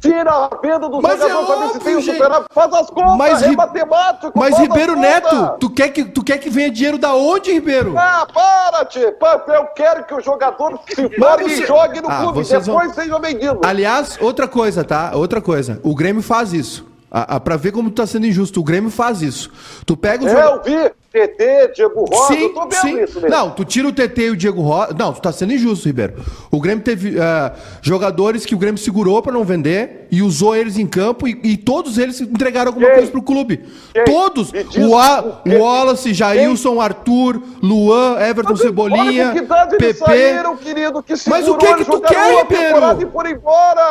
Tira 0.00 0.30
a 0.30 0.48
venda 0.62 0.88
dos 0.88 1.02
mas 1.02 1.18
jogadores 1.18 1.50
é 1.50 1.56
pra 1.56 1.66
ver 1.66 1.72
se 1.72 1.80
tem 1.80 1.96
o 1.96 2.02
superávit. 2.02 2.48
Faz 2.52 2.72
as 2.72 2.90
contas, 2.90 3.16
mas, 3.16 3.42
é 3.42 3.50
matemático. 3.50 4.32
Mas, 4.34 4.58
Ribeiro 4.58 4.96
Neto, 4.96 5.56
tu 5.58 5.70
quer, 5.70 5.88
que, 5.88 6.04
tu 6.04 6.22
quer 6.22 6.38
que 6.38 6.48
venha 6.48 6.70
dinheiro 6.70 6.98
da 6.98 7.14
onde, 7.14 7.52
Ribeiro? 7.52 7.94
Ah, 7.98 8.26
para, 8.32 8.84
tio. 8.84 9.02
Eu 9.02 9.64
quero 9.74 10.04
que 10.04 10.14
o 10.14 10.20
jogador 10.20 10.78
se 10.86 11.08
forme 11.16 11.50
você... 11.50 11.62
e 11.62 11.66
jogue 11.66 12.00
no 12.00 12.08
ah, 12.08 12.18
clube. 12.18 12.42
Depois 12.44 12.66
vão... 12.66 12.94
seja 12.94 13.18
vendido. 13.18 13.60
Aliás, 13.64 14.16
outra 14.20 14.46
coisa, 14.46 14.84
tá? 14.84 15.12
Outra 15.14 15.40
coisa. 15.40 15.80
O 15.82 15.94
Grêmio 15.94 16.22
faz 16.22 16.52
isso. 16.52 16.86
Ah, 17.10 17.36
ah, 17.36 17.40
pra 17.40 17.56
ver 17.56 17.72
como 17.72 17.90
tu 17.90 17.94
tá 17.94 18.06
sendo 18.06 18.26
injusto. 18.26 18.60
O 18.60 18.64
Grêmio 18.64 18.90
faz 18.90 19.22
isso. 19.22 19.50
Tu 19.84 19.96
pega 19.96 20.24
os. 20.24 20.30
É, 20.30 20.44
eu 20.44 20.62
vi. 20.62 20.92
TT, 21.10 21.72
Diego 21.74 22.04
Rosa, 22.04 22.34
sim, 22.34 22.42
eu 22.42 22.54
tô 22.54 22.60
vendo 22.60 22.74
sim. 22.74 23.02
isso 23.02 23.20
mesmo. 23.20 23.28
Não, 23.30 23.50
tu 23.50 23.64
tira 23.64 23.88
o 23.88 23.92
TT 23.92 24.26
e 24.26 24.30
o 24.30 24.36
Diego 24.36 24.60
Rosa. 24.60 24.94
Não, 24.98 25.12
tu 25.12 25.22
tá 25.22 25.32
sendo 25.32 25.54
injusto, 25.54 25.86
Ribeiro. 25.86 26.14
O 26.50 26.60
Grêmio 26.60 26.84
teve 26.84 27.18
uh, 27.18 27.52
jogadores 27.80 28.44
que 28.44 28.54
o 28.54 28.58
Grêmio 28.58 28.78
segurou 28.78 29.22
para 29.22 29.32
não 29.32 29.42
vender 29.42 30.06
e 30.10 30.22
usou 30.22 30.54
eles 30.54 30.76
em 30.76 30.86
campo 30.86 31.26
e, 31.26 31.38
e 31.42 31.56
todos 31.56 31.98
eles 31.98 32.20
entregaram 32.20 32.68
alguma 32.68 32.86
Quem? 32.86 32.96
coisa 32.96 33.10
pro 33.10 33.22
clube. 33.22 33.64
Quem? 33.92 34.04
Todos. 34.04 34.52
O, 34.78 34.96
A, 34.96 35.42
o 35.46 35.58
Wallace, 35.58 36.12
Jailson, 36.12 36.80
Arthur, 36.80 37.42
Luan, 37.62 38.18
Everton 38.20 38.52
Mas, 38.52 38.60
Cebolinha, 38.60 39.32
PP. 39.78 39.94
Saíram, 39.94 40.56
querido, 40.56 41.02
que 41.02 41.14
Mas 41.26 41.48
o 41.48 41.56
que 41.56 41.74
que 41.74 41.84
tu 41.86 42.00
quer, 42.00 42.42
Ribeiro? 42.42 42.80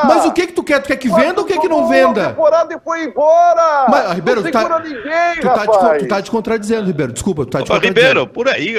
Mas 0.05 0.25
o 0.25 0.31
que 0.31 0.47
que 0.47 0.53
tu 0.53 0.63
quer? 0.63 0.81
Tu 0.81 0.87
quer 0.87 0.97
que 0.97 1.09
venda 1.09 1.41
ou 1.41 1.45
quer 1.45 1.59
que 1.59 1.67
não 1.67 1.87
venda? 1.87 2.29
temporada 2.29 2.73
e 2.73 2.79
foi 2.79 3.03
embora. 3.05 3.87
Mas, 3.89 4.13
Ribeiro, 4.13 4.43
tu 4.43 4.51
tá, 4.51 4.79
ninguém, 4.79 5.41
tu, 5.41 5.47
tá, 5.47 5.97
tu 5.97 6.07
tá 6.07 6.21
te 6.21 6.31
contradizendo, 6.31 6.85
Ribeiro. 6.85 7.13
Desculpa, 7.17 7.45
tu 7.45 7.49
tá 7.49 7.79
de 7.79 7.87
Ribeiro, 7.87 8.27
por 8.27 8.47
aí. 8.47 8.75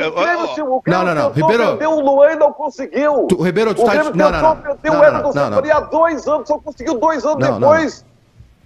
não, 0.87 1.05
não, 1.05 1.15
não, 1.15 1.33
Ribeiro. 1.33 1.67
Perdeu 1.67 1.91
o 1.91 2.01
Luan 2.01 2.33
e 2.33 2.37
não 2.37 2.53
conseguiu. 2.53 3.27
Tu, 3.29 3.43
Ribeiro, 3.43 3.75
tu 3.75 3.83
o 3.83 3.85
tá 3.85 3.97
de... 3.97 4.17
Não, 4.17 4.31
não, 4.31 4.41
não. 4.41 4.57
Perdeu 4.57 4.93
o 4.93 5.05
Everton 5.05 5.33
Cebolinha 5.33 5.75
há 5.75 5.81
dois 5.81 6.29
anos, 6.29 6.47
só 6.47 6.59
conseguiu 6.59 6.95
dois 7.01 7.25
anos 7.25 7.39
não, 7.41 7.59
depois. 7.59 8.05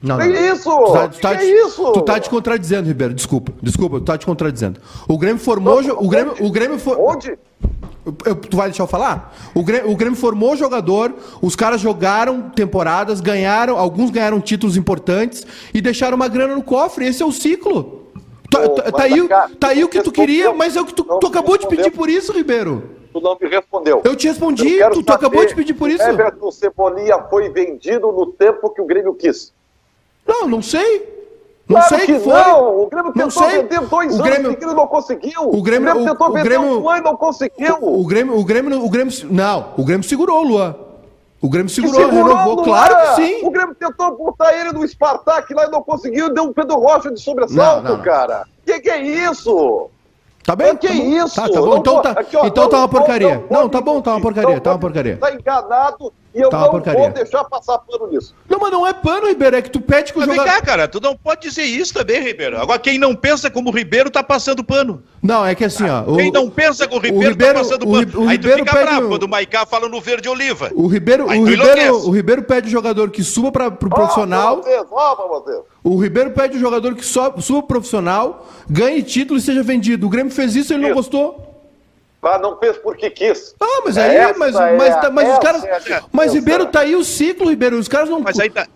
Não, 0.02 0.18
não. 0.18 0.24
Que 0.26 0.30
isso? 0.30 0.70
Tu 0.70 0.92
tá, 0.92 1.08
tu 1.08 1.20
tá, 1.20 1.34
é 1.36 1.44
isso? 1.44 1.92
Tu 1.92 2.02
tá 2.02 2.20
te 2.20 2.28
contradizendo, 2.28 2.86
Ribeiro. 2.86 3.14
Desculpa, 3.14 3.50
desculpa, 3.62 3.96
tu 3.98 4.04
tá 4.04 4.18
te 4.18 4.26
contradizendo. 4.26 4.78
O 5.08 5.16
Grêmio 5.16 5.40
formou. 5.40 5.82
Não, 5.82 5.96
o 5.98 6.08
Grêmio, 6.08 6.34
o 6.38 6.50
Grêmio 6.50 6.78
for... 6.78 6.98
Onde? 7.00 7.38
Eu, 8.26 8.34
tu 8.34 8.56
vai 8.58 8.68
deixar 8.68 8.82
eu 8.82 8.88
falar? 8.88 9.34
O 9.54 9.64
Grêmio, 9.64 9.90
o 9.90 9.96
Grêmio 9.96 10.18
formou 10.18 10.54
jogador, 10.54 11.14
os 11.40 11.56
caras 11.56 11.80
jogaram 11.80 12.50
temporadas, 12.50 13.22
ganharam, 13.22 13.78
alguns 13.78 14.10
ganharam 14.10 14.38
títulos 14.38 14.76
importantes 14.76 15.46
e 15.72 15.80
deixaram 15.80 16.16
uma 16.16 16.28
grana 16.28 16.54
no 16.54 16.62
cofre. 16.62 17.06
Esse 17.06 17.22
é 17.22 17.26
o 17.26 17.32
ciclo. 17.32 18.01
Tá, 18.52 18.68
tá, 18.68 18.92
tá 18.92 19.02
aí, 19.04 19.28
tá 19.58 19.68
aí 19.68 19.82
o 19.82 19.88
que 19.88 20.02
tu 20.02 20.12
queria, 20.12 20.52
mas 20.52 20.76
é 20.76 20.80
o 20.80 20.84
que 20.84 20.92
tu, 20.92 21.04
tu 21.04 21.26
acabou 21.26 21.56
de 21.56 21.66
pedir 21.66 21.90
por 21.90 22.08
isso, 22.10 22.32
Ribeiro. 22.32 22.90
Tu 23.12 23.20
não 23.20 23.36
me 23.40 23.48
respondeu. 23.48 24.02
Eu 24.04 24.14
te 24.14 24.28
respondi, 24.28 24.74
eu 24.74 24.90
tu, 24.90 25.02
tu 25.02 25.12
acabou 25.12 25.44
de 25.44 25.54
pedir 25.54 25.74
por 25.74 25.90
isso. 25.90 26.02
Everton 26.02 26.50
Cebolinha 26.50 27.18
foi 27.30 27.48
vendido 27.50 28.12
no 28.12 28.26
tempo 28.26 28.70
que 28.70 28.80
o 28.80 28.86
Grêmio 28.86 29.14
quis. 29.14 29.52
Não, 30.26 30.46
não 30.46 30.62
sei. 30.62 31.10
Não 31.68 31.76
claro 31.76 31.88
sei 31.88 32.06
que, 32.06 32.12
que 32.14 32.20
foi. 32.20 32.32
Não. 32.32 32.82
O 32.82 32.86
Grêmio 32.88 33.12
tentou 33.12 33.42
não 33.42 33.50
sei. 33.50 33.62
vender 33.62 33.80
dois 33.80 34.18
o 34.18 34.22
Grêmio... 34.22 34.46
anos 34.48 34.60
e 34.60 34.64
ele 34.64 34.74
não 34.74 34.86
conseguiu. 34.86 35.42
O 35.42 35.62
Grêmio, 35.62 35.90
o 35.90 35.92
Grêmio 35.92 36.12
tentou 36.12 36.28
o, 36.28 36.32
vender 36.32 36.48
Grêmio... 36.48 36.80
um 36.80 36.88
ano 36.88 36.98
e 36.98 37.04
não 37.04 37.16
conseguiu. 37.16 37.76
O, 37.80 38.00
o, 38.00 38.06
Grêmio, 38.06 38.38
o 38.38 38.44
Grêmio, 38.44 38.84
o 38.84 38.90
Grêmio, 38.90 39.12
Não, 39.30 39.74
o 39.76 39.84
Grêmio 39.84 40.06
segurou, 40.06 40.42
Luan. 40.42 40.74
O 41.42 41.48
Grêmio 41.48 41.68
segurou, 41.68 41.96
segurou 41.96 42.36
renovou, 42.36 42.62
claro 42.62 42.94
que 42.96 43.16
sim. 43.16 43.44
O 43.44 43.50
Grêmio 43.50 43.74
tentou 43.74 44.16
botar 44.16 44.54
ele 44.54 44.72
no 44.72 44.86
Spartak 44.86 45.52
lá 45.52 45.66
e 45.66 45.70
não 45.70 45.82
conseguiu, 45.82 46.32
deu 46.32 46.44
um 46.44 46.52
Pedro 46.52 46.78
Rocha 46.78 47.10
de 47.10 47.20
sobressalto, 47.20 47.82
não, 47.82 47.96
não, 47.96 48.02
cara. 48.02 48.46
Que 48.64 48.78
que 48.78 48.88
é 48.88 49.02
isso? 49.02 49.90
Tá 50.44 50.54
bem? 50.54 50.76
Que 50.76 50.86
tá 50.86 50.94
isso? 50.94 51.34
Tá, 51.34 51.48
tá 51.48 51.60
bom. 51.60 51.76
Então 51.78 52.00
tá, 52.00 52.10
aqui, 52.12 52.36
ó, 52.36 52.46
então 52.46 52.68
tá 52.68 52.78
uma 52.78 52.88
porcaria. 52.88 53.44
Não, 53.50 53.68
tá 53.68 53.80
bom, 53.80 54.00
tá 54.00 54.12
uma 54.12 54.20
porcaria, 54.20 54.60
tá 54.60 54.70
uma 54.70 54.78
porcaria. 54.78 55.16
Tá 55.16 55.34
enganado 55.34 56.12
e 56.34 56.40
eu 56.40 56.48
tá 56.48 56.60
não 56.60 56.70
vou 56.70 57.10
deixar 57.10 57.44
passar 57.44 57.78
pano 57.78 58.08
nisso. 58.10 58.34
Não, 58.48 58.58
mas 58.58 58.70
não 58.70 58.86
é 58.86 58.92
pano, 58.92 59.28
Ribeiro, 59.28 59.56
é 59.56 59.62
que 59.62 59.70
tu 59.70 59.80
pede 59.80 60.12
que 60.12 60.18
o 60.18 60.22
jogador... 60.22 60.44
Vem 60.44 60.52
cá, 60.52 60.62
cara, 60.62 60.88
tu 60.88 61.00
não 61.00 61.16
pode 61.16 61.42
dizer 61.42 61.64
isso 61.64 61.92
também, 61.92 62.22
Ribeiro. 62.22 62.60
Agora, 62.60 62.78
quem 62.78 62.98
não 62.98 63.14
pensa 63.14 63.50
como 63.50 63.70
o 63.70 63.72
Ribeiro 63.72 64.10
tá 64.10 64.22
passando 64.22 64.64
pano. 64.64 65.02
Não, 65.22 65.44
é 65.44 65.54
que 65.54 65.64
assim, 65.64 65.88
ó... 65.88 66.02
O... 66.02 66.16
Quem 66.16 66.30
não 66.30 66.48
pensa 66.48 66.88
como 66.88 67.00
o 67.00 67.02
Ribeiro, 67.02 67.26
o 67.26 67.30
Ribeiro 67.30 67.54
tá 67.54 67.60
passando 67.60 67.86
pano. 67.86 68.24
O, 68.24 68.28
Aí 68.28 68.38
tu 68.38 68.48
fica 68.48 68.72
bravo 68.72 69.08
quando 69.08 69.22
o 69.24 69.28
Maicá 69.28 69.66
fala 69.66 69.88
no 69.88 70.00
verde 70.00 70.28
oliva. 70.28 70.70
O 70.74 70.86
Ribeiro, 70.86 71.26
o 71.26 71.44
Ribeiro, 71.44 71.96
o 71.96 72.10
Ribeiro 72.10 72.42
pede 72.42 72.68
o 72.68 72.70
jogador 72.70 73.10
que 73.10 73.22
suba 73.22 73.52
para 73.52 73.70
pro 73.70 73.90
profissional... 73.90 74.62
Vocês, 74.62 74.84
ó, 74.90 75.14
pra 75.14 75.26
vocês. 75.26 75.60
O 75.84 75.96
Ribeiro 75.96 76.30
pede 76.30 76.56
o 76.56 76.60
jogador 76.60 76.94
que 76.94 77.04
suba, 77.04 77.40
suba 77.40 77.62
profissional, 77.62 78.46
ganhe 78.68 79.02
título 79.02 79.38
e 79.38 79.42
seja 79.42 79.62
vendido. 79.62 80.06
O 80.06 80.10
Grêmio 80.10 80.32
fez 80.32 80.56
isso 80.56 80.72
e 80.72 80.76
ele 80.76 80.84
isso. 80.84 80.88
não 80.88 80.96
gostou. 80.96 81.51
Mas 82.22 82.40
não 82.40 82.56
fez 82.56 82.78
porque 82.78 83.10
quis. 83.10 83.52
Ah, 83.60 83.82
mas 83.84 83.98
aí, 83.98 84.16
essa 84.16 84.38
mas, 84.38 84.54
é, 84.54 84.76
mas, 84.76 84.94
tá, 85.00 85.10
mas 85.10 85.28
os 85.28 85.38
caras. 85.40 85.64
É 85.64 86.02
mas 86.12 86.32
Ribeiro 86.32 86.66
tá 86.66 86.80
aí 86.80 86.94
o 86.94 87.02
ciclo, 87.02 87.50
Ribeiro. 87.50 87.76
Os 87.76 87.88
caras 87.88 88.08
não. 88.08 88.20
Mas 88.20 88.38
aí 88.38 88.48
tá. 88.48 88.68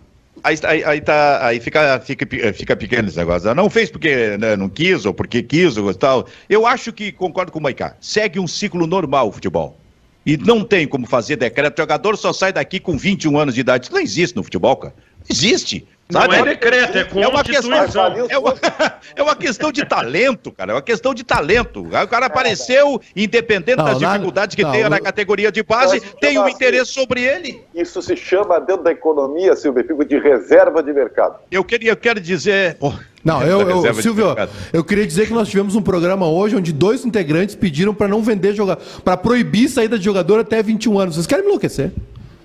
Aí, 0.43 0.57
aí, 0.65 0.85
aí, 0.85 1.01
tá, 1.01 1.47
aí 1.47 1.61
fica, 1.61 1.99
fica, 2.01 2.53
fica 2.53 2.77
pequeno 2.77 3.09
esse 3.09 3.17
negócio. 3.17 3.55
Não 3.55 3.71
fez 3.71 3.91
porque 3.91 4.37
né, 4.37 4.57
não 4.57 4.69
quis 4.69 5.07
ou 5.07 5.15
porque 5.15 5.43
quis 5.43 5.77
ou 5.77 5.95
tal. 5.95 6.27
Eu 6.49 6.67
acho 6.67 6.93
que 6.93 7.13
concordo 7.13 7.53
com 7.53 7.59
o 7.59 7.63
Maicá. 7.63 7.97
Segue 8.01 8.41
um 8.41 8.47
ciclo 8.47 8.87
normal 8.87 9.29
o 9.29 9.33
futebol. 9.33 9.79
E 10.25 10.37
não 10.37 10.65
tem 10.65 10.87
como 10.87 11.07
fazer 11.07 11.37
decreto. 11.37 11.79
O 11.79 11.83
jogador 11.83 12.17
só 12.17 12.33
sai 12.33 12.53
daqui 12.53 12.81
com 12.81 12.99
21 12.99 13.39
anos 13.39 13.55
de 13.55 13.61
idade. 13.61 13.87
Isso 13.87 13.95
não 13.95 14.01
existe 14.01 14.37
no 14.37 14.43
futebol, 14.43 14.77
cara. 14.77 14.95
Existe. 15.29 15.87
Não 16.09 16.23
é 16.23 16.43
decreto, 16.45 16.99
é 16.99 17.05
constituição. 17.05 17.23
É 17.23 17.29
uma, 17.29 17.45
questão, 17.45 18.27
é, 18.29 18.39
uma, 18.39 18.55
é 19.17 19.23
uma 19.23 19.37
questão 19.37 19.73
de 19.73 19.85
talento, 19.85 20.53
cara. 20.53 20.71
É 20.71 20.75
uma 20.75 20.83
questão 20.83 21.13
de 21.13 21.25
talento. 21.25 21.83
O 21.83 22.09
cara 22.09 22.27
apareceu, 22.27 23.01
independente 23.15 23.77
não, 23.77 23.85
das 23.85 24.01
nada, 24.01 24.15
dificuldades 24.15 24.55
que 24.55 24.63
não, 24.63 24.71
tenha 24.71 24.89
na 24.89 25.01
categoria 25.01 25.51
de 25.51 25.65
base, 25.65 26.01
tem 26.21 26.39
um 26.39 26.43
assim, 26.43 26.55
interesse 26.55 26.93
sobre 26.93 27.23
ele. 27.23 27.61
Isso 27.75 28.01
se 28.01 28.17
chama, 28.17 28.61
dentro 28.61 28.85
da 28.85 28.93
economia, 28.93 29.57
Silvio 29.57 29.85
Fico, 29.85 30.05
de 30.05 30.19
reserva 30.19 30.81
de 30.81 30.93
mercado. 30.93 31.39
Eu, 31.51 31.65
queria, 31.65 31.91
eu 31.91 31.97
quero 31.97 32.21
dizer. 32.21 32.77
Oh, 32.79 32.93
não, 33.25 33.43
eu, 33.43 33.85
eu 33.85 33.95
Silvio, 33.95 34.37
eu 34.73 34.85
queria 34.85 35.05
dizer 35.05 35.27
que 35.27 35.33
nós 35.33 35.49
tivemos 35.49 35.75
um 35.75 35.83
programa 35.83 36.29
hoje 36.29 36.55
onde 36.55 36.73
dois 36.73 37.05
integrantes 37.05 37.57
pediram 37.57 37.93
para 37.93 38.07
não 38.07 38.23
vender 38.23 38.55
jogador, 38.55 38.81
para 39.03 39.17
proibir 39.17 39.69
saída 39.69 39.99
de 39.99 40.05
jogador 40.05 40.39
até 40.39 40.63
21 40.63 40.99
anos. 41.01 41.15
Vocês 41.17 41.27
querem 41.27 41.43
me 41.43 41.51
enlouquecer? 41.51 41.91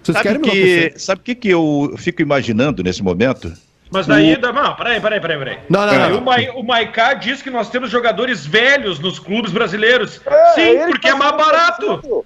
Vocês 0.04 0.18
sabe 0.18 0.40
querem 0.40 0.42
que, 0.42 1.00
Sabe 1.00 1.22
o 1.22 1.24
que, 1.24 1.36
que 1.36 1.50
eu 1.50 1.94
fico 1.98 2.22
imaginando 2.22 2.84
nesse 2.84 3.04
momento? 3.04 3.54
Mas 3.92 4.08
daí, 4.08 4.36
o... 4.36 4.54
não, 4.54 4.76
peraí, 4.76 5.02
peraí, 5.02 5.20
peraí, 5.20 5.38
peraí. 5.38 5.60
Não, 5.70 5.86
não, 5.86 6.10
não. 6.10 6.18
O, 6.20 6.22
Ma, 6.22 6.36
o 6.56 6.64
Maiká 6.64 7.14
diz 7.14 7.42
que 7.42 7.50
nós 7.50 7.70
temos 7.70 7.90
jogadores 7.90 8.46
velhos 8.46 9.00
nos 9.00 9.20
clubes 9.20 9.52
brasileiros. 9.52 10.22
É, 10.26 10.54
Sim, 10.54 10.92
porque 10.92 11.10
é 11.10 11.14
mais 11.14 11.36
barato. 11.36 12.26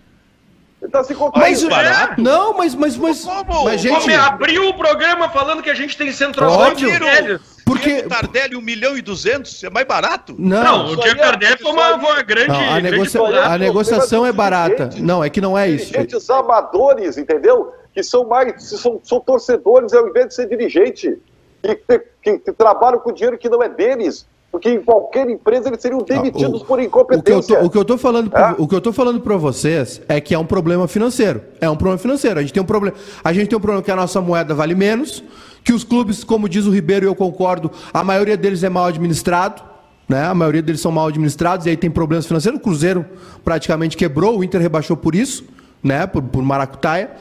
Tá 0.92 1.04
se 1.04 1.16
mas, 1.36 1.64
barato? 1.64 2.22
Não, 2.22 2.58
mas, 2.58 2.76
mas, 2.76 2.98
mas, 2.98 3.22
Como? 3.24 3.66
mas 3.66 3.82
gente... 3.82 4.02
Como 4.02 4.16
abriu 4.16 4.70
o 4.70 4.74
programa 4.74 5.30
falando 5.30 5.62
que 5.62 5.70
a 5.70 5.74
gente 5.74 5.98
tem 5.98 6.12
centroavante 6.12 6.86
velhos. 6.86 7.42
Porque... 7.66 7.96
Diego 7.96 8.10
Tardelli, 8.10 8.56
1 8.56 8.62
milhão 8.62 8.98
e 8.98 9.02
200, 9.02 9.64
é 9.64 9.70
mais 9.70 9.88
barato? 9.88 10.36
Não, 10.38 10.64
não 10.64 10.86
o 10.94 10.96
Diego 10.98 11.20
Tardelli 11.20 11.58
foi 11.58 11.72
uma, 11.72 11.96
uma 11.96 12.22
grande... 12.22 12.50
Não, 12.50 12.74
a, 12.74 12.80
negocia... 12.80 13.22
a 13.22 13.58
negociação 13.58 14.26
é 14.26 14.32
barata. 14.32 14.90
Não, 14.98 15.24
é 15.24 15.30
que 15.30 15.42
não 15.42 15.58
é 15.58 15.68
isso. 15.70 15.88
Dirigentes 15.88 16.30
amadores, 16.30 17.18
entendeu? 17.18 17.74
Que 17.94 18.04
são 18.04 18.28
mais, 18.28 18.64
são, 18.64 19.00
são 19.04 19.20
torcedores 19.20 19.94
ao 19.94 20.08
invés 20.08 20.28
de 20.28 20.36
ser 20.36 20.48
dirigente. 20.48 21.18
Que, 21.64 21.76
que, 22.22 22.38
que 22.40 22.52
trabalham 22.52 23.00
com 23.00 23.12
dinheiro 23.12 23.38
que 23.38 23.50
não 23.50 23.64
é 23.64 23.68
deles 23.70 24.28
porque 24.56 24.70
em 24.70 24.82
qualquer 24.82 25.30
empresa 25.30 25.68
eles 25.68 25.82
seriam 25.82 26.00
demitidos 26.00 26.62
o, 26.62 26.66
por 26.66 26.80
incompetência. 26.80 27.62
O 27.62 27.70
que 27.70 27.78
eu 27.78 27.84
tô, 27.84 27.98
falando, 27.98 28.32
é? 28.34 28.56
o 28.58 28.66
que 28.66 28.74
eu 28.74 28.80
tô 28.80 28.94
falando 28.94 29.20
para 29.20 29.36
vocês 29.36 30.02
é 30.08 30.22
que 30.22 30.34
é 30.34 30.40
um 30.40 30.46
problema 30.46 30.88
financeiro. 30.88 31.42
É 31.60 31.70
um 31.70 31.76
problema 31.76 31.98
financeiro. 31.98 32.40
A 32.40 32.42
gente 32.42 32.54
tem 32.54 32.64
um 32.64 32.66
problema, 32.66 32.96
a 33.22 33.34
gente 33.34 33.50
tem 33.50 33.58
um 33.58 33.60
problema 33.60 33.84
que 33.84 33.92
a 33.92 33.98
nossa 33.98 34.22
moeda 34.22 34.54
vale 34.54 34.74
menos, 34.74 35.22
que 35.62 35.74
os 35.74 35.84
clubes, 35.84 36.24
como 36.24 36.48
diz 36.48 36.66
o 36.66 36.72
Ribeiro 36.72 37.06
e 37.06 37.10
eu 37.10 37.14
concordo, 37.14 37.70
a 37.94 38.02
maioria 38.02 38.38
deles 38.38 38.64
é 38.64 38.70
mal 38.70 38.86
administrado. 38.86 39.62
Né? 40.08 40.24
A 40.24 40.34
maioria 40.34 40.62
deles 40.62 40.80
são 40.80 40.92
mal 40.92 41.08
administrados 41.08 41.66
e 41.66 41.70
aí 41.72 41.76
tem 41.76 41.92
problemas 41.92 42.26
financeiros. 42.26 42.58
O 42.58 42.64
Cruzeiro 42.64 43.06
praticamente 43.44 43.98
quebrou, 43.98 44.40
o 44.40 44.44
Inter 44.44 44.62
rebaixou 44.62 44.96
por 44.96 45.16
isso, 45.16 45.44
né? 45.84 46.08
por, 46.08 46.24
por 46.24 46.42
maracutaia. 46.42 47.12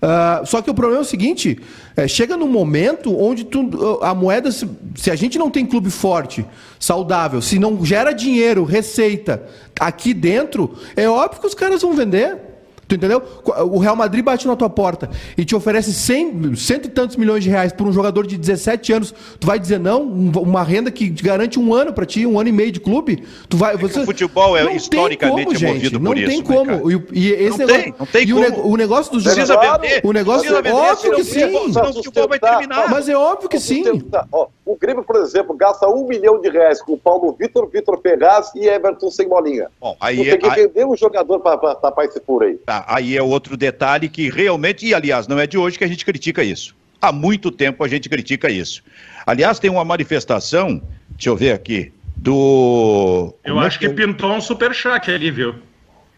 Uh, 0.00 0.46
só 0.46 0.62
que 0.62 0.70
o 0.70 0.74
problema 0.74 1.00
é 1.00 1.02
o 1.02 1.08
seguinte: 1.08 1.60
é, 1.96 2.06
chega 2.06 2.36
num 2.36 2.46
momento 2.46 3.16
onde 3.20 3.44
tu, 3.44 3.98
a 4.00 4.14
moeda, 4.14 4.52
se, 4.52 4.68
se, 4.94 5.10
a 5.10 5.16
gente 5.16 5.38
não 5.38 5.50
tem 5.50 5.66
clube 5.66 5.90
forte, 5.90 6.46
saudável, 6.78 7.42
se 7.42 7.58
não 7.58 7.84
gera 7.84 8.12
dinheiro, 8.12 8.62
receita 8.62 9.42
aqui 9.78 10.14
dentro, 10.14 10.76
é 10.94 11.08
óbvio 11.08 11.40
que 11.40 11.46
os 11.46 11.54
caras 11.54 11.82
vão 11.82 11.94
vender. 11.94 12.47
Tu 12.88 12.94
entendeu? 12.94 13.22
O 13.70 13.78
Real 13.78 13.94
Madrid 13.94 14.24
bate 14.24 14.46
na 14.46 14.56
tua 14.56 14.70
porta 14.70 15.10
e 15.36 15.44
te 15.44 15.54
oferece 15.54 15.92
cem, 15.92 16.56
cento 16.56 16.86
e 16.86 16.88
tantos 16.88 17.16
milhões 17.16 17.44
de 17.44 17.50
reais 17.50 17.70
por 17.70 17.86
um 17.86 17.92
jogador 17.92 18.26
de 18.26 18.38
17 18.38 18.92
anos. 18.94 19.14
Tu 19.38 19.46
vai 19.46 19.58
dizer 19.58 19.78
não? 19.78 20.02
Uma 20.02 20.62
renda 20.62 20.90
que 20.90 21.10
garante 21.10 21.60
um 21.60 21.74
ano 21.74 21.92
para 21.92 22.06
ti, 22.06 22.24
um 22.24 22.40
ano 22.40 22.48
e 22.48 22.52
meio 22.52 22.72
de 22.72 22.80
clube? 22.80 23.22
Tu 23.46 23.58
vai, 23.58 23.74
é 23.74 23.76
você... 23.76 24.00
O 24.00 24.06
futebol 24.06 24.56
é 24.56 24.74
historicamente 24.74 25.54
como, 25.54 25.74
movido 25.74 26.00
por 26.00 26.04
não 26.04 26.14
isso. 26.14 26.26
Tem 26.26 26.42
como. 26.42 26.90
E, 26.90 27.06
e 27.12 27.32
esse 27.32 27.58
não 27.58 27.66
negócio, 27.66 27.82
tem, 27.82 27.94
não 27.98 28.06
tem 28.06 28.22
e 28.22 28.32
como. 28.32 28.68
O, 28.72 28.76
negócio 28.76 29.12
dos 29.12 29.24
Precisa 29.24 29.56
vender. 29.58 30.00
O 30.02 30.12
negócio 30.12 30.56
é 30.56 30.72
óbvio 30.72 31.14
que 31.16 31.24
sim. 31.24 31.72
Senão 31.72 31.90
o 31.90 31.94
futebol 31.94 32.28
vai 32.28 32.38
terminar. 32.38 32.88
Mas 32.88 33.08
é 33.08 33.16
óbvio 33.16 33.50
que 33.50 33.60
sim. 33.60 33.84
Ó, 34.32 34.48
o 34.64 34.76
Grêmio, 34.76 35.02
por 35.02 35.16
exemplo, 35.16 35.56
gasta 35.56 35.88
um 35.88 36.06
milhão 36.06 36.40
de 36.40 36.48
reais 36.48 36.82
com 36.82 36.92
o 36.92 36.98
Paulo 36.98 37.34
Vitor, 37.38 37.68
Vitor 37.68 37.98
Ferraz 38.00 38.50
e 38.54 38.66
Everton 38.66 39.10
sem 39.10 39.28
bolinha. 39.28 39.68
Bom, 39.80 39.96
aí 40.00 40.16
Você 40.16 40.30
é, 40.30 40.36
tem 40.36 40.50
que 40.50 40.60
aí... 40.60 40.66
vender 40.66 40.86
um 40.86 40.96
jogador 40.96 41.40
para 41.40 41.74
tapar 41.74 42.04
esse 42.04 42.20
furo 42.20 42.44
aí. 42.44 42.56
Tá, 42.58 42.77
aí 42.86 43.16
é 43.16 43.22
outro 43.22 43.56
detalhe 43.56 44.08
que 44.08 44.30
realmente, 44.30 44.86
e 44.86 44.94
aliás, 44.94 45.26
não 45.26 45.38
é 45.38 45.46
de 45.46 45.56
hoje 45.58 45.78
que 45.78 45.84
a 45.84 45.88
gente 45.88 46.04
critica 46.04 46.42
isso. 46.44 46.76
Há 47.00 47.12
muito 47.12 47.50
tempo 47.50 47.82
a 47.84 47.88
gente 47.88 48.08
critica 48.08 48.50
isso. 48.50 48.82
Aliás, 49.26 49.58
tem 49.58 49.70
uma 49.70 49.84
manifestação, 49.84 50.82
deixa 51.10 51.30
eu 51.30 51.36
ver 51.36 51.52
aqui, 51.52 51.92
do. 52.16 53.34
Eu 53.44 53.54
Como 53.54 53.64
é 53.64 53.66
acho 53.66 53.76
é 53.76 53.80
que, 53.80 53.88
que 53.88 53.94
pintou 53.94 54.32
um 54.32 54.40
superchat 54.40 55.10
ali, 55.10 55.30
viu? 55.30 55.54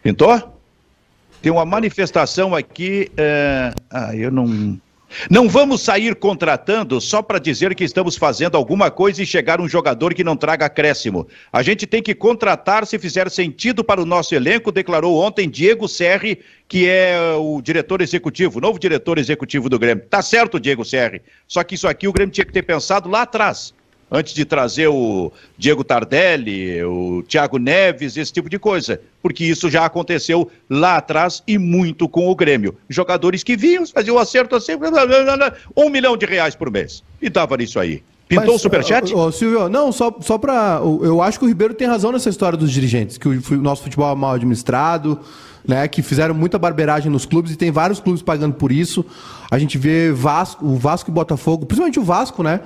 Pintou? 0.03 0.57
Tem 1.43 1.53
uma 1.53 1.65
manifestação 1.65 2.55
aqui. 2.55 3.11
É... 3.17 3.73
Ah, 3.91 4.15
eu 4.15 4.31
não. 4.31 4.81
Não 5.31 5.49
vamos 5.49 5.83
sair 5.83 6.15
contratando 6.15 7.01
só 7.01 7.23
para 7.23 7.39
dizer 7.39 7.75
que 7.75 7.85
estamos 7.85 8.17
fazendo 8.17 8.57
alguma 8.57 8.91
coisa 8.91 9.23
e 9.23 9.27
chegar 9.27 9.61
um 9.61 9.69
jogador 9.69 10.15
que 10.15 10.25
não 10.25 10.37
traga 10.37 10.67
acréscimo. 10.67 11.27
A 11.53 11.63
gente 11.63 11.87
tem 11.87 12.03
que 12.03 12.15
contratar 12.15 12.87
se 12.87 12.99
fizer 12.99 13.31
sentido 13.31 13.83
para 13.83 14.01
o 14.01 14.07
nosso 14.07 14.35
elenco, 14.35 14.73
declarou 14.73 15.21
ontem 15.21 15.49
Diego 15.49 15.89
Serri, 15.89 16.41
que 16.69 16.89
é 16.89 17.17
o 17.37 17.61
diretor 17.61 18.01
executivo, 18.01 18.61
novo 18.61 18.79
diretor 18.79 19.19
executivo 19.19 19.69
do 19.69 19.79
Grêmio. 19.79 20.05
Tá 20.09 20.23
certo, 20.23 20.61
Diego 20.61 20.85
Serri. 20.85 21.23
Só 21.47 21.65
que 21.65 21.75
isso 21.75 21.89
aqui 21.89 22.07
o 22.07 22.13
Grêmio 22.13 22.33
tinha 22.33 22.45
que 22.45 22.53
ter 22.53 22.63
pensado 22.63 23.09
lá 23.09 23.23
atrás 23.23 23.75
antes 24.11 24.35
de 24.35 24.45
trazer 24.45 24.89
o 24.89 25.33
Diego 25.57 25.85
Tardelli, 25.85 26.83
o 26.83 27.23
Thiago 27.23 27.59
Neves, 27.59 28.17
esse 28.17 28.33
tipo 28.33 28.51
de 28.51 28.59
coisa, 28.59 29.01
porque 29.23 29.45
isso 29.45 29.71
já 29.71 29.85
aconteceu 29.85 30.51
lá 30.69 30.97
atrás 30.97 31.43
e 31.47 31.57
muito 31.59 32.09
com 32.09 32.29
o 32.29 32.35
Grêmio. 32.35 32.77
Jogadores 32.89 33.43
que 33.43 33.57
vinham, 33.57 33.87
faziam 33.87 34.17
o 34.17 34.19
acerto 34.19 34.57
assim, 34.57 34.73
um 35.77 35.89
milhão 35.89 36.17
de 36.17 36.27
reais 36.27 36.55
por 36.55 36.71
mês. 36.71 37.03
E 37.23 37.31
tava 37.31 37.57
nisso 37.57 37.79
aí. 37.79 38.03
Pintou 38.31 38.47
Mas, 38.47 38.55
o 38.55 38.59
superchat? 38.61 39.13
Ô, 39.13 39.33
Silvio, 39.33 39.69
não, 39.69 39.91
só, 39.91 40.17
só 40.21 40.39
para. 40.39 40.81
Eu 41.03 41.21
acho 41.21 41.37
que 41.37 41.45
o 41.45 41.49
Ribeiro 41.49 41.75
tem 41.75 41.89
razão 41.89 42.13
nessa 42.13 42.29
história 42.29 42.57
dos 42.57 42.71
dirigentes, 42.71 43.19
que 43.19 43.29
o, 43.29 43.33
o 43.33 43.57
nosso 43.57 43.83
futebol 43.83 44.13
é 44.13 44.15
mal 44.15 44.35
administrado, 44.35 45.19
né? 45.67 45.89
Que 45.89 46.01
fizeram 46.01 46.33
muita 46.33 46.57
barbeiragem 46.57 47.11
nos 47.11 47.27
clubes 47.27 47.53
e 47.53 47.57
tem 47.57 47.73
vários 47.73 47.99
clubes 47.99 48.23
pagando 48.23 48.55
por 48.55 48.71
isso. 48.71 49.05
A 49.51 49.59
gente 49.59 49.77
vê 49.77 50.13
Vasco, 50.13 50.65
o 50.65 50.77
Vasco 50.77 51.11
e 51.11 51.13
Botafogo, 51.13 51.67
principalmente 51.67 51.99
o 51.99 52.05
Vasco, 52.05 52.45
né? 52.45 52.61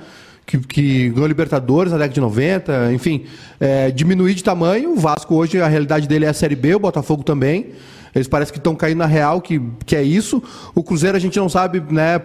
Que, 0.45 0.57
que 0.59 1.09
ganhou 1.09 1.27
Libertadores 1.27 1.91
na 1.91 1.97
década 1.97 2.13
de 2.13 2.21
90, 2.21 2.93
enfim, 2.93 3.25
é, 3.59 3.91
diminuir 3.91 4.33
de 4.33 4.43
tamanho. 4.43 4.93
O 4.93 4.99
Vasco 4.99 5.35
hoje, 5.35 5.59
a 5.59 5.67
realidade 5.67 6.07
dele 6.07 6.25
é 6.25 6.29
a 6.29 6.33
Série 6.33 6.55
B, 6.55 6.75
o 6.75 6.79
Botafogo 6.79 7.23
também. 7.23 7.71
Eles 8.15 8.29
parecem 8.29 8.53
que 8.53 8.59
estão 8.59 8.73
caindo 8.73 8.99
na 8.99 9.05
real, 9.05 9.41
que, 9.41 9.61
que 9.85 9.93
é 9.93 10.01
isso. 10.01 10.41
O 10.73 10.81
Cruzeiro 10.81 11.17
a 11.17 11.19
gente 11.19 11.37
não 11.37 11.49
sabe 11.49 11.83
né, 11.91 12.17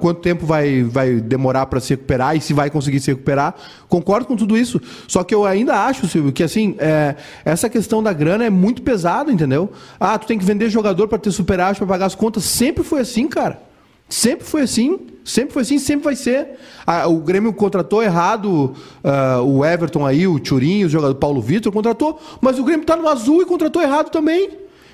quanto 0.00 0.20
tempo 0.20 0.44
vai, 0.44 0.82
vai 0.82 1.20
demorar 1.20 1.66
para 1.66 1.78
se 1.78 1.90
recuperar 1.90 2.36
e 2.36 2.40
se 2.40 2.52
vai 2.52 2.68
conseguir 2.68 2.98
se 2.98 3.12
recuperar. 3.12 3.54
Concordo 3.88 4.26
com 4.26 4.34
tudo 4.34 4.58
isso. 4.58 4.80
Só 5.06 5.22
que 5.22 5.32
eu 5.32 5.44
ainda 5.44 5.84
acho, 5.86 6.08
Silvio, 6.08 6.32
que 6.32 6.42
assim, 6.42 6.74
é, 6.80 7.14
essa 7.44 7.68
questão 7.68 8.02
da 8.02 8.12
grana 8.12 8.46
é 8.46 8.50
muito 8.50 8.82
pesada, 8.82 9.30
entendeu? 9.30 9.70
Ah, 10.00 10.18
tu 10.18 10.26
tem 10.26 10.36
que 10.36 10.44
vender 10.44 10.70
jogador 10.70 11.06
para 11.06 11.18
ter 11.18 11.30
superávit, 11.30 11.78
para 11.78 11.86
pagar 11.86 12.06
as 12.06 12.16
contas. 12.16 12.42
Sempre 12.42 12.82
foi 12.82 13.02
assim, 13.02 13.28
cara. 13.28 13.62
Sempre 14.08 14.44
foi 14.44 14.62
assim. 14.62 14.98
Sempre 15.28 15.52
foi 15.52 15.62
assim, 15.62 15.78
sempre 15.78 16.04
vai 16.04 16.16
ser. 16.16 16.48
Ah, 16.86 17.06
o 17.06 17.18
Grêmio 17.18 17.52
contratou 17.52 18.02
errado 18.02 18.74
uh, 19.04 19.42
o 19.44 19.62
Everton 19.62 20.06
aí, 20.06 20.26
o 20.26 20.40
Turinho, 20.40 20.86
o 20.86 20.90
jogador 20.90 21.14
Paulo 21.16 21.42
Vitor, 21.42 21.70
contratou, 21.70 22.18
mas 22.40 22.58
o 22.58 22.64
Grêmio 22.64 22.86
tá 22.86 22.96
no 22.96 23.06
azul 23.06 23.42
e 23.42 23.44
contratou 23.44 23.82
errado 23.82 24.08
também. 24.08 24.48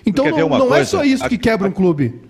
Então 0.05 0.29
não, 0.29 0.49
não 0.49 0.67
coisa? 0.67 0.77
é 0.81 0.85
só 0.85 1.05
isso 1.05 1.29
que 1.29 1.39
quebra 1.39 1.69
um 1.69 1.71
clube. 1.71 2.21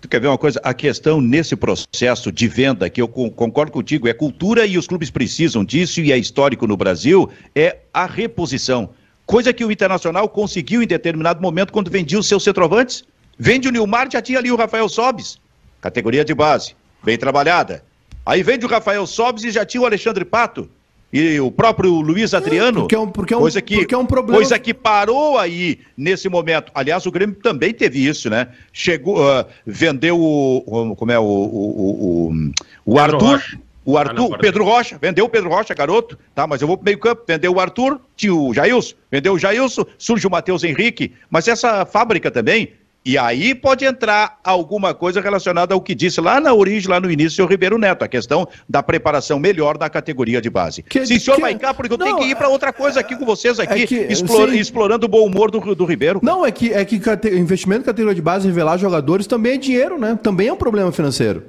Tu 0.00 0.08
quer 0.08 0.20
ver 0.20 0.26
uma 0.26 0.36
coisa? 0.36 0.60
A 0.64 0.74
questão 0.74 1.20
nesse 1.20 1.54
processo 1.54 2.32
de 2.32 2.48
venda, 2.48 2.90
que 2.90 3.00
eu 3.00 3.06
concordo 3.06 3.70
contigo, 3.70 4.08
é 4.08 4.12
cultura 4.12 4.66
e 4.66 4.76
os 4.76 4.88
clubes 4.88 5.08
precisam 5.08 5.64
disso 5.64 6.00
e 6.00 6.10
é 6.10 6.18
histórico 6.18 6.66
no 6.66 6.76
Brasil, 6.76 7.30
é 7.54 7.78
a 7.94 8.06
reposição. 8.06 8.90
Coisa 9.24 9.52
que 9.52 9.64
o 9.64 9.70
Internacional 9.70 10.28
conseguiu 10.28 10.82
em 10.82 10.86
determinado 10.86 11.40
momento 11.40 11.72
quando 11.72 11.92
vendia 11.92 12.18
os 12.18 12.26
seus 12.26 12.42
centroavantes. 12.42 13.04
Vende 13.38 13.68
o 13.68 13.70
Nilmar, 13.70 14.08
já 14.10 14.20
tinha 14.20 14.40
ali 14.40 14.50
o 14.50 14.56
Rafael 14.56 14.88
Sobes, 14.88 15.38
categoria 15.80 16.24
de 16.24 16.34
base, 16.34 16.74
bem 17.02 17.18
trabalhada. 17.18 17.84
Aí 18.24 18.42
vende 18.42 18.64
o 18.64 18.68
Rafael 18.68 19.06
Sobes 19.06 19.44
e 19.44 19.50
já 19.50 19.64
tinha 19.64 19.80
o 19.80 19.86
Alexandre 19.86 20.24
Pato 20.24 20.68
e 21.12 21.38
o 21.40 21.50
próprio 21.50 22.00
Luiz 22.00 22.32
Adriano. 22.32 22.78
É, 22.78 22.82
porque, 22.82 22.94
é 22.94 22.98
um, 22.98 23.08
porque, 23.10 23.34
é 23.34 23.36
um, 23.36 23.40
coisa 23.40 23.60
que, 23.60 23.76
porque 23.76 23.94
é 23.94 23.98
um 23.98 24.06
problema. 24.06 24.38
Coisa 24.38 24.58
que 24.58 24.72
parou 24.72 25.36
aí 25.38 25.80
nesse 25.96 26.28
momento. 26.28 26.72
Aliás, 26.74 27.04
o 27.04 27.10
Grêmio 27.10 27.36
também 27.36 27.74
teve 27.74 28.04
isso, 28.04 28.30
né? 28.30 28.48
Chegou, 28.72 29.18
uh, 29.18 29.44
vendeu 29.66 30.18
o. 30.18 30.94
Como 30.96 31.12
é 31.12 31.18
o. 31.18 31.22
O, 31.22 32.30
o, 32.30 32.52
o 32.86 32.98
Arthur. 32.98 33.32
Rocha. 33.32 33.58
O 33.84 33.98
Arthur, 33.98 34.26
ah, 34.26 34.28
não, 34.30 34.38
Pedro 34.38 34.64
Rocha, 34.64 34.96
vendeu 34.96 35.24
o 35.24 35.28
Pedro 35.28 35.50
Rocha, 35.50 35.74
garoto, 35.74 36.16
tá? 36.36 36.46
Mas 36.46 36.62
eu 36.62 36.68
vou 36.68 36.76
pro 36.76 36.84
meio 36.84 36.98
campo, 36.98 37.24
vendeu 37.26 37.52
o 37.52 37.58
Arthur, 37.58 38.00
tinha 38.16 38.32
o 38.32 38.54
Jailson, 38.54 38.94
vendeu 39.10 39.32
o 39.32 39.38
Jailson, 39.40 39.84
surge 39.98 40.24
o 40.24 40.30
Matheus 40.30 40.62
Henrique, 40.62 41.12
mas 41.28 41.48
essa 41.48 41.84
fábrica 41.84 42.30
também 42.30 42.74
e 43.04 43.18
aí 43.18 43.54
pode 43.54 43.84
entrar 43.84 44.38
alguma 44.44 44.94
coisa 44.94 45.20
relacionada 45.20 45.74
ao 45.74 45.80
que 45.80 45.94
disse 45.94 46.20
lá 46.20 46.40
na 46.40 46.54
origem, 46.54 46.88
lá 46.88 47.00
no 47.00 47.10
início, 47.10 47.44
o 47.44 47.48
Ribeiro 47.48 47.76
Neto, 47.76 48.04
a 48.04 48.08
questão 48.08 48.46
da 48.68 48.82
preparação 48.82 49.40
melhor 49.40 49.76
da 49.76 49.90
categoria 49.90 50.40
de 50.40 50.48
base. 50.48 50.82
Que, 50.82 51.04
Sim, 51.04 51.18
senhor 51.18 51.36
que... 51.36 51.42
Maicá, 51.42 51.74
porque 51.74 51.92
eu 51.92 51.98
não, 51.98 52.06
tenho 52.06 52.18
que 52.18 52.26
ir 52.26 52.36
para 52.36 52.48
outra 52.48 52.72
coisa 52.72 53.00
aqui 53.00 53.16
com 53.16 53.24
vocês 53.24 53.58
aqui, 53.58 53.82
é 53.82 53.86
que, 53.86 53.96
explore, 53.96 54.56
explorando 54.56 55.06
o 55.06 55.08
bom 55.08 55.26
humor 55.26 55.50
do, 55.50 55.74
do 55.74 55.84
Ribeiro. 55.84 56.20
Não, 56.22 56.46
é 56.46 56.52
que, 56.52 56.72
é 56.72 56.84
que 56.84 57.00
investimento 57.36 57.82
em 57.82 57.86
categoria 57.86 58.14
de 58.14 58.22
base, 58.22 58.46
revelar 58.46 58.76
jogadores, 58.76 59.26
também 59.26 59.54
é 59.54 59.56
dinheiro, 59.56 59.98
né? 59.98 60.16
Também 60.22 60.46
é 60.46 60.52
um 60.52 60.56
problema 60.56 60.92
financeiro. 60.92 61.42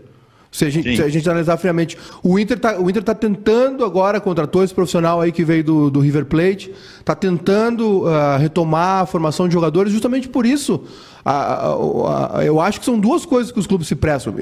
Se 0.54 0.66
a 0.66 0.70
gente, 0.70 0.95
se 0.95 1.01
a 1.01 1.10
gente 1.10 1.28
analisar 1.28 1.58
friamente, 1.58 1.97
o 2.22 2.38
Inter 2.38 2.58
está 2.58 2.80
o 2.80 2.88
Inter 2.88 3.01
tá 3.01 3.16
tentando 3.16 3.84
agora, 3.84 4.22
contratou 4.22 4.64
esse 4.64 4.74
profissional 4.74 5.20
aí 5.20 5.32
que 5.32 5.43
veio 5.43 5.64
do, 5.64 5.89
do 5.89 5.99
River 5.99 6.26
Plate, 6.26 6.72
está 6.99 7.16
tentando 7.16 8.04
uh, 8.04 8.38
retomar 8.39 9.01
a 9.01 9.06
formação 9.08 9.47
de 9.47 9.54
jogadores 9.56 9.91
justamente 9.91 10.30
por 10.30 10.45
isso. 10.45 10.84
A, 11.26 11.69
a, 11.69 12.39
a, 12.39 12.45
eu 12.45 12.59
acho 12.59 12.80
que 12.80 12.86
são 12.86 12.99
duas 12.99 13.26
coisas 13.26 13.51
que 13.51 13.59
os 13.59 13.65
clubes 13.65 13.88
se 13.88 13.95
prestam. 13.95 14.36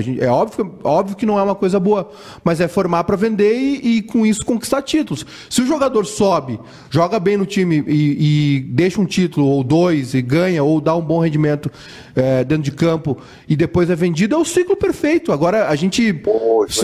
Gente, 0.00 0.22
é 0.22 0.28
óbvio, 0.28 0.74
óbvio 0.84 1.16
que 1.16 1.24
não 1.24 1.38
é 1.38 1.42
uma 1.42 1.54
coisa 1.54 1.80
boa, 1.80 2.10
mas 2.44 2.60
é 2.60 2.68
formar 2.68 3.04
para 3.04 3.16
vender 3.16 3.54
e, 3.54 3.96
e, 3.96 4.02
com 4.02 4.26
isso 4.26 4.44
conquistar 4.44 4.82
títulos. 4.82 5.24
Se 5.48 5.62
o 5.62 5.66
jogador 5.66 6.04
sobe, 6.04 6.60
joga 6.90 7.18
bem 7.18 7.36
no 7.38 7.46
time 7.46 7.82
e, 7.86 8.56
e 8.56 8.60
deixa 8.60 9.00
um 9.00 9.06
título 9.06 9.46
ou 9.46 9.64
dois 9.64 10.12
e 10.12 10.20
ganha 10.20 10.62
ou 10.62 10.80
dá 10.80 10.94
um 10.94 11.00
bom 11.00 11.20
rendimento 11.20 11.70
é, 12.14 12.44
dentro 12.44 12.64
de 12.64 12.72
campo 12.72 13.16
e 13.48 13.56
depois 13.56 13.88
é 13.88 13.96
vendido, 13.96 14.34
é 14.34 14.38
o 14.38 14.44
ciclo 14.44 14.76
perfeito. 14.76 15.32
Agora 15.32 15.68
a 15.68 15.74
gente, 15.74 16.22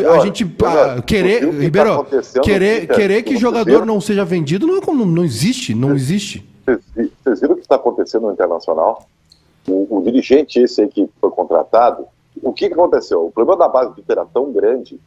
a 0.08 0.18
gente 0.20 0.50
ah, 0.64 1.02
querer, 1.02 1.40
que 1.40 1.56
Ribeiro, 1.58 2.04
tá 2.04 2.40
querer, 2.40 2.86
querer 2.86 3.22
que 3.22 3.36
jogador 3.36 3.84
não 3.84 4.00
seja 4.00 4.24
vendido 4.24 4.66
não, 4.66 4.80
não, 4.80 5.06
não 5.06 5.24
existe, 5.24 5.74
não 5.74 5.94
existe. 5.94 6.46
Vocês 6.64 7.40
viram 7.40 7.54
o 7.54 7.56
que 7.56 7.62
está 7.62 7.76
acontecendo 7.76 8.26
no 8.26 8.32
internacional? 8.32 9.08
O, 9.68 9.98
o, 9.98 10.02
dirigente 10.02 10.60
esse 10.60 10.82
aí 10.82 10.88
que 10.88 11.08
foi 11.20 11.30
contratado, 11.30 12.06
o 12.42 12.52
que, 12.52 12.68
que 12.68 12.74
aconteceu? 12.74 13.26
O 13.26 13.30
problema 13.30 13.58
da 13.58 13.68
base 13.68 13.94
do 13.94 14.00
Inter 14.00 14.18
era 14.18 14.26
tão 14.26 14.52
grande 14.52 14.98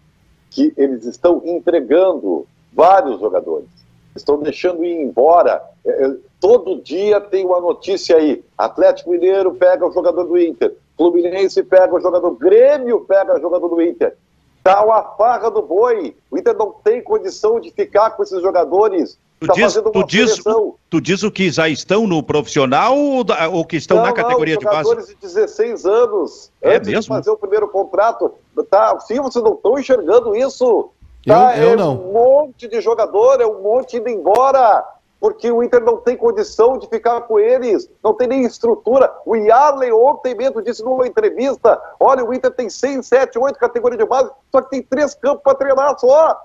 que 0.49 0.73
eles 0.77 1.05
estão 1.05 1.41
entregando 1.45 2.47
vários 2.71 3.19
jogadores, 3.19 3.67
estão 4.15 4.39
deixando 4.39 4.85
ir 4.85 5.01
embora. 5.01 5.61
É, 5.83 6.05
é, 6.05 6.15
todo 6.39 6.81
dia 6.81 7.19
tem 7.19 7.45
uma 7.45 7.59
notícia 7.59 8.17
aí: 8.17 8.43
Atlético 8.57 9.11
Mineiro 9.11 9.55
pega 9.55 9.87
o 9.87 9.91
jogador 9.91 10.23
do 10.23 10.37
Inter, 10.37 10.75
Fluminense 10.97 11.61
pega 11.63 11.93
o 11.93 11.99
jogador, 11.99 12.31
Grêmio 12.31 13.01
pega 13.01 13.35
o 13.35 13.41
jogador 13.41 13.67
do 13.67 13.81
Inter. 13.81 14.15
Tá 14.63 14.83
uma 14.83 15.03
farra 15.15 15.51
do 15.51 15.61
boi. 15.61 16.15
O 16.31 16.37
Inter 16.37 16.57
não 16.57 16.71
tem 16.71 17.01
condição 17.01 17.59
de 17.59 17.69
ficar 17.71 18.11
com 18.11 18.23
esses 18.23 18.41
jogadores. 18.41 19.17
Tu, 19.39 19.47
tá 19.47 19.53
diz, 19.53 19.73
tu, 19.73 20.03
diz, 20.05 20.43
tu 20.89 21.01
diz 21.01 21.23
o 21.23 21.29
que 21.29 21.51
já 21.51 21.67
estão 21.67 22.07
no 22.07 22.23
profissional 22.23 22.97
ou, 22.97 23.23
da, 23.23 23.49
ou 23.49 23.65
que 23.65 23.75
estão 23.75 23.97
não, 23.97 24.05
na 24.05 24.13
categoria 24.13 24.55
não, 24.55 24.59
de 24.59 24.65
base? 24.65 24.83
jogadores 24.83 25.07
de 25.09 25.15
16 25.15 25.85
anos, 25.85 26.51
é 26.61 26.77
antes 26.77 26.87
mesmo? 26.87 27.01
de 27.01 27.07
fazer 27.07 27.29
o 27.31 27.37
primeiro 27.37 27.67
contrato. 27.67 28.33
Tá, 28.69 28.97
sim, 29.01 29.19
vocês 29.19 29.43
não 29.43 29.53
estão 29.53 29.77
enxergando 29.77 30.35
isso. 30.35 30.89
Tá? 31.25 31.57
Eu, 31.57 31.63
eu 31.63 31.73
é 31.73 31.75
não. 31.75 31.93
um 31.93 32.13
monte 32.13 32.67
de 32.67 32.79
jogador, 32.79 33.41
é 33.41 33.45
um 33.45 33.61
monte 33.61 33.97
indo 33.97 34.07
embora, 34.07 34.85
porque 35.19 35.51
o 35.51 35.61
Inter 35.61 35.83
não 35.83 35.97
tem 35.97 36.15
condição 36.15 36.77
de 36.77 36.87
ficar 36.87 37.21
com 37.21 37.37
eles, 37.37 37.89
não 38.01 38.13
tem 38.13 38.27
nem 38.27 38.45
estrutura. 38.45 39.11
O 39.25 39.35
Yarley 39.35 39.91
ontem 39.91 40.33
mesmo 40.33 40.61
disse 40.61 40.81
numa 40.81 41.05
entrevista, 41.05 41.81
olha, 41.99 42.23
o 42.23 42.33
Inter 42.33 42.51
tem 42.51 42.69
6, 42.69 43.05
7, 43.05 43.37
8 43.37 43.59
categorias 43.59 43.99
de 43.99 44.05
base, 44.05 44.31
só 44.49 44.61
que 44.61 44.69
tem 44.69 44.81
três 44.81 45.13
campos 45.13 45.43
para 45.43 45.55
treinar 45.55 45.99
só. 45.99 46.39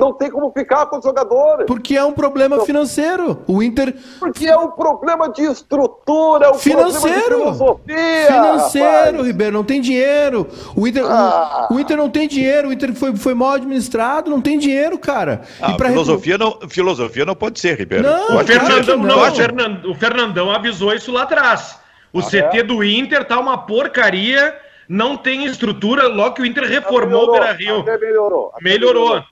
Não 0.00 0.14
tem 0.14 0.30
como 0.30 0.50
ficar 0.50 0.86
com 0.86 0.96
os 0.96 1.04
jogadores. 1.04 1.66
Porque 1.66 1.94
é 1.94 2.02
um 2.02 2.12
problema 2.12 2.56
então, 2.56 2.66
financeiro. 2.66 3.44
O 3.46 3.62
Inter. 3.62 3.94
Porque 4.18 4.46
é 4.46 4.56
um 4.56 4.70
problema 4.70 5.28
de 5.28 5.42
estrutura, 5.42 6.46
é 6.46 6.50
um 6.50 6.54
financeiro. 6.54 7.22
problema 7.26 7.52
de 7.52 7.58
filosofia. 7.58 8.26
Financeiro, 8.26 9.06
rapaz. 9.06 9.26
Ribeiro, 9.26 9.52
não 9.52 9.64
tem 9.64 9.80
dinheiro. 9.80 10.46
O 10.74 10.86
Inter, 10.88 11.04
ah. 11.06 11.68
o, 11.70 11.74
o, 11.74 11.80
Inter 11.80 11.96
não 11.96 12.08
tem 12.08 12.26
dinheiro, 12.26 12.68
o 12.68 12.72
Inter 12.72 12.94
foi, 12.94 13.14
foi 13.14 13.34
mal 13.34 13.52
administrado, 13.52 14.30
não 14.30 14.40
tem 14.40 14.58
dinheiro, 14.58 14.98
cara. 14.98 15.42
Ah, 15.60 15.74
filosofia, 15.74 16.38
não, 16.38 16.58
filosofia 16.68 17.24
não 17.26 17.34
pode 17.34 17.60
ser, 17.60 17.78
Ribeiro. 17.78 18.04
Não, 18.04 18.36
o, 18.36 18.44
Fernandão, 18.44 18.96
não. 18.96 19.06
não. 19.06 19.28
O, 19.28 19.34
Fernandão, 19.34 19.90
o 19.90 19.94
Fernandão 19.94 20.50
avisou 20.50 20.94
isso 20.94 21.12
lá 21.12 21.22
atrás. 21.22 21.78
O 22.12 22.20
ah, 22.20 22.22
CT 22.22 22.58
é? 22.58 22.62
do 22.62 22.82
Inter 22.82 23.24
tá 23.24 23.38
uma 23.38 23.58
porcaria, 23.58 24.56
não 24.88 25.16
tem 25.16 25.44
estrutura, 25.44 26.08
logo 26.08 26.34
que 26.34 26.42
o 26.42 26.46
Inter 26.46 26.64
reformou 26.64 27.28
o 27.28 27.32
Beira 27.32 27.52
Rio. 27.52 27.84
melhorou. 27.84 28.52
melhorou. 28.60 29.22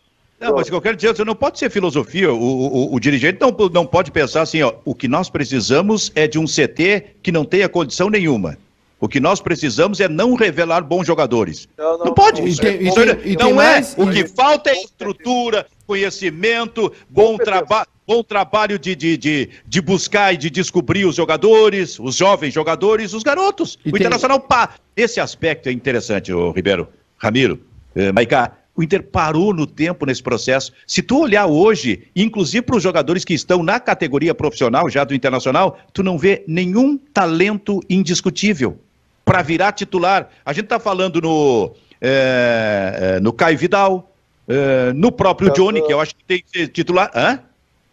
Não, 0.41 0.55
mas 0.55 0.69
o 0.69 0.71
que 0.71 0.77
eu 0.77 0.81
quero 0.81 0.97
dizer, 0.97 1.17
você 1.17 1.25
não 1.25 1.35
pode 1.35 1.59
ser 1.59 1.69
filosofia. 1.69 2.33
O, 2.33 2.37
o, 2.37 2.95
o, 2.95 3.01
dirigente 3.01 3.39
não, 3.41 3.51
não 3.73 3.85
pode 3.85 4.13
pensar 4.13 4.43
assim, 4.43 4.63
ó, 4.63 4.73
o 4.85 4.95
que 4.95 5.09
nós 5.09 5.29
precisamos 5.29 6.13
é 6.15 6.29
de 6.29 6.39
um 6.39 6.45
CT 6.45 7.17
que 7.23 7.33
não 7.33 7.45
tenha 7.45 7.69
condição 7.69 8.09
nenhuma. 8.09 8.57
O 9.01 9.09
que 9.09 9.21
nós 9.21 9.41
precisamos 9.41 10.01
é 10.01 10.09
não 10.09 10.35
revelar 10.35 10.83
bons 10.83 11.07
jogadores. 11.07 11.69
Não, 11.77 11.99
não, 11.99 12.07
não 12.07 12.15
pode. 12.15 12.43
E 12.43 12.57
tem, 12.57 12.75
e 12.87 12.93
tem, 12.93 13.37
não 13.37 13.51
é. 13.51 13.75
Mais, 13.75 13.95
o 13.97 14.11
que 14.11 14.27
falta 14.27 14.71
é 14.71 14.83
estrutura, 14.83 15.67
conhecimento, 15.87 16.93
bom 17.09 17.37
trabalho. 17.37 17.87
Bom 18.07 18.23
trabalho 18.23 18.79
de, 18.79 18.97
de, 18.97 19.19
de, 19.19 19.51
de, 19.67 19.81
buscar 19.83 20.33
e 20.33 20.39
de 20.39 20.49
descobrir 20.49 21.05
os 21.05 21.15
jogadores, 21.15 21.99
os 21.99 22.17
jovens 22.17 22.55
jogadores, 22.55 23.13
os 23.13 23.23
garotos. 23.23 23.79
E 23.85 23.91
o 23.91 23.93
tem... 23.93 24.01
Internacional, 24.01 24.41
pá. 24.41 24.77
Esse 24.97 25.21
aspecto 25.21 25.69
é 25.69 25.73
interessante, 25.73 26.33
o 26.33 26.51
Ribeiro, 26.51 26.89
Ramiro, 27.19 27.61
eh, 27.95 28.11
Maicá. 28.11 28.57
O 28.79 28.83
Inter 28.85 29.03
parou 29.03 29.53
no 29.53 29.67
tempo 29.67 30.07
nesse 30.07 30.23
processo. 30.23 30.73
Se 30.87 31.03
tu 31.03 31.21
olhar 31.21 31.47
hoje, 31.47 32.05
inclusive 32.15 32.63
para 32.63 32.77
os 32.77 32.83
jogadores 32.83 33.25
que 33.25 33.35
estão 33.35 33.61
na 33.61 33.81
categoria 33.81 34.33
profissional 34.33 34.89
já 34.89 35.03
do 35.03 35.17
Internacional, 35.17 35.77
tu 35.93 36.01
não 36.05 36.17
vê 36.17 36.45
nenhum 36.47 36.97
talento 36.97 37.81
indiscutível 37.91 38.79
para 39.25 39.43
virar 39.43 39.73
titular. 39.73 40.31
A 40.47 40.53
gente 40.53 40.67
está 40.67 40.79
falando 40.79 41.21
no, 41.21 41.73
é, 42.01 43.19
no 43.21 43.33
Caio 43.33 43.59
Vidal, 43.59 44.13
é, 44.47 44.93
no 44.93 45.11
próprio 45.11 45.53
Johnny, 45.53 45.85
que 45.85 45.93
eu 45.93 46.01
acho 46.01 46.15
que 46.15 46.23
tem 46.23 46.41
que 46.41 46.49
ser 46.49 46.69
titular. 46.69 47.11
Hã? 47.17 47.41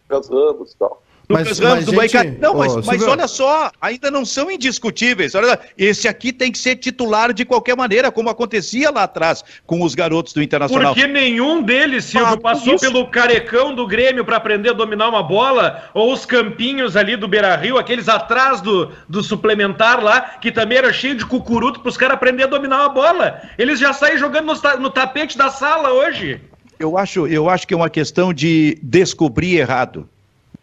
Casamos, 0.08 0.76
tal 0.78 1.02
mas, 1.30 1.60
Ramos, 1.60 1.86
mas, 1.92 2.12
gente, 2.12 2.40
Não, 2.40 2.56
mas, 2.56 2.76
oh, 2.76 2.82
mas 2.86 3.02
olha 3.04 3.28
só, 3.28 3.72
ainda 3.82 4.12
não 4.12 4.26
são 4.26 4.50
indiscutíveis. 4.50 5.34
Olha, 5.36 5.60
esse 5.78 6.08
aqui 6.08 6.32
tem 6.32 6.52
que 6.52 6.58
ser 6.58 6.76
titular 6.76 7.34
de 7.34 7.46
qualquer 7.46 7.76
maneira, 7.76 8.12
como 8.12 8.30
acontecia 8.30 8.92
lá 8.92 9.04
atrás 9.04 9.44
com 9.66 9.82
os 9.82 9.96
garotos 9.96 10.34
do 10.34 10.42
Internacional. 10.42 10.94
Porque 10.94 11.08
nenhum 11.08 11.62
deles, 11.62 12.06
Silvio, 12.06 12.34
ah, 12.34 12.38
passou 12.38 12.76
isso. 12.76 12.86
pelo 12.86 13.08
carecão 13.08 13.74
do 13.74 13.88
Grêmio 13.88 14.24
para 14.24 14.38
aprender 14.38 14.70
a 14.70 14.74
dominar 14.74 15.10
uma 15.10 15.24
bola, 15.24 15.90
ou 15.94 16.14
os 16.14 16.26
campinhos 16.26 16.96
ali 16.96 17.16
do 17.16 17.28
Beira 17.28 17.56
Rio, 17.56 17.78
aqueles 17.78 18.08
atrás 18.08 18.62
do, 18.62 18.92
do 19.08 19.24
suplementar 19.24 20.04
lá, 20.04 20.22
que 20.22 20.52
também 20.52 20.78
era 20.78 20.94
cheio 20.94 21.16
de 21.16 21.26
cucuruto 21.26 21.80
para 21.80 21.90
os 21.90 21.98
caras 21.98 22.16
aprender 22.16 22.44
a 22.44 22.48
dominar 22.48 22.82
uma 22.82 22.90
bola. 22.90 23.42
Eles 23.58 23.80
já 23.80 23.94
saem 23.94 24.18
jogando 24.18 24.46
no, 24.46 24.80
no 24.80 24.90
tapete 24.90 25.38
da 25.38 25.50
sala 25.50 25.92
hoje. 25.92 26.42
Eu 26.78 26.98
acho, 26.98 27.26
eu 27.28 27.50
acho 27.50 27.66
que 27.66 27.74
é 27.74 27.78
uma 27.78 27.90
questão 27.90 28.34
de 28.34 28.78
descobrir 28.82 29.58
errado 29.58 30.10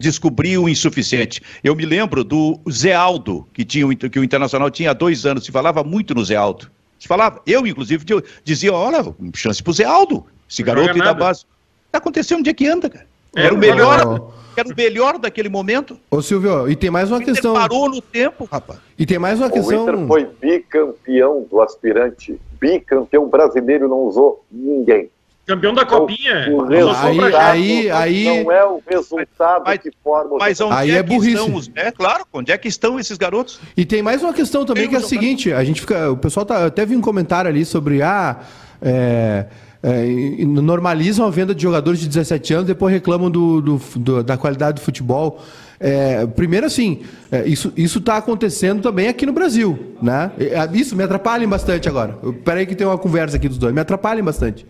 descobriu 0.03 0.63
o 0.63 0.69
insuficiente. 0.69 1.41
Eu 1.63 1.73
me 1.75 1.85
lembro 1.85 2.25
do 2.25 2.59
Zé 2.69 2.93
Aldo, 2.93 3.47
que, 3.53 3.63
tinha, 3.63 3.87
que 3.95 4.19
o 4.19 4.23
Internacional 4.23 4.69
tinha 4.69 4.91
há 4.91 4.93
dois 4.93 5.25
anos, 5.25 5.45
se 5.45 5.51
falava 5.51 5.81
muito 5.81 6.13
no 6.13 6.23
Zé 6.25 6.35
Aldo. 6.35 6.69
Se 6.99 7.07
falava, 7.07 7.41
eu, 7.47 7.65
inclusive, 7.65 8.03
dizia, 8.43 8.73
olha, 8.73 9.03
chance 9.33 9.63
pro 9.63 9.71
Zé 9.71 9.85
Aldo, 9.85 10.25
esse 10.49 10.61
garoto 10.61 10.91
aí 10.91 10.99
da 10.99 11.13
base. 11.13 11.45
Tá 11.89 11.99
acontecendo 11.99 12.39
onde 12.39 12.49
é 12.49 12.53
que 12.53 12.67
anda, 12.67 12.89
cara? 12.89 13.07
Era 13.35 13.53
o 13.53 13.57
melhor, 13.57 14.31
era 14.57 14.67
o 14.67 14.75
melhor 14.75 15.17
daquele 15.17 15.47
momento. 15.47 15.97
Ô 16.11 16.21
Silvio, 16.21 16.69
e 16.69 16.75
tem 16.75 16.89
mais 16.91 17.09
uma 17.09 17.19
O 17.19 17.21
Inter 17.21 17.33
questão. 17.33 17.53
parou 17.53 17.89
no 17.89 18.01
tempo, 18.01 18.47
rapaz. 18.51 18.79
E 18.99 19.05
tem 19.05 19.17
mais 19.17 19.39
uma 19.39 19.47
O 19.47 19.51
questão. 19.51 19.83
Inter 19.83 20.07
foi 20.07 20.29
bicampeão 20.41 21.47
do 21.49 21.61
aspirante. 21.61 22.39
Bicampeão 22.59 23.27
brasileiro 23.29 23.87
não 23.87 23.99
usou 24.01 24.43
ninguém. 24.51 25.09
Campeão 25.45 25.73
da 25.73 25.85
Copinha. 25.85 26.47
O 26.49 26.61
Lançou 26.61 26.95
Aí- 27.09 27.17
pra 27.17 27.31
cá. 27.31 27.51
aí- 27.51 27.91
aí- 27.91 28.43
não 28.43 28.51
é 28.51 28.65
o 28.65 28.81
resultado 28.87 29.63
Mas- 29.65 29.79
que 29.81 29.91
forma 30.03 30.35
o 30.35 30.37
Mas 30.37 30.61
onde 30.61 30.73
Aí 30.73 30.91
é, 30.91 30.95
é 30.95 31.03
que 31.03 31.09
burrice. 31.09 31.35
estão 31.35 31.53
os... 31.55 31.69
É, 31.75 31.91
claro, 31.91 32.25
onde 32.31 32.51
é 32.51 32.57
que 32.57 32.67
estão 32.69 32.97
esses 32.99 33.17
garotos? 33.17 33.59
E 33.75 33.83
tem 33.83 34.01
mais 34.01 34.23
uma 34.23 34.33
questão 34.33 34.63
também 34.65 34.83
Tem 34.83 34.89
que 34.91 34.95
é 34.95 34.99
a 34.99 35.01
seguinte, 35.01 35.51
a 35.51 35.63
gente 35.63 35.81
fica, 35.81 36.09
o 36.11 36.15
pessoal 36.17 36.45
tá, 36.45 36.65
até 36.65 36.85
vi 36.85 36.95
um 36.95 37.01
comentário 37.01 37.49
ali 37.49 37.65
sobre 37.65 38.01
ah, 38.01 38.37
é, 38.81 39.45
é, 39.81 40.05
normalizam 40.45 41.25
a 41.25 41.29
venda 41.29 41.53
de 41.53 41.61
jogadores 41.61 41.99
de 41.99 42.07
17 42.07 42.53
anos, 42.53 42.67
depois 42.67 42.93
reclamam 42.93 43.29
do, 43.29 43.59
do- 43.61 43.81
do- 43.97 44.23
da 44.23 44.37
qualidade 44.37 44.75
do 44.79 44.81
futebol. 44.81 45.41
É, 45.79 46.25
primeiro 46.25 46.65
assim, 46.65 47.01
é, 47.29 47.45
isso 47.45 47.73
isso 47.75 47.99
está 47.99 48.15
acontecendo 48.15 48.81
também 48.81 49.09
aqui 49.09 49.25
no 49.25 49.33
Brasil, 49.33 49.97
né? 50.01 50.31
É, 50.39 50.77
Isso 50.77 50.95
me 50.95 51.03
atrapalha 51.03 51.45
bastante 51.45 51.89
agora. 51.89 52.17
Peraí 52.45 52.65
que 52.65 52.73
tem 52.75 52.87
uma 52.87 52.97
conversa 52.97 53.35
aqui 53.35 53.49
dos 53.49 53.57
dois, 53.57 53.73
me 53.73 53.81
atrapalha 53.81 54.23
bastante. 54.23 54.65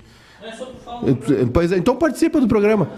É, 1.42 1.46
Pois 1.54 1.72
é, 1.72 1.78
então 1.78 1.96
participa 1.96 2.40
do 2.40 2.48
programa. 2.48 2.90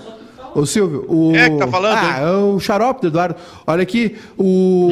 Ô 0.53 0.65
Silvio, 0.65 1.05
o. 1.09 1.35
É 1.35 1.49
que 1.49 1.57
tá 1.57 1.67
falando, 1.67 1.97
Ah, 1.97 2.19
é 2.21 2.31
o 2.37 2.57
xarope 2.59 3.01
do 3.01 3.07
Eduardo. 3.07 3.35
Olha 3.67 3.83
aqui, 3.83 4.15
o, 4.37 4.89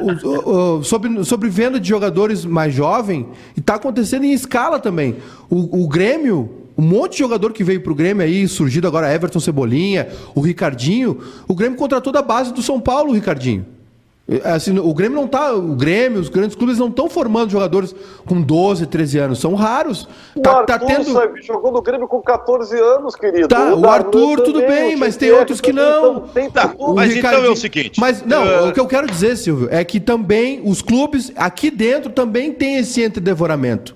o- 0.00 0.28
o- 0.28 0.76
o- 0.78 0.84
sobre, 0.84 1.24
sobre 1.24 1.48
venda 1.48 1.80
de 1.80 1.88
jogadores 1.88 2.44
mais 2.44 2.72
jovem, 2.72 3.26
e 3.56 3.60
tá 3.60 3.74
acontecendo 3.74 4.24
em 4.24 4.32
escala 4.32 4.78
também. 4.78 5.16
O, 5.50 5.82
o 5.84 5.88
Grêmio, 5.88 6.48
um 6.78 6.82
monte 6.82 7.12
de 7.14 7.18
jogador 7.18 7.52
que 7.52 7.64
veio 7.64 7.80
pro 7.80 7.92
Grêmio 7.94 8.22
aí, 8.24 8.46
surgido 8.46 8.86
agora, 8.86 9.12
Everton 9.12 9.40
Cebolinha, 9.40 10.06
o 10.32 10.40
Ricardinho, 10.40 11.18
o 11.48 11.54
Grêmio 11.56 11.76
contratou 11.76 12.12
da 12.12 12.22
base 12.22 12.52
do 12.54 12.62
São 12.62 12.78
Paulo, 12.80 13.10
o 13.10 13.14
Ricardinho. 13.14 13.66
É, 14.26 14.52
Assim, 14.52 14.78
o 14.78 14.94
Grêmio 14.94 15.20
não 15.20 15.28
tá. 15.28 15.52
O 15.52 15.74
Grêmio, 15.74 16.18
os 16.20 16.28
grandes 16.30 16.56
clubes 16.56 16.78
não 16.78 16.88
estão 16.88 17.08
formando 17.10 17.50
jogadores 17.50 17.94
com 18.26 18.40
12, 18.40 18.86
13 18.86 19.18
anos. 19.18 19.38
São 19.38 19.54
raros. 19.54 20.08
O 20.34 20.40
Tá, 20.40 20.62
tá 20.64 20.74
Arthur 20.74 20.86
tendo. 20.86 21.12
sabe, 21.12 21.42
jogou 21.42 21.70
no 21.70 21.82
Grêmio 21.82 22.08
com 22.08 22.22
14 22.22 22.78
anos, 22.78 23.14
querido. 23.14 23.48
Tá, 23.48 23.74
o 23.74 23.80
Darlan 23.80 23.88
Arthur, 23.88 24.40
tudo 24.40 24.60
também, 24.60 24.86
bem, 24.86 24.94
o 24.96 24.98
mas 24.98 25.16
tem 25.16 25.30
outros 25.30 25.60
que 25.60 25.72
não. 25.72 26.16
então 26.16 26.28
tem 26.28 26.50
Tá, 26.50 26.74
mas 26.94 27.14
então 27.14 27.44
é 27.44 27.48
o 27.50 27.56
seguinte, 27.56 28.00
Mas, 28.00 28.24
não, 28.24 28.44
eh, 28.44 28.62
o 28.68 28.72
que 28.72 28.80
eu 28.80 28.86
quero 28.86 29.06
dizer, 29.06 29.36
Silvio, 29.36 29.68
é 29.70 29.84
que 29.84 30.00
também 30.00 30.62
os 30.64 30.80
clubes 30.80 31.30
aqui 31.36 31.70
dentro 31.70 32.10
também 32.10 32.52
tem 32.52 32.76
esse 32.76 33.02
entredevoramento. 33.02 33.94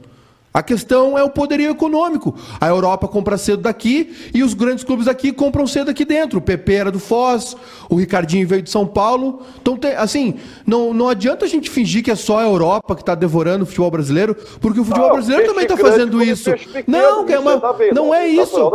A 0.58 0.62
questão 0.64 1.16
é 1.16 1.22
o 1.22 1.30
poderio 1.30 1.70
econômico. 1.70 2.34
A 2.60 2.66
Europa 2.66 3.06
compra 3.06 3.38
cedo 3.38 3.62
daqui 3.62 4.12
e 4.34 4.42
os 4.42 4.54
grandes 4.54 4.82
clubes 4.82 5.06
aqui 5.06 5.30
compram 5.32 5.68
cedo 5.68 5.88
aqui 5.88 6.04
dentro. 6.04 6.40
O 6.40 6.42
PP 6.42 6.72
era 6.72 6.90
do 6.90 6.98
Foz, 6.98 7.56
o 7.88 7.94
Ricardinho 7.94 8.44
veio 8.44 8.60
de 8.60 8.68
São 8.68 8.84
Paulo. 8.84 9.42
Então, 9.62 9.76
tem, 9.76 9.92
assim, 9.92 10.34
não, 10.66 10.92
não 10.92 11.08
adianta 11.08 11.44
a 11.44 11.48
gente 11.48 11.70
fingir 11.70 12.02
que 12.02 12.10
é 12.10 12.16
só 12.16 12.40
a 12.40 12.42
Europa 12.42 12.96
que 12.96 13.02
está 13.02 13.14
devorando 13.14 13.62
o 13.62 13.66
futebol 13.66 13.88
brasileiro, 13.88 14.34
porque 14.60 14.80
o 14.80 14.84
futebol 14.84 15.06
Não, 15.10 15.14
brasileiro 15.14 15.46
também 15.46 15.62
está 15.62 15.76
fazendo 15.76 16.20
isso. 16.20 16.50
peixe 16.50 16.66
pequeno, 16.66 16.98
Não, 16.98 17.22
é 17.28 17.32
isso 17.32 17.40
uma, 17.40 17.60
tá 17.60 17.74
não 17.94 18.12
é 18.12 18.18
tá 18.18 18.26
isso. 18.26 18.72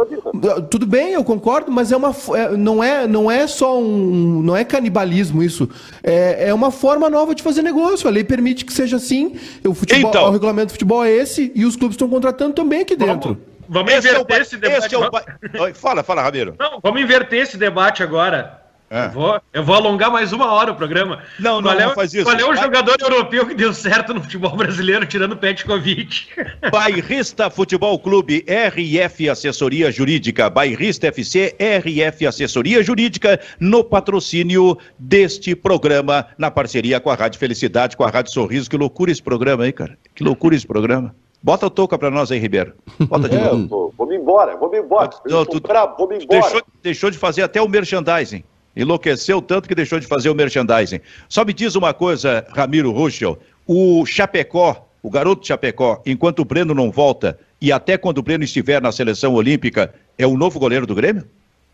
Tudo 0.70 0.86
bem, 0.86 1.12
eu 1.12 1.24
concordo, 1.26 1.70
mas 1.70 1.92
é 1.92 1.98
uma 1.98 2.16
é- 2.34 2.56
não 2.56 2.82
é 2.82 3.06
não 3.06 3.30
é 3.30 3.46
só 3.46 3.78
um 3.78 4.42
não 4.42 4.56
é 4.56 4.64
canibalismo 4.64 5.44
isso. 5.44 5.68
É, 6.02 6.48
é 6.48 6.54
uma 6.54 6.72
forma 6.72 7.10
nova 7.10 7.36
de 7.36 7.44
fazer 7.44 7.62
negócio. 7.62 8.08
A 8.08 8.12
lei 8.12 8.24
permite 8.24 8.64
que 8.64 8.72
seja 8.72 8.96
assim. 8.96 9.36
O 9.68 9.74
futebol, 9.74 10.10
Então. 10.10 10.30
o 10.30 10.32
regulamento 10.32 10.68
do 10.68 10.72
futebol 10.72 11.04
é 11.04 11.12
esse 11.12 11.52
e 11.54 11.66
os 11.66 11.72
clubes 11.76 11.95
estão 11.95 12.09
contratando 12.09 12.53
também 12.53 12.82
aqui 12.82 12.95
dentro. 12.95 13.39
Vamos 13.67 13.93
Esse 13.93 14.09
é 14.09 14.11
o, 14.11 14.21
inverter 14.21 14.41
esse 14.41 14.57
debate. 14.57 14.86
esse 14.86 14.95
é 14.95 14.97
o 14.99 15.74
Fala, 15.74 16.03
fala, 16.03 16.21
Ramiro. 16.21 16.55
Não, 16.59 16.80
vamos 16.82 17.01
inverter 17.01 17.39
esse 17.41 17.57
debate 17.57 18.03
agora. 18.03 18.61
É. 18.89 19.05
Eu, 19.05 19.09
vou, 19.09 19.41
eu 19.53 19.63
vou 19.63 19.76
alongar 19.76 20.11
mais 20.11 20.32
uma 20.34 20.51
hora 20.51 20.71
o 20.71 20.76
programa. 20.76 21.24
Não, 21.39 21.59
não, 21.59 21.71
é, 21.71 21.84
não 21.86 21.91
o- 21.93 21.95
faz 21.95 22.13
isso. 22.13 22.26
Qual 22.26 22.38
é 22.38 22.43
o 22.43 22.47
Vai. 22.53 22.57
jogador 22.63 22.95
europeu 22.99 23.47
que 23.47 23.55
deu 23.55 23.74
certo 23.74 24.13
no 24.13 24.21
futebol 24.21 24.55
brasileiro, 24.55 25.03
tirando 25.07 25.32
o 25.32 25.38
Petkovic? 25.38 26.28
Bairrista 26.71 27.49
Futebol 27.49 27.97
Clube 27.97 28.45
RF 28.47 29.30
Assessoria 29.30 29.91
Jurídica, 29.91 30.47
Bairrista 30.47 31.07
FC 31.07 31.55
RF 31.59 32.28
Assessoria 32.28 32.84
Jurídica, 32.84 33.39
no 33.59 33.84
patrocínio 33.84 34.78
deste 34.99 35.55
programa, 35.55 36.28
na 36.38 36.51
parceria 36.51 36.99
com 36.99 37.09
a 37.09 37.15
Rádio 37.15 37.39
Felicidade, 37.39 37.97
com 37.97 38.03
a 38.03 38.09
Rádio 38.11 38.32
Sorriso. 38.32 38.69
Que 38.69 38.78
loucura 38.78 39.09
esse 39.11 39.24
programa 39.24 39.63
aí, 39.63 39.71
cara. 39.71 39.97
Que 40.13 40.24
loucura 40.24 40.53
esse 40.55 40.67
programa. 40.67 41.15
Bota 41.44 41.68
a 41.68 41.70
touca 41.70 41.98
pra 41.98 42.10
nós 42.10 42.32
aí, 42.32 42.39
Ribeiro. 42.39 42.74
Bota 43.02 43.28
de 43.28 43.36
É, 43.36 43.44
novo. 43.44 43.68
tô- 43.68 43.94
vou 43.98 44.08
me 44.08 44.16
embora, 44.16 44.56
vou 44.56 44.72
me 44.72 44.80
embora. 44.80 45.10
Não, 45.26 45.39
Eu 45.39 45.46
tô 45.46 45.60
tu- 45.60 45.68
bravo, 45.68 45.96
vou 45.98 46.08
me 46.08 46.16
embora. 46.24 46.41
Deixou, 46.41 46.62
deixou 46.82 47.12
de 47.12 47.18
fazer 47.18 47.41
até 47.44 47.62
o 47.62 47.68
merchandising. 47.68 48.44
Enlouqueceu 48.76 49.41
tanto 49.41 49.68
que 49.68 49.76
deixou 49.76 50.00
de 50.00 50.08
fazer 50.08 50.30
o 50.30 50.36
merchandising. 50.36 51.02
Só 51.28 51.44
me 51.44 51.52
diz 51.54 51.76
uma 51.76 51.94
coisa, 51.94 52.46
Ramiro 52.56 52.91
Ruschel. 52.91 53.38
O 53.68 54.06
Chapecó, 54.06 54.88
o 55.04 55.10
garoto 55.10 55.46
Chapecó, 55.46 56.02
enquanto 56.06 56.39
o 56.39 56.46
Breno 56.46 56.74
não 56.74 56.89
volta 56.89 57.38
e 57.62 57.72
até 57.74 57.98
quando 57.98 58.20
o 58.20 58.24
Breno 58.24 58.44
estiver 58.46 58.82
na 58.82 58.91
seleção 58.91 59.34
olímpica, 59.34 59.94
é 60.18 60.26
o 60.26 60.38
novo 60.38 60.60
goleiro 60.60 60.88
do 60.88 60.96
Grêmio? 60.96 61.26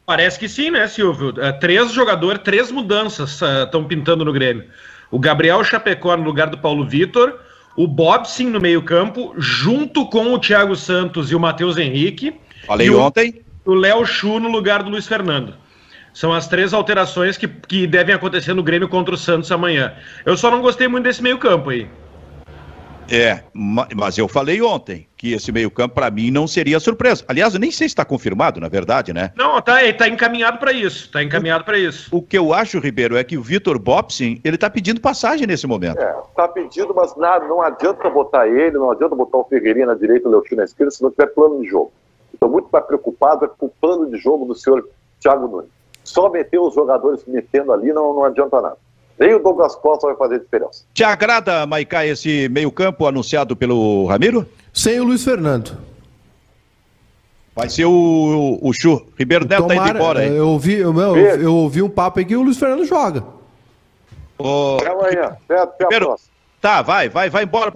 Parece 0.05 0.39
que 0.39 0.49
sim, 0.49 0.72
né, 0.72 0.88
Silvio? 0.88 1.34
É, 1.39 1.51
três 1.51 1.91
jogadores, 1.91 2.41
três 2.43 2.72
mudanças 2.72 3.39
estão 3.63 3.84
pintando 3.84 4.26
no 4.26 4.34
Grêmio. 4.34 4.65
O 5.11 5.20
Gabriel 5.20 5.63
Chapecó 5.63 6.17
no 6.17 6.24
lugar 6.24 6.47
do 6.47 6.57
Paulo 6.57 6.86
Vitor, 6.88 7.39
o 7.80 7.88
Bobsin 7.88 8.49
no 8.49 8.59
meio-campo, 8.59 9.34
junto 9.38 10.05
com 10.07 10.34
o 10.34 10.38
Thiago 10.38 10.75
Santos 10.75 11.32
e 11.32 11.36
o 11.36 11.39
Matheus 11.39 11.77
Henrique. 11.77 12.36
Falei 12.67 12.88
e 12.88 12.89
o- 12.89 12.99
ontem. 12.99 13.41
o 13.63 13.73
Léo 13.73 14.05
Chu 14.05 14.38
no 14.38 14.49
lugar 14.49 14.84
do 14.84 14.89
Luiz 14.89 15.07
Fernando. 15.07 15.53
São 16.13 16.34
as 16.34 16.45
três 16.45 16.73
alterações 16.73 17.38
que, 17.38 17.47
que 17.47 17.88
devem 17.88 18.13
acontecer 18.13 18.53
no 18.53 18.61
Grêmio 18.61 18.89
contra 18.89 19.13
o 19.15 19.17
Santos 19.17 19.49
amanhã. 19.49 19.93
Eu 20.25 20.36
só 20.36 20.51
não 20.51 20.59
gostei 20.61 20.89
muito 20.89 21.05
desse 21.05 21.23
meio-campo 21.23 21.69
aí. 21.69 21.88
É, 23.12 23.43
ma- 23.53 23.88
mas 23.95 24.18
eu 24.18 24.28
falei 24.28 24.62
ontem 24.62 25.07
que 25.18 25.34
esse 25.34 25.51
meio-campo, 25.51 25.95
para 25.95 26.12
mim, 26.12 26.30
não 26.32 26.47
seria 26.47 26.80
surpresa. 26.80 27.24
Aliás, 27.28 27.53
eu 27.53 27.60
nem 27.60 27.72
sei 27.72 27.88
se 27.88 27.91
está 27.93 28.05
confirmado, 28.05 28.60
na 28.60 28.70
verdade, 28.70 29.12
né? 29.12 29.32
Não, 29.36 29.60
tá, 29.62 29.84
ele 29.84 29.93
tá 29.93 30.07
encaminhado 30.07 30.60
para 30.60 30.72
isso. 30.72 31.12
Tá 31.12 31.22
encaminhado 31.24 31.64
para 31.64 31.78
isso. 31.78 32.16
O 32.16 32.22
que 32.22 32.38
eu 32.38 32.53
acho, 32.53 32.80
Ribeiro, 32.80 33.18
é 33.18 33.24
que 33.24 33.38
o 33.38 33.41
Vitor 33.41 33.80
Bobsin, 33.80 34.39
ele 34.43 34.55
está 34.55 34.70
pedindo 34.70 35.01
passagem 35.01 35.47
nesse 35.47 35.66
momento. 35.66 35.99
É, 35.99 36.16
tá 36.36 36.47
pedindo, 36.47 36.93
mas 36.93 37.16
nada, 37.18 37.47
não 37.47 37.62
adianta 37.62 38.10
botar 38.10 38.47
ele, 38.47 38.78
não 38.78 38.91
adianta 38.91 39.16
botar 39.16 39.38
o 39.39 39.43
Ferreirinha 39.45 39.88
na 39.88 39.95
direita 39.95 40.26
e 40.26 40.28
o 40.28 40.32
Leotinho 40.32 40.57
na 40.57 40.66
esquerda 40.66 40.91
se 40.91 41.01
não 41.01 41.10
tiver 41.12 41.28
plano 41.28 41.62
de 41.62 41.68
jogo. 41.68 41.91
Estou 42.34 42.49
muito 42.49 42.70
mais 42.72 42.86
preocupado 42.86 43.45
é 43.45 43.47
com 43.47 43.66
o 43.66 43.74
plano 43.82 44.10
de 44.10 44.18
jogo 44.18 44.45
do 44.45 44.55
senhor 44.55 44.88
Thiago 45.20 45.47
Nunes. 45.47 45.70
Só 46.03 46.30
meter 46.30 46.60
os 46.60 46.74
jogadores 46.74 47.24
metendo 47.28 47.74
ali 47.74 47.91
não, 47.91 48.14
não 48.14 48.24
adianta 48.24 48.62
nada. 48.62 48.78
Nem 49.20 49.36
o 49.36 49.39
Douglas 49.39 49.76
Costa 49.76 50.07
vai 50.07 50.15
fazer 50.15 50.39
diferença. 50.39 50.86
Te 50.93 51.03
agrada, 51.03 51.65
Maicá, 51.65 52.05
esse 52.05 52.47
meio-campo 52.49 53.05
anunciado 53.05 53.55
pelo 53.55 54.05
Ramiro? 54.05 54.47
Sem 54.74 54.99
o 54.99 55.03
Luiz 55.03 55.24
Fernando. 55.24 55.78
Vai 57.53 57.70
ser 57.70 57.86
o, 57.86 58.57
o 58.61 58.72
Chu. 58.72 59.05
Ribeiro 59.17 59.45
Neto 59.45 59.67
tá 59.67 59.76
indo 59.76 59.89
embora, 59.89 60.26
hein? 60.26 60.34
eu 60.34 60.47
ouvi, 60.47 60.76
eu, 60.76 60.97
eu, 60.97 61.17
eu 61.17 61.53
ouvi 61.53 61.82
um 61.82 61.89
papo 61.89 62.20
aí 62.20 62.26
que 62.26 62.36
o 62.36 62.41
Luiz 62.41 62.57
Fernando 62.57 62.86
joga. 62.86 63.26
Ô, 64.38 64.78
Até 64.78 64.89
amanhã. 64.89 65.38
Até, 65.43 65.59
até 65.59 65.84
a 65.84 65.88
Ribeiro, 65.88 66.05
próxima. 66.05 66.30
Tá, 66.61 66.82
vai, 66.82 67.07
vai, 67.09 67.30
vai 67.30 67.43
embora 67.43 67.72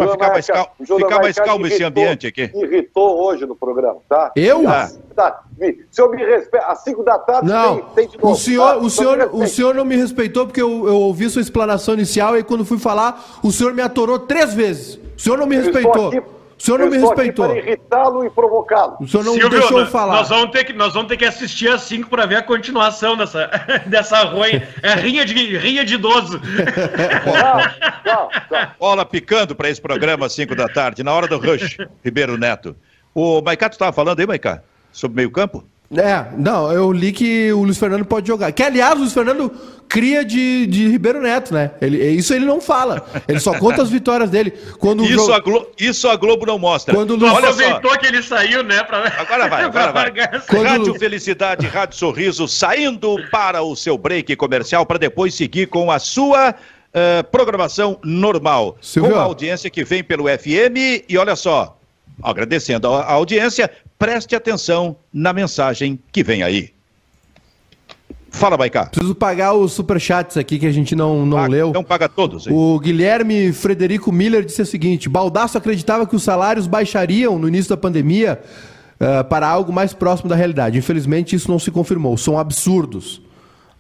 Vi, 5.58 5.86
Se 5.92 6.02
eu 6.02 6.10
me 6.10 6.24
respeito, 6.24 6.66
às 6.66 6.84
5 6.84 7.04
da 7.04 7.20
tarde 7.20 7.48
Não, 7.48 7.76
tem, 7.78 8.08
tem 8.08 8.08
de 8.10 8.18
novo. 8.18 8.34
o 8.34 8.36
senhor, 8.36 8.74
tá? 8.74 8.78
o, 8.78 8.90
senhor, 8.90 9.18
me 9.18 9.44
o 9.44 9.48
senhor 9.48 9.76
não 9.76 9.86
me 9.86 9.96
respeitou 9.96 10.46
porque 10.46 10.62
eu, 10.62 10.88
eu 10.88 10.96
ouvi 10.96 11.30
sua 11.30 11.42
explanação 11.42 11.94
inicial 11.94 12.38
e 12.38 12.44
quando 12.44 12.66
fui 12.66 12.80
falar, 12.80 13.40
o 13.44 13.52
senhor 13.52 13.74
me 13.74 13.82
atorou 13.82 14.20
três 14.20 14.54
vezes. 14.54 15.00
O 15.18 15.22
senhor 15.22 15.38
não 15.38 15.46
me 15.46 15.56
respeitou. 15.56 16.10
o 16.10 16.62
senhor 16.64 16.80
não 16.80 16.86
eu 16.86 16.92
me 16.92 16.98
estou 16.98 17.12
aqui 17.12 17.22
respeitou. 17.22 17.46
para 17.48 17.58
irritá-lo 17.58 18.26
e 18.26 18.30
provocá-lo. 18.30 18.98
O 19.00 19.08
senhor 19.08 19.24
não 19.24 19.34
Silvio, 19.34 19.50
deixou 19.50 19.80
eu 19.80 19.88
falar. 19.88 20.16
Nós 20.16 20.30
vamos, 20.30 20.52
ter 20.52 20.64
que, 20.64 20.74
nós 20.74 20.94
vamos 20.94 21.08
ter 21.08 21.18
que 21.18 21.26
assistir 21.26 21.70
às 21.70 21.82
5 21.84 22.10
para 22.10 22.26
ver 22.26 22.38
a 22.38 22.44
continuação 22.44 23.16
dessa, 23.16 23.50
dessa 23.86 24.24
ruim. 24.24 24.62
É 24.82 24.94
rinha 24.96 25.26
de, 25.26 25.34
rinha 25.58 25.86
de 25.86 25.96
idoso. 25.96 26.40
Tchau. 28.04 28.30
Bola 28.80 29.06
picando 29.06 29.56
para 29.56 29.70
esse 29.70 29.82
programa 29.82 30.26
às 30.26 30.34
5 30.34 30.56
da 30.56 30.68
tarde, 30.68 31.04
na 31.04 31.14
hora 31.14 31.28
do 31.28 31.38
rush, 31.38 31.78
Ribeiro 32.04 32.38
Neto. 32.38 32.76
O 33.14 33.42
Maicá, 33.42 33.70
tu 33.70 33.74
estava 33.74 33.94
falando 33.94 34.20
aí, 34.20 34.26
Maicá? 34.26 34.64
Sobre 34.94 35.18
meio-campo? 35.18 35.64
É, 35.96 36.26
não, 36.38 36.72
eu 36.72 36.92
li 36.92 37.12
que 37.12 37.52
o 37.54 37.62
Luiz 37.64 37.78
Fernando 37.78 38.04
pode 38.06 38.28
jogar. 38.28 38.52
Que, 38.52 38.64
aliás, 38.64 38.96
o 38.96 39.00
Luiz 39.02 39.14
Fernando 39.14 39.52
cria 39.88 40.26
de, 40.26 40.66
de 40.66 40.88
Ribeiro 40.88 41.22
Neto, 41.22 41.54
né? 41.54 41.70
Ele, 41.80 42.04
isso 42.12 42.34
ele 42.34 42.46
não 42.46 42.60
fala. 42.60 43.06
Ele 43.28 43.40
só 43.40 43.54
conta 43.60 43.84
as 43.84 43.92
vitórias 43.92 44.28
dele. 44.32 44.52
Quando 44.80 45.04
Isso 45.04 45.14
jogo- 45.18 45.34
a, 45.34 45.40
Glo- 45.40 45.68
isso 45.80 46.08
a 46.10 46.16
Globo 46.16 46.48
não 46.48 46.58
mostra. 46.58 46.96
Quando 46.96 47.16
Luiz- 47.16 47.32
Olha 47.32 47.54
só. 47.54 47.64
aproveitou 47.64 48.00
que 48.00 48.08
ele 48.08 48.24
saiu, 48.24 48.64
né? 48.64 48.82
Pra, 48.84 49.06
Agora 49.20 49.48
vai, 49.48 49.64
agora 49.66 49.92
vai. 49.92 50.12
Quando- 50.48 50.64
Rádio 50.64 50.96
Felicidade, 50.96 51.68
Rádio 51.68 51.96
Sorriso, 51.96 52.48
saindo 52.48 53.16
para 53.30 53.62
o 53.62 53.76
seu 53.76 53.96
break 53.96 54.36
comercial 54.36 54.88
para 54.88 54.98
depois 54.98 55.36
seguir 55.36 55.68
com 55.68 55.92
a 55.92 56.00
sua 56.00 56.56
eh, 56.92 57.22
programação 57.24 58.00
normal. 58.04 58.78
Silvio. 58.82 59.12
Com 59.12 59.20
a 59.20 59.22
audiência 59.24 59.70
que 59.70 59.84
vem 59.84 60.04
pelo 60.04 60.24
FM. 60.28 61.04
E 61.08 61.16
olha 61.20 61.36
só, 61.36 61.78
agradecendo 62.24 62.88
a 62.88 63.12
audiência, 63.12 63.70
preste 64.04 64.36
atenção 64.36 64.98
na 65.14 65.32
mensagem 65.32 65.98
que 66.12 66.26
vem 66.26 66.44
aí. 66.44 66.72
Fala, 68.30 68.58
Baicá. 68.58 68.88
Preciso 68.88 69.16
pagar 69.16 69.54
os 69.54 69.72
superchats 69.72 70.36
aqui 70.36 70.60
que 70.60 70.66
a 70.66 70.72
gente 70.74 70.94
não, 70.94 71.26
não 71.26 71.38
Paga, 71.38 71.50
leu. 71.50 71.70
Então 71.70 71.84
paga 71.86 72.10
todos. 72.10 72.46
hein? 72.46 72.54
O 72.54 72.78
Guilherme 72.80 73.54
Frederico 73.54 74.12
Miller 74.12 74.44
disse 74.44 74.62
o 74.62 74.66
seguinte: 74.66 75.08
Baldasso 75.08 75.58
acreditava 75.58 76.06
que 76.06 76.18
os 76.18 76.24
salários 76.24 76.68
baixariam 76.68 77.40
no 77.40 77.48
início 77.48 77.70
da 77.70 77.78
pandemia 77.78 78.42
eh, 79.00 79.24
para 79.24 79.48
algo 79.48 79.72
mais 79.72 79.94
próximo 79.94 80.28
da 80.28 80.36
realidade. 80.36 80.78
Infelizmente, 80.78 81.34
isso 81.34 81.50
não 81.50 81.58
se 81.58 81.72
confirmou. 81.72 82.18
São 82.18 82.38
absurdos. 82.38 83.22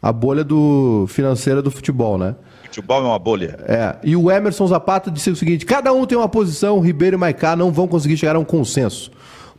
A 0.01 0.13
bolha 0.13 0.43
do 0.43 1.05
financeira 1.09 1.61
do 1.61 1.71
futebol, 1.71 2.17
né? 2.17 2.35
Futebol 2.65 3.01
é 3.01 3.07
uma 3.07 3.19
bolha. 3.19 3.59
É. 3.67 3.95
E 4.03 4.15
o 4.15 4.31
Emerson 4.31 4.67
Zapata 4.67 5.11
disse 5.11 5.31
o 5.31 5.35
seguinte: 5.35 5.65
cada 5.65 5.91
um 5.91 6.05
tem 6.05 6.17
uma 6.17 6.29
posição, 6.29 6.79
Ribeiro 6.79 7.17
e 7.17 7.19
Maicá 7.19 7.57
não 7.57 7.73
vão 7.73 7.89
conseguir 7.89 8.15
chegar 8.15 8.37
a 8.37 8.39
um 8.39 8.45
consenso. 8.45 9.11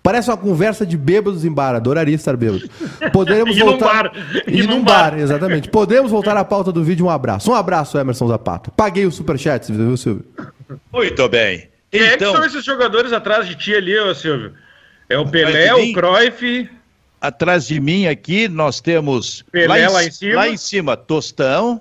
Parece 0.05 0.29
uma 0.29 0.37
conversa 0.37 0.85
de 0.85 0.99
bêbados 0.99 1.47
em 1.47 1.51
bar, 1.51 1.75
adoraria 1.75 2.15
estar 2.15 2.37
bêbado. 2.37 2.69
Poderemos 3.11 3.57
E 3.57 3.61
num 3.61 3.65
voltar. 3.71 4.11
bar. 4.11 4.13
E, 4.47 4.61
E 4.61 4.63
num 4.67 4.85
bar, 4.85 5.13
bar. 5.13 5.19
exatamente. 5.19 5.71
Podemos 5.71 6.11
voltar 6.11 6.37
à 6.37 6.45
pauta 6.45 6.71
do 6.71 6.85
vídeo. 6.85 7.07
Um 7.07 7.11
abraço. 7.11 7.51
Um 7.51 7.55
abraço, 7.55 7.97
Emerson 7.99 8.29
Zapata. 8.29 8.71
Paguei 8.77 9.07
o 9.07 9.11
superchat, 9.11 9.73
viu, 9.73 9.97
Silvio? 9.97 10.23
Muito 10.93 11.27
bem. 11.31 11.69
Quem 11.91 12.03
é 12.03 12.09
que 12.11 12.15
Então, 12.17 12.35
são 12.35 12.45
esses 12.45 12.63
jogadores 12.63 13.15
atrás 13.15 13.49
de 13.49 13.55
ti 13.55 13.75
ali, 13.75 13.99
ô 13.99 14.15
Silvio? 14.15 14.53
É 15.09 15.17
o 15.17 15.27
Pelé, 15.27 15.73
o 15.75 15.93
Cruyff. 15.95 16.69
atrás 17.19 17.67
de 17.67 17.81
mim 17.81 18.07
aqui 18.07 18.47
nós 18.47 18.81
temos 18.83 19.43
Pelé 19.51 19.87
lá, 19.89 19.95
lá 19.95 20.05
em, 20.05 20.09
em 20.09 20.11
cima. 20.11 20.35
lá 20.37 20.49
em 20.51 20.57
cima 20.59 20.97
Tostão, 20.99 21.81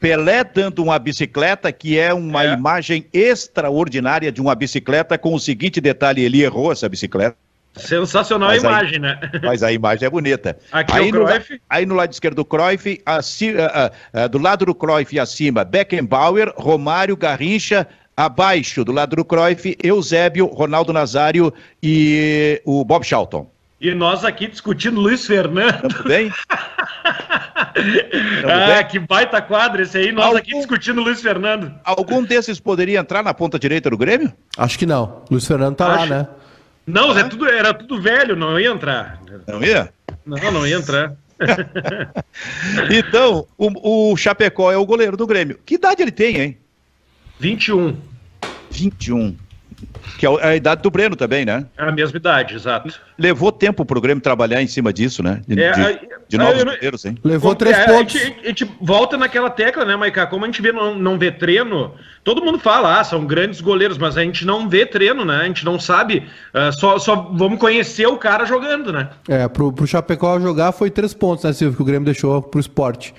Pelé 0.00 0.42
dando 0.42 0.82
uma 0.82 0.98
bicicleta 0.98 1.70
que 1.70 1.98
é 1.98 2.14
uma 2.14 2.44
É. 2.44 2.54
imagem 2.54 3.04
extraordinária 3.12 4.32
de 4.32 4.40
uma 4.40 4.54
bicicleta 4.54 5.18
com 5.18 5.34
o 5.34 5.38
seguinte 5.40 5.80
detalhe, 5.82 6.22
ele 6.22 6.42
errou 6.42 6.70
essa 6.72 6.88
bicicleta, 6.88 7.36
Sensacional 7.78 8.48
Mas 8.50 8.64
a 8.64 8.68
aí- 8.68 8.74
imagem, 8.74 8.98
né? 8.98 9.18
mas 9.42 9.62
a 9.62 9.72
imagem 9.72 10.06
é 10.06 10.10
bonita. 10.10 10.58
Aqui 10.70 10.92
aí, 10.92 11.08
é 11.08 11.12
o 11.12 11.24
no, 11.24 11.26
aí 11.70 11.86
no 11.86 11.94
lado 11.94 12.12
esquerdo 12.12 12.36
do 12.36 12.44
Cruyff, 12.44 13.00
aci- 13.06 13.54
ah, 13.58 13.90
ah, 14.14 14.22
ah, 14.24 14.26
do 14.26 14.38
lado 14.38 14.66
do 14.66 14.74
Cruyff 14.74 15.18
acima, 15.18 15.64
Beckenbauer, 15.64 16.52
Romário, 16.56 17.16
Garrincha, 17.16 17.86
abaixo 18.16 18.84
do 18.84 18.92
lado 18.92 19.16
do 19.16 19.24
Cruyff, 19.24 19.76
Eusébio, 19.82 20.46
Ronaldo 20.46 20.92
Nazário 20.92 21.52
e 21.82 22.60
o 22.64 22.84
Bob 22.84 23.04
Charlton. 23.04 23.50
E 23.80 23.94
nós 23.94 24.24
aqui 24.24 24.48
discutindo 24.48 25.00
Luiz 25.00 25.24
Fernando. 25.24 25.82
Tudo 25.88 26.08
bem? 26.08 26.32
ah, 28.44 28.74
bem? 28.76 28.86
que 28.88 28.98
baita 28.98 29.40
quadro 29.40 29.82
esse 29.82 29.96
aí. 29.98 30.12
Nós 30.12 30.24
Algum- 30.26 30.38
aqui 30.38 30.50
discutindo 30.52 31.00
Luiz 31.00 31.20
Fernando. 31.22 31.72
Algum 31.84 32.22
desses 32.24 32.58
poderia 32.60 32.98
entrar 32.98 33.22
na 33.22 33.32
ponta 33.34 33.58
direita 33.58 33.88
do 33.90 33.96
Grêmio? 33.96 34.32
Acho 34.56 34.78
que 34.78 34.86
não. 34.86 35.22
Luiz 35.30 35.46
Fernando 35.46 35.76
tá 35.76 35.86
lá, 35.86 35.94
Acho- 35.96 36.06
né? 36.12 36.26
Não, 36.88 37.16
é 37.16 37.24
tudo, 37.24 37.46
era 37.46 37.74
tudo 37.74 38.00
velho, 38.00 38.34
não 38.34 38.58
ia 38.58 38.70
entrar. 38.70 39.20
Não 39.46 39.62
ia? 39.62 39.92
Não, 40.24 40.50
não 40.50 40.66
ia 40.66 40.76
entrar. 40.76 41.14
Então, 42.90 43.46
o, 43.56 44.10
o 44.12 44.16
Chapecó 44.16 44.72
é 44.72 44.76
o 44.76 44.84
goleiro 44.84 45.16
do 45.16 45.26
Grêmio. 45.26 45.60
Que 45.64 45.74
idade 45.74 46.02
ele 46.02 46.10
tem, 46.10 46.40
hein? 46.40 46.58
21. 47.38 47.96
21. 48.70 49.36
Que 50.18 50.26
é 50.26 50.28
a 50.46 50.56
idade 50.56 50.82
do 50.82 50.90
Breno 50.90 51.14
também, 51.14 51.44
né? 51.44 51.66
É 51.76 51.84
a 51.84 51.92
mesma 51.92 52.16
idade, 52.16 52.54
exato. 52.54 52.92
Levou 53.16 53.52
tempo 53.52 53.84
pro 53.84 54.00
Grêmio 54.00 54.20
trabalhar 54.22 54.60
em 54.60 54.66
cima 54.66 54.92
disso, 54.92 55.22
né? 55.22 55.40
De, 55.46 55.60
É, 55.62 55.72
de- 55.72 56.08
de 56.28 56.36
novos 56.36 56.64
goleiros, 56.64 57.04
hein? 57.04 57.16
Levou 57.22 57.54
três 57.54 57.76
é, 57.78 57.86
pontos. 57.86 58.16
A 58.16 58.18
gente, 58.18 58.40
a 58.44 58.48
gente 58.48 58.70
volta 58.80 59.16
naquela 59.16 59.48
tecla, 59.48 59.84
né, 59.84 59.94
Maiká? 59.94 60.26
Como 60.26 60.44
a 60.44 60.48
gente 60.48 60.60
vê, 60.60 60.72
não, 60.72 60.94
não 60.98 61.16
vê 61.18 61.30
treino, 61.30 61.94
todo 62.24 62.44
mundo 62.44 62.58
fala, 62.58 62.98
ah, 62.98 63.04
são 63.04 63.24
grandes 63.24 63.60
goleiros, 63.60 63.96
mas 63.96 64.16
a 64.16 64.22
gente 64.22 64.44
não 64.44 64.68
vê 64.68 64.84
treino, 64.84 65.24
né? 65.24 65.36
A 65.42 65.44
gente 65.44 65.64
não 65.64 65.78
sabe, 65.78 66.24
ah, 66.52 66.72
só, 66.72 66.98
só 66.98 67.14
vamos 67.34 67.58
conhecer 67.60 68.06
o 68.08 68.16
cara 68.16 68.44
jogando, 68.44 68.92
né? 68.92 69.08
É, 69.28 69.46
pro, 69.46 69.72
pro 69.72 69.86
Chapecó 69.86 70.40
jogar 70.40 70.72
foi 70.72 70.90
três 70.90 71.14
pontos, 71.14 71.44
né, 71.44 71.52
Silvio? 71.52 71.76
Que 71.76 71.82
o 71.82 71.86
Grêmio 71.86 72.04
deixou 72.04 72.42
pro 72.42 72.58
esporte. 72.58 73.14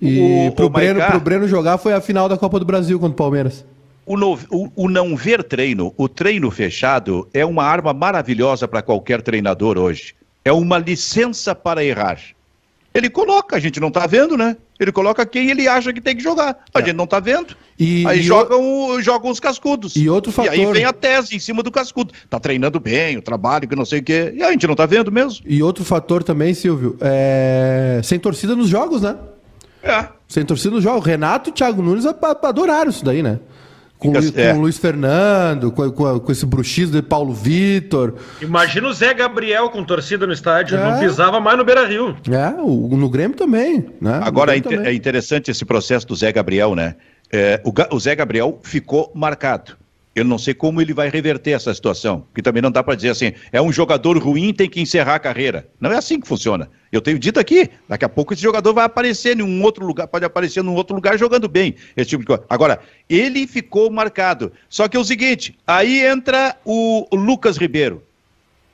E 0.00 0.48
O- 0.48 0.52
pro, 0.52 0.66
o 0.66 0.70
Breno, 0.70 1.00
pro 1.04 1.20
Breno 1.20 1.46
jogar 1.46 1.76
foi 1.78 1.92
a 1.92 2.00
final 2.00 2.28
da 2.28 2.36
Copa 2.36 2.58
do 2.58 2.64
Brasil 2.64 2.98
contra 2.98 3.12
o 3.12 3.16
Palmeiras. 3.16 3.64
O, 4.12 4.16
no- 4.16 4.36
o- 4.50 4.72
o 4.74 4.88
não 4.88 5.14
ver 5.14 5.44
treino, 5.44 5.94
o 5.96 6.08
treino 6.08 6.50
fechado, 6.50 7.28
é 7.32 7.46
uma 7.46 7.62
arma 7.62 7.92
maravilhosa 7.92 8.66
para 8.66 8.82
qualquer 8.82 9.22
treinador 9.22 9.78
hoje. 9.78 10.14
É 10.44 10.50
uma 10.52 10.78
licença 10.78 11.54
para 11.54 11.84
errar. 11.84 12.18
Ele 12.92 13.08
coloca, 13.08 13.54
a 13.54 13.60
gente 13.60 13.78
não 13.78 13.88
tá 13.88 14.08
vendo, 14.08 14.36
né? 14.36 14.56
Ele 14.80 14.90
coloca 14.90 15.24
quem 15.24 15.48
ele 15.48 15.68
acha 15.68 15.92
que 15.92 16.00
tem 16.00 16.16
que 16.16 16.22
jogar. 16.24 16.58
A 16.74 16.80
gente 16.80 16.94
não 16.96 17.06
tá 17.06 17.20
vendo. 17.20 17.52
É. 17.78 17.82
E- 17.84 18.04
aí 18.04 18.18
e 18.18 18.22
jogam, 18.22 18.60
o- 18.60 19.00
jogam 19.00 19.30
os 19.30 19.38
cascudos. 19.38 19.94
E 19.94 20.08
outro 20.08 20.32
E 20.38 20.48
aí 20.48 20.58
fator- 20.58 20.74
vem 20.74 20.84
a 20.84 20.92
tese 20.92 21.36
em 21.36 21.38
cima 21.38 21.62
do 21.62 21.70
cascudo. 21.70 22.12
Tá 22.28 22.40
treinando 22.40 22.80
bem, 22.80 23.16
o 23.16 23.22
trabalho, 23.22 23.68
que 23.68 23.76
não 23.76 23.84
sei 23.84 24.00
o 24.00 24.02
quê. 24.02 24.32
E 24.34 24.42
a 24.42 24.50
gente 24.50 24.66
não 24.66 24.74
tá 24.74 24.86
vendo 24.86 25.12
mesmo. 25.12 25.44
E 25.46 25.62
outro 25.62 25.84
fator 25.84 26.24
também, 26.24 26.52
Silvio, 26.52 26.96
é... 27.00 28.00
sem 28.02 28.18
torcida 28.18 28.56
nos 28.56 28.68
jogos, 28.68 29.02
né? 29.02 29.16
É. 29.84 30.08
Sem 30.26 30.44
torcida 30.44 30.74
nos 30.74 30.82
jogos. 30.82 31.06
Renato 31.06 31.50
e 31.50 31.52
Thiago 31.52 31.80
Nunes 31.80 32.04
adoraram 32.06 32.90
isso 32.90 33.04
daí, 33.04 33.22
né? 33.22 33.38
Com, 34.00 34.14
Fica- 34.14 34.32
com 34.32 34.40
é. 34.40 34.54
o 34.54 34.60
Luiz 34.62 34.78
Fernando, 34.78 35.70
com, 35.70 35.90
com- 35.92 36.18
com 36.20 36.32
esse 36.32 36.46
bruxismo 36.46 36.96
de 36.96 37.02
Paulo 37.02 37.32
Vitor. 37.34 38.14
Imagina 38.40 38.88
o 38.88 38.92
Zé 38.94 39.12
Gabriel 39.14 39.68
com 39.68 39.84
torcida 39.84 40.26
no 40.26 40.32
estádio, 40.32 40.78
É. 40.78 40.90
não 40.90 40.98
pisava 40.98 41.38
mais 41.38 41.58
no 41.58 41.64
Beira-Rio. 41.66 42.16
É, 42.30 42.60
o, 42.62 42.88
no 42.96 43.08
Grêmio 43.10 43.36
também, 43.36 43.86
né? 44.00 44.18
Agora, 44.24 44.56
é, 44.56 44.58
Grêmio 44.60 44.78
também. 44.78 44.92
é 44.92 44.96
interessante 44.96 45.50
esse 45.50 45.64
processo 45.66 46.06
do 46.06 46.16
Zé 46.16 46.32
Gabriel, 46.32 46.74
né? 46.74 46.94
É, 47.30 47.60
o, 47.62 47.72
o 47.94 48.00
Zé 48.00 48.14
Gabriel 48.16 48.58
ficou 48.62 49.12
marcado. 49.14 49.72
Eu 50.20 50.24
não 50.26 50.36
sei 50.36 50.52
como 50.52 50.82
ele 50.82 50.92
vai 50.92 51.08
reverter 51.08 51.52
essa 51.52 51.72
situação, 51.72 52.20
porque 52.20 52.42
também 52.42 52.60
não 52.60 52.70
dá 52.70 52.84
para 52.84 52.94
dizer 52.94 53.08
assim, 53.08 53.32
é 53.50 53.62
um 53.62 53.72
jogador 53.72 54.18
ruim, 54.18 54.52
tem 54.52 54.68
que 54.68 54.78
encerrar 54.78 55.14
a 55.14 55.18
carreira. 55.18 55.66
Não 55.80 55.90
é 55.90 55.96
assim 55.96 56.20
que 56.20 56.28
funciona. 56.28 56.68
Eu 56.92 57.00
tenho 57.00 57.18
dito 57.18 57.40
aqui, 57.40 57.70
daqui 57.88 58.04
a 58.04 58.08
pouco 58.08 58.34
esse 58.34 58.42
jogador 58.42 58.74
vai 58.74 58.84
aparecer 58.84 59.38
em 59.38 59.42
um 59.42 59.62
outro 59.62 59.86
lugar, 59.86 60.06
pode 60.08 60.26
aparecer 60.26 60.62
num 60.62 60.74
outro 60.74 60.94
lugar 60.94 61.18
jogando 61.18 61.48
bem, 61.48 61.74
esse 61.96 62.10
tipo 62.10 62.22
de 62.22 62.26
coisa. 62.26 62.44
Agora, 62.50 62.80
ele 63.08 63.46
ficou 63.46 63.90
marcado. 63.90 64.52
Só 64.68 64.88
que 64.88 64.96
é 64.98 65.00
o 65.00 65.04
seguinte, 65.04 65.56
aí 65.66 66.04
entra 66.04 66.54
o 66.66 67.08
Lucas 67.14 67.56
Ribeiro, 67.56 68.02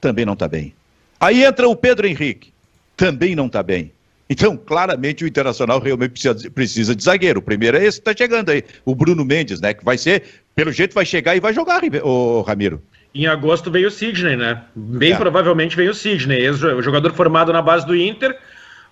também 0.00 0.24
não 0.24 0.32
está 0.32 0.48
bem. 0.48 0.74
Aí 1.20 1.44
entra 1.44 1.68
o 1.68 1.76
Pedro 1.76 2.08
Henrique, 2.08 2.52
também 2.96 3.36
não 3.36 3.46
está 3.46 3.62
bem. 3.62 3.92
Então, 4.28 4.56
claramente, 4.56 5.24
o 5.24 5.26
Internacional 5.26 5.80
realmente 5.80 6.10
precisa, 6.10 6.50
precisa 6.50 6.96
de 6.96 7.04
zagueiro. 7.04 7.38
O 7.38 7.42
primeiro 7.42 7.76
é 7.76 7.84
esse 7.84 8.00
que 8.00 8.08
está 8.08 8.24
chegando 8.24 8.50
aí, 8.50 8.64
o 8.84 8.94
Bruno 8.94 9.24
Mendes, 9.24 9.60
né? 9.60 9.72
Que 9.72 9.84
vai 9.84 9.96
ser, 9.96 10.24
pelo 10.54 10.72
jeito, 10.72 10.94
vai 10.94 11.06
chegar 11.06 11.36
e 11.36 11.40
vai 11.40 11.54
jogar, 11.54 11.82
ô, 12.02 12.42
Ramiro. 12.42 12.82
Em 13.14 13.26
agosto 13.26 13.70
veio 13.70 13.88
o 13.88 13.90
Sidney, 13.90 14.36
né? 14.36 14.62
Bem 14.74 15.12
É. 15.12 15.16
provavelmente 15.16 15.76
veio 15.76 15.92
o 15.92 15.94
Sidney, 15.94 16.50
o 16.50 16.82
jogador 16.82 17.12
formado 17.14 17.52
na 17.52 17.62
base 17.62 17.86
do 17.86 17.94
Inter. 17.96 18.36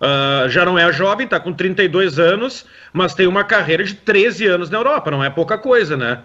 ah, 0.01 0.47
já 0.49 0.65
não 0.65 0.79
é 0.79 0.93
jovem, 0.93 1.27
tá 1.27 1.41
com 1.41 1.53
32 1.53 2.19
anos, 2.19 2.67
mas 2.93 3.15
tem 3.15 3.27
uma 3.27 3.45
carreira 3.45 3.83
de 3.85 3.95
13 3.95 4.47
anos 4.47 4.69
na 4.69 4.79
Europa, 4.79 5.11
não 5.11 5.23
é 5.23 5.31
pouca 5.31 5.57
coisa, 5.57 5.97
né? 5.97 6.21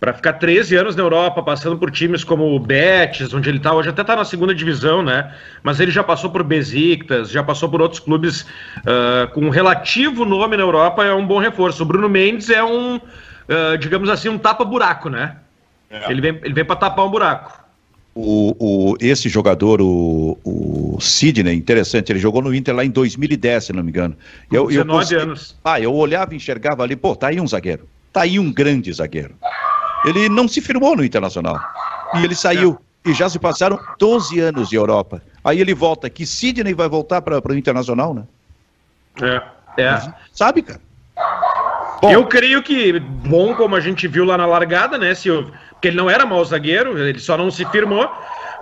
Para 0.00 0.14
ficar 0.14 0.32
13 0.32 0.74
anos 0.76 0.96
na 0.96 1.02
Europa, 1.02 1.42
passando 1.42 1.76
por 1.76 1.90
times 1.90 2.24
como 2.24 2.56
o 2.56 2.58
Betis, 2.58 3.34
onde 3.34 3.50
ele 3.50 3.60
tá 3.60 3.74
hoje, 3.74 3.90
até 3.90 4.02
tá 4.02 4.16
na 4.16 4.24
segunda 4.24 4.54
divisão, 4.54 5.02
né? 5.02 5.30
Mas 5.62 5.78
ele 5.78 5.90
já 5.90 6.02
passou 6.02 6.30
por 6.30 6.42
Besiktas, 6.42 7.30
já 7.30 7.42
passou 7.42 7.68
por 7.68 7.82
outros 7.82 8.00
clubes 8.00 8.46
ah, 8.86 9.26
com 9.34 9.42
um 9.42 9.50
relativo 9.50 10.24
nome 10.24 10.56
na 10.56 10.62
Europa, 10.62 11.04
é 11.04 11.12
um 11.12 11.26
bom 11.26 11.38
reforço. 11.38 11.82
O 11.82 11.86
Bruno 11.86 12.08
Mendes 12.08 12.48
é 12.48 12.64
um, 12.64 12.98
ah, 13.46 13.76
digamos 13.76 14.08
assim, 14.08 14.30
um 14.30 14.38
tapa-buraco, 14.38 15.10
né? 15.10 15.36
Ele 16.08 16.20
vem, 16.22 16.40
ele 16.44 16.54
vem 16.54 16.64
para 16.64 16.76
tapar 16.76 17.04
um 17.04 17.10
buraco. 17.10 17.60
O, 18.14 18.56
o- 18.58 18.96
esse 19.00 19.28
jogador, 19.28 19.82
o, 19.82 20.38
o 20.44 20.98
Sidney, 21.00 21.54
interessante, 21.54 22.10
ele 22.10 22.18
jogou 22.18 22.40
no 22.40 22.54
Inter 22.54 22.74
lá 22.74 22.84
em 22.84 22.90
2010, 22.90 23.64
se 23.64 23.72
não 23.74 23.82
me 23.82 23.90
engano. 23.90 24.16
Eu, 24.50 24.62
eu 24.70 24.82
19 24.84 24.98
consegui- 24.98 25.20
anos. 25.22 25.56
Ah, 25.62 25.78
eu 25.78 25.92
olhava 25.94 26.32
e 26.32 26.36
enxergava 26.38 26.82
ali, 26.82 26.96
pô, 26.96 27.14
tá 27.14 27.28
aí 27.28 27.38
um 27.40 27.46
zagueiro. 27.46 27.86
Tá 28.12 28.22
aí 28.22 28.38
um 28.40 28.52
grande 28.52 28.92
zagueiro. 28.92 29.34
Ele 30.04 30.28
não 30.28 30.48
se 30.48 30.60
firmou 30.60 30.96
no 30.96 31.04
Internacional. 31.04 31.58
E 32.14 32.24
ele 32.24 32.34
saiu. 32.34 32.78
E 33.04 33.14
já 33.14 33.28
se 33.28 33.38
passaram 33.38 33.78
12 33.98 34.38
anos 34.40 34.68
de 34.68 34.76
Europa. 34.76 35.22
Aí 35.42 35.60
ele 35.60 35.74
volta 35.74 36.06
aqui. 36.06 36.26
Sidney 36.26 36.74
vai 36.74 36.88
voltar 36.88 37.22
para 37.22 37.40
o 37.40 37.54
Internacional, 37.54 38.14
né? 38.14 38.24
É, 39.22 39.82
é. 39.82 40.12
Sabe, 40.32 40.62
cara? 40.62 40.80
Bom. 42.00 42.10
Eu 42.10 42.26
creio 42.26 42.62
que, 42.62 42.98
bom 42.98 43.54
como 43.54 43.76
a 43.76 43.80
gente 43.80 44.08
viu 44.08 44.24
lá 44.24 44.36
na 44.38 44.46
largada, 44.46 44.96
né, 44.96 45.14
Silvio? 45.14 45.52
Porque 45.70 45.88
ele 45.88 45.96
não 45.96 46.08
era 46.08 46.24
mau 46.24 46.42
zagueiro, 46.44 46.98
ele 46.98 47.18
só 47.18 47.36
não 47.36 47.50
se 47.50 47.64
firmou, 47.66 48.10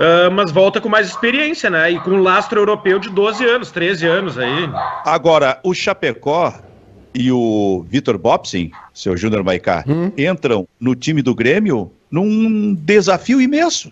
ah, 0.00 0.30
mas 0.30 0.50
volta 0.50 0.80
com 0.80 0.88
mais 0.88 1.08
experiência, 1.08 1.68
né? 1.68 1.90
E 1.90 2.00
com 2.00 2.10
um 2.10 2.22
lastro 2.22 2.60
europeu 2.60 2.98
de 2.98 3.10
12 3.10 3.44
anos, 3.44 3.70
13 3.70 4.06
anos 4.06 4.38
aí. 4.38 4.70
Agora, 5.04 5.58
o 5.64 5.74
Chapecó 5.74 6.52
e 7.14 7.30
o 7.32 7.84
Vitor 7.88 8.16
Bobsin, 8.18 8.70
seu 8.94 9.16
Júnior 9.16 9.42
Maicá, 9.42 9.84
entram 10.16 10.66
no 10.78 10.94
time 10.94 11.22
do 11.22 11.34
Grêmio 11.34 11.90
num 12.10 12.74
desafio 12.74 13.40
imenso. 13.40 13.90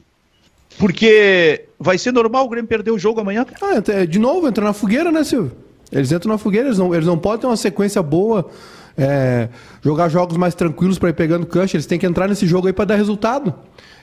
Porque 0.78 1.64
vai 1.78 1.96
ser 1.98 2.12
normal 2.12 2.44
o 2.44 2.48
Grêmio 2.48 2.68
perder 2.68 2.90
o 2.90 2.98
jogo 2.98 3.20
amanhã. 3.20 3.46
Ah, 3.62 3.78
até- 3.78 4.04
de 4.06 4.18
novo, 4.18 4.46
entra 4.46 4.64
na 4.64 4.72
fogueira, 4.72 5.10
né, 5.10 5.24
Silvio? 5.24 5.52
Eles 5.90 6.10
entram 6.12 6.32
na 6.32 6.38
fogueira, 6.38 6.68
eles 6.68 6.78
não, 6.78 6.94
eles 6.94 7.06
não 7.06 7.16
podem 7.16 7.40
ter 7.40 7.46
uma 7.46 7.56
sequência 7.56 8.02
boa 8.02 8.50
é, 8.96 9.48
jogar 9.82 10.08
jogos 10.08 10.36
mais 10.36 10.54
tranquilos 10.54 10.98
para 10.98 11.10
ir 11.10 11.14
pegando 11.14 11.46
cancha. 11.46 11.76
Eles 11.76 11.86
têm 11.86 11.98
que 11.98 12.06
entrar 12.06 12.28
nesse 12.28 12.46
jogo 12.46 12.66
aí 12.66 12.72
para 12.72 12.86
dar 12.86 12.96
resultado. 12.96 13.54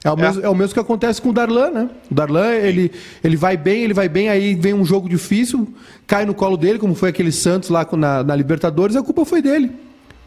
É 0.04 0.12
o, 0.12 0.14
é. 0.14 0.22
Mesmo, 0.22 0.46
é 0.46 0.50
o 0.50 0.56
mesmo 0.56 0.74
que 0.74 0.80
acontece 0.80 1.22
com 1.22 1.30
o 1.30 1.34
Darlan, 1.34 1.72
né? 1.72 1.90
O 2.12 2.14
Darlan, 2.14 2.52
ele, 2.52 2.92
ele 3.24 3.38
vai 3.38 3.56
bem, 3.56 3.84
ele 3.84 3.94
vai 3.94 4.10
bem, 4.10 4.30
aí 4.30 4.54
vem 4.54 4.74
um 4.74 4.86
jogo 4.86 5.08
difícil, 5.08 5.74
cai 6.06 6.26
no 6.26 6.34
colo 6.34 6.58
dele, 6.58 6.78
como 6.78 6.94
foi 6.94 7.10
aquele 7.10 7.32
Santos 7.32 7.70
lá 7.70 7.88
na, 7.94 8.24
na 8.24 8.36
Libertadores, 8.36 8.96
a 8.96 9.02
culpa 9.02 9.24
foi 9.26 9.42
dele. 9.42 9.72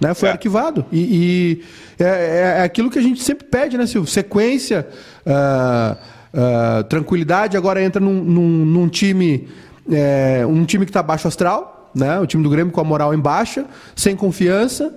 Né? 0.00 0.14
Foi 0.14 0.28
é. 0.28 0.32
arquivado. 0.32 0.84
E, 0.90 0.98
e 0.98 1.62
é, 2.02 2.04
é, 2.04 2.54
é, 2.58 2.62
aquilo 2.62 2.90
que 2.90 2.98
a 2.98 3.02
gente 3.02 3.22
sempre 3.22 3.46
pede, 3.46 3.76
né, 3.78 3.86
Silvio? 3.86 4.10
Sequência, 4.10 4.86
uh, 5.26 5.96
uh, 6.34 6.84
tranquilidade. 6.84 7.56
Agora 7.56 7.82
entra 7.82 8.00
num, 8.00 8.22
num, 8.22 8.64
num 8.64 8.88
time, 8.88 9.48
é, 9.90 10.44
um 10.46 10.64
time 10.64 10.84
que 10.84 10.90
está 10.90 11.02
baixo 11.02 11.28
astral, 11.28 11.75
né? 11.96 12.20
O 12.20 12.26
time 12.26 12.42
do 12.42 12.50
Grêmio 12.50 12.72
com 12.72 12.80
a 12.80 12.84
moral 12.84 13.14
em 13.14 13.18
baixa, 13.18 13.64
sem 13.94 14.14
confiança, 14.14 14.94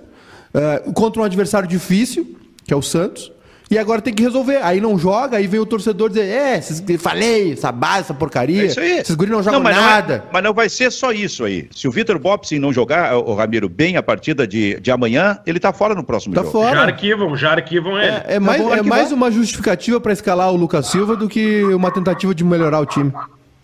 uh, 0.54 0.92
contra 0.92 1.22
um 1.22 1.24
adversário 1.24 1.66
difícil, 1.66 2.36
que 2.64 2.72
é 2.72 2.76
o 2.76 2.82
Santos. 2.82 3.32
E 3.70 3.78
agora 3.78 4.02
tem 4.02 4.12
que 4.12 4.20
resolver. 4.20 4.56
Aí 4.64 4.80
não 4.80 4.98
joga, 4.98 5.36
aí 5.36 5.46
vem 5.46 5.60
o 5.60 5.64
torcedor 5.64 6.08
dizer: 6.08 6.26
É, 6.26 6.60
vocês, 6.60 6.82
falei, 7.00 7.52
essa 7.52 7.70
base, 7.70 8.00
essa 8.00 8.14
porcaria. 8.14 8.62
É 8.62 8.66
isso 8.66 8.80
aí. 8.80 8.98
Esses 8.98 9.14
guris 9.14 9.30
não 9.30 9.42
jogam 9.44 9.60
não, 9.60 9.64
mas 9.64 9.76
nada. 9.76 10.18
Não 10.18 10.24
é, 10.24 10.28
mas 10.32 10.42
não 10.42 10.52
vai 10.52 10.68
ser 10.68 10.90
só 10.90 11.12
isso 11.12 11.44
aí. 11.44 11.68
Se 11.70 11.86
o 11.86 11.90
Vitor 11.92 12.18
Bobson 12.18 12.56
não 12.56 12.72
jogar, 12.72 13.16
o 13.16 13.32
Ramiro, 13.32 13.68
bem 13.68 13.96
a 13.96 14.02
partida 14.02 14.44
de, 14.44 14.80
de 14.80 14.90
amanhã, 14.90 15.38
ele 15.46 15.60
tá 15.60 15.72
fora 15.72 15.94
no 15.94 16.02
próximo 16.02 16.34
tá 16.34 16.40
jogo. 16.40 16.52
Fora. 16.52 16.74
Já 16.74 16.82
arquivam, 16.82 17.36
já 17.36 17.52
arquivam 17.52 17.96
ele. 17.96 18.10
É, 18.10 18.24
é 18.26 18.40
mais, 18.40 18.60
é 18.60 18.82
mais 18.82 19.12
uma 19.12 19.30
justificativa 19.30 20.00
para 20.00 20.12
escalar 20.12 20.52
o 20.52 20.56
Lucas 20.56 20.88
Silva 20.88 21.14
do 21.14 21.28
que 21.28 21.62
uma 21.66 21.92
tentativa 21.92 22.34
de 22.34 22.42
melhorar 22.42 22.80
o 22.80 22.86
time. 22.86 23.12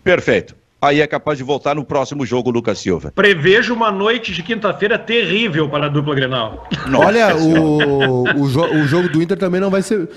Perfeito 0.05 0.55
aí 0.81 1.01
é 1.01 1.07
capaz 1.07 1.37
de 1.37 1.43
voltar 1.43 1.75
no 1.75 1.83
próximo 1.83 2.25
jogo, 2.25 2.49
Lucas 2.49 2.79
Silva. 2.79 3.11
Prevejo 3.13 3.73
uma 3.73 3.91
noite 3.91 4.31
de 4.31 4.43
quinta-feira 4.43 4.97
terrível 4.97 5.69
para 5.69 5.87
a 5.87 5.89
dupla 5.89 6.15
Grenal. 6.15 6.67
Olha, 6.93 7.35
o, 7.35 8.23
o, 8.41 8.49
jo 8.49 8.61
o, 8.61 8.87
jogo 8.87 9.09
do 9.09 9.21
Inter 9.21 9.37
também 9.37 9.59
não 9.59 9.69
vai 9.69 9.81
ser. 9.81 10.09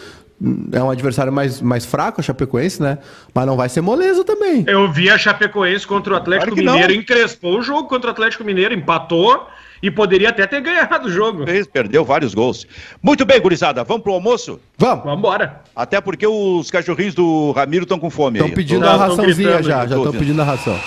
É 0.73 0.83
um 0.83 0.91
adversário 0.91 1.31
mais, 1.31 1.61
mais 1.61 1.85
fraco, 1.85 2.21
a 2.21 2.25
Chapecoense, 2.25 2.83
né? 2.83 2.99
Mas 3.35 3.47
não 3.47 3.57
vai 3.57 3.69
ser 3.69 3.83
moleza 3.83 4.25
também. 4.25 4.65
Eu 4.67 4.91
vi 4.91 5.11
a 5.11 5.19
Chapecoense 5.19 5.87
contra 5.87 6.15
o 6.15 6.17
Atlético 6.17 6.55
claro 6.55 6.71
Mineiro, 6.71 6.95
não. 6.95 7.01
encrespou 7.01 7.59
o 7.59 7.63
jogo 7.63 7.89
contra 7.89 8.09
o 8.09 8.11
Atlético 8.11 8.43
Mineiro, 8.43 8.73
empatou 8.73 9.47
e 9.83 9.91
poderia 9.91 10.29
até 10.31 10.47
ter 10.47 10.61
ganhado 10.61 11.09
o 11.09 11.11
jogo. 11.11 11.45
Fez, 11.47 11.67
perdeu 11.67 12.05
vários 12.05 12.35
gols. 12.35 12.67
Muito 13.03 13.25
bem, 13.25 13.41
gurizada, 13.41 13.85
vamos 13.85 14.03
pro 14.03 14.13
almoço? 14.13 14.61
Vamos. 14.77 15.05
Vamos 15.05 15.19
embora. 15.19 15.61
Até 15.75 16.01
porque 16.01 16.27
os 16.27 16.71
cachorrinhos 16.71 17.15
do 17.15 17.53
Ramiro 17.53 17.85
estão 17.85 17.99
com 17.99 18.11
fome. 18.11 18.39
Estão 18.39 18.55
pedindo 18.55 18.81
não, 18.81 18.89
a 18.89 18.97
raçãozinha 18.97 19.63
já, 19.63 19.87
já 19.87 19.97
estão 19.97 20.13
pedindo 20.13 20.41
a 20.41 20.45
ração. 20.45 20.79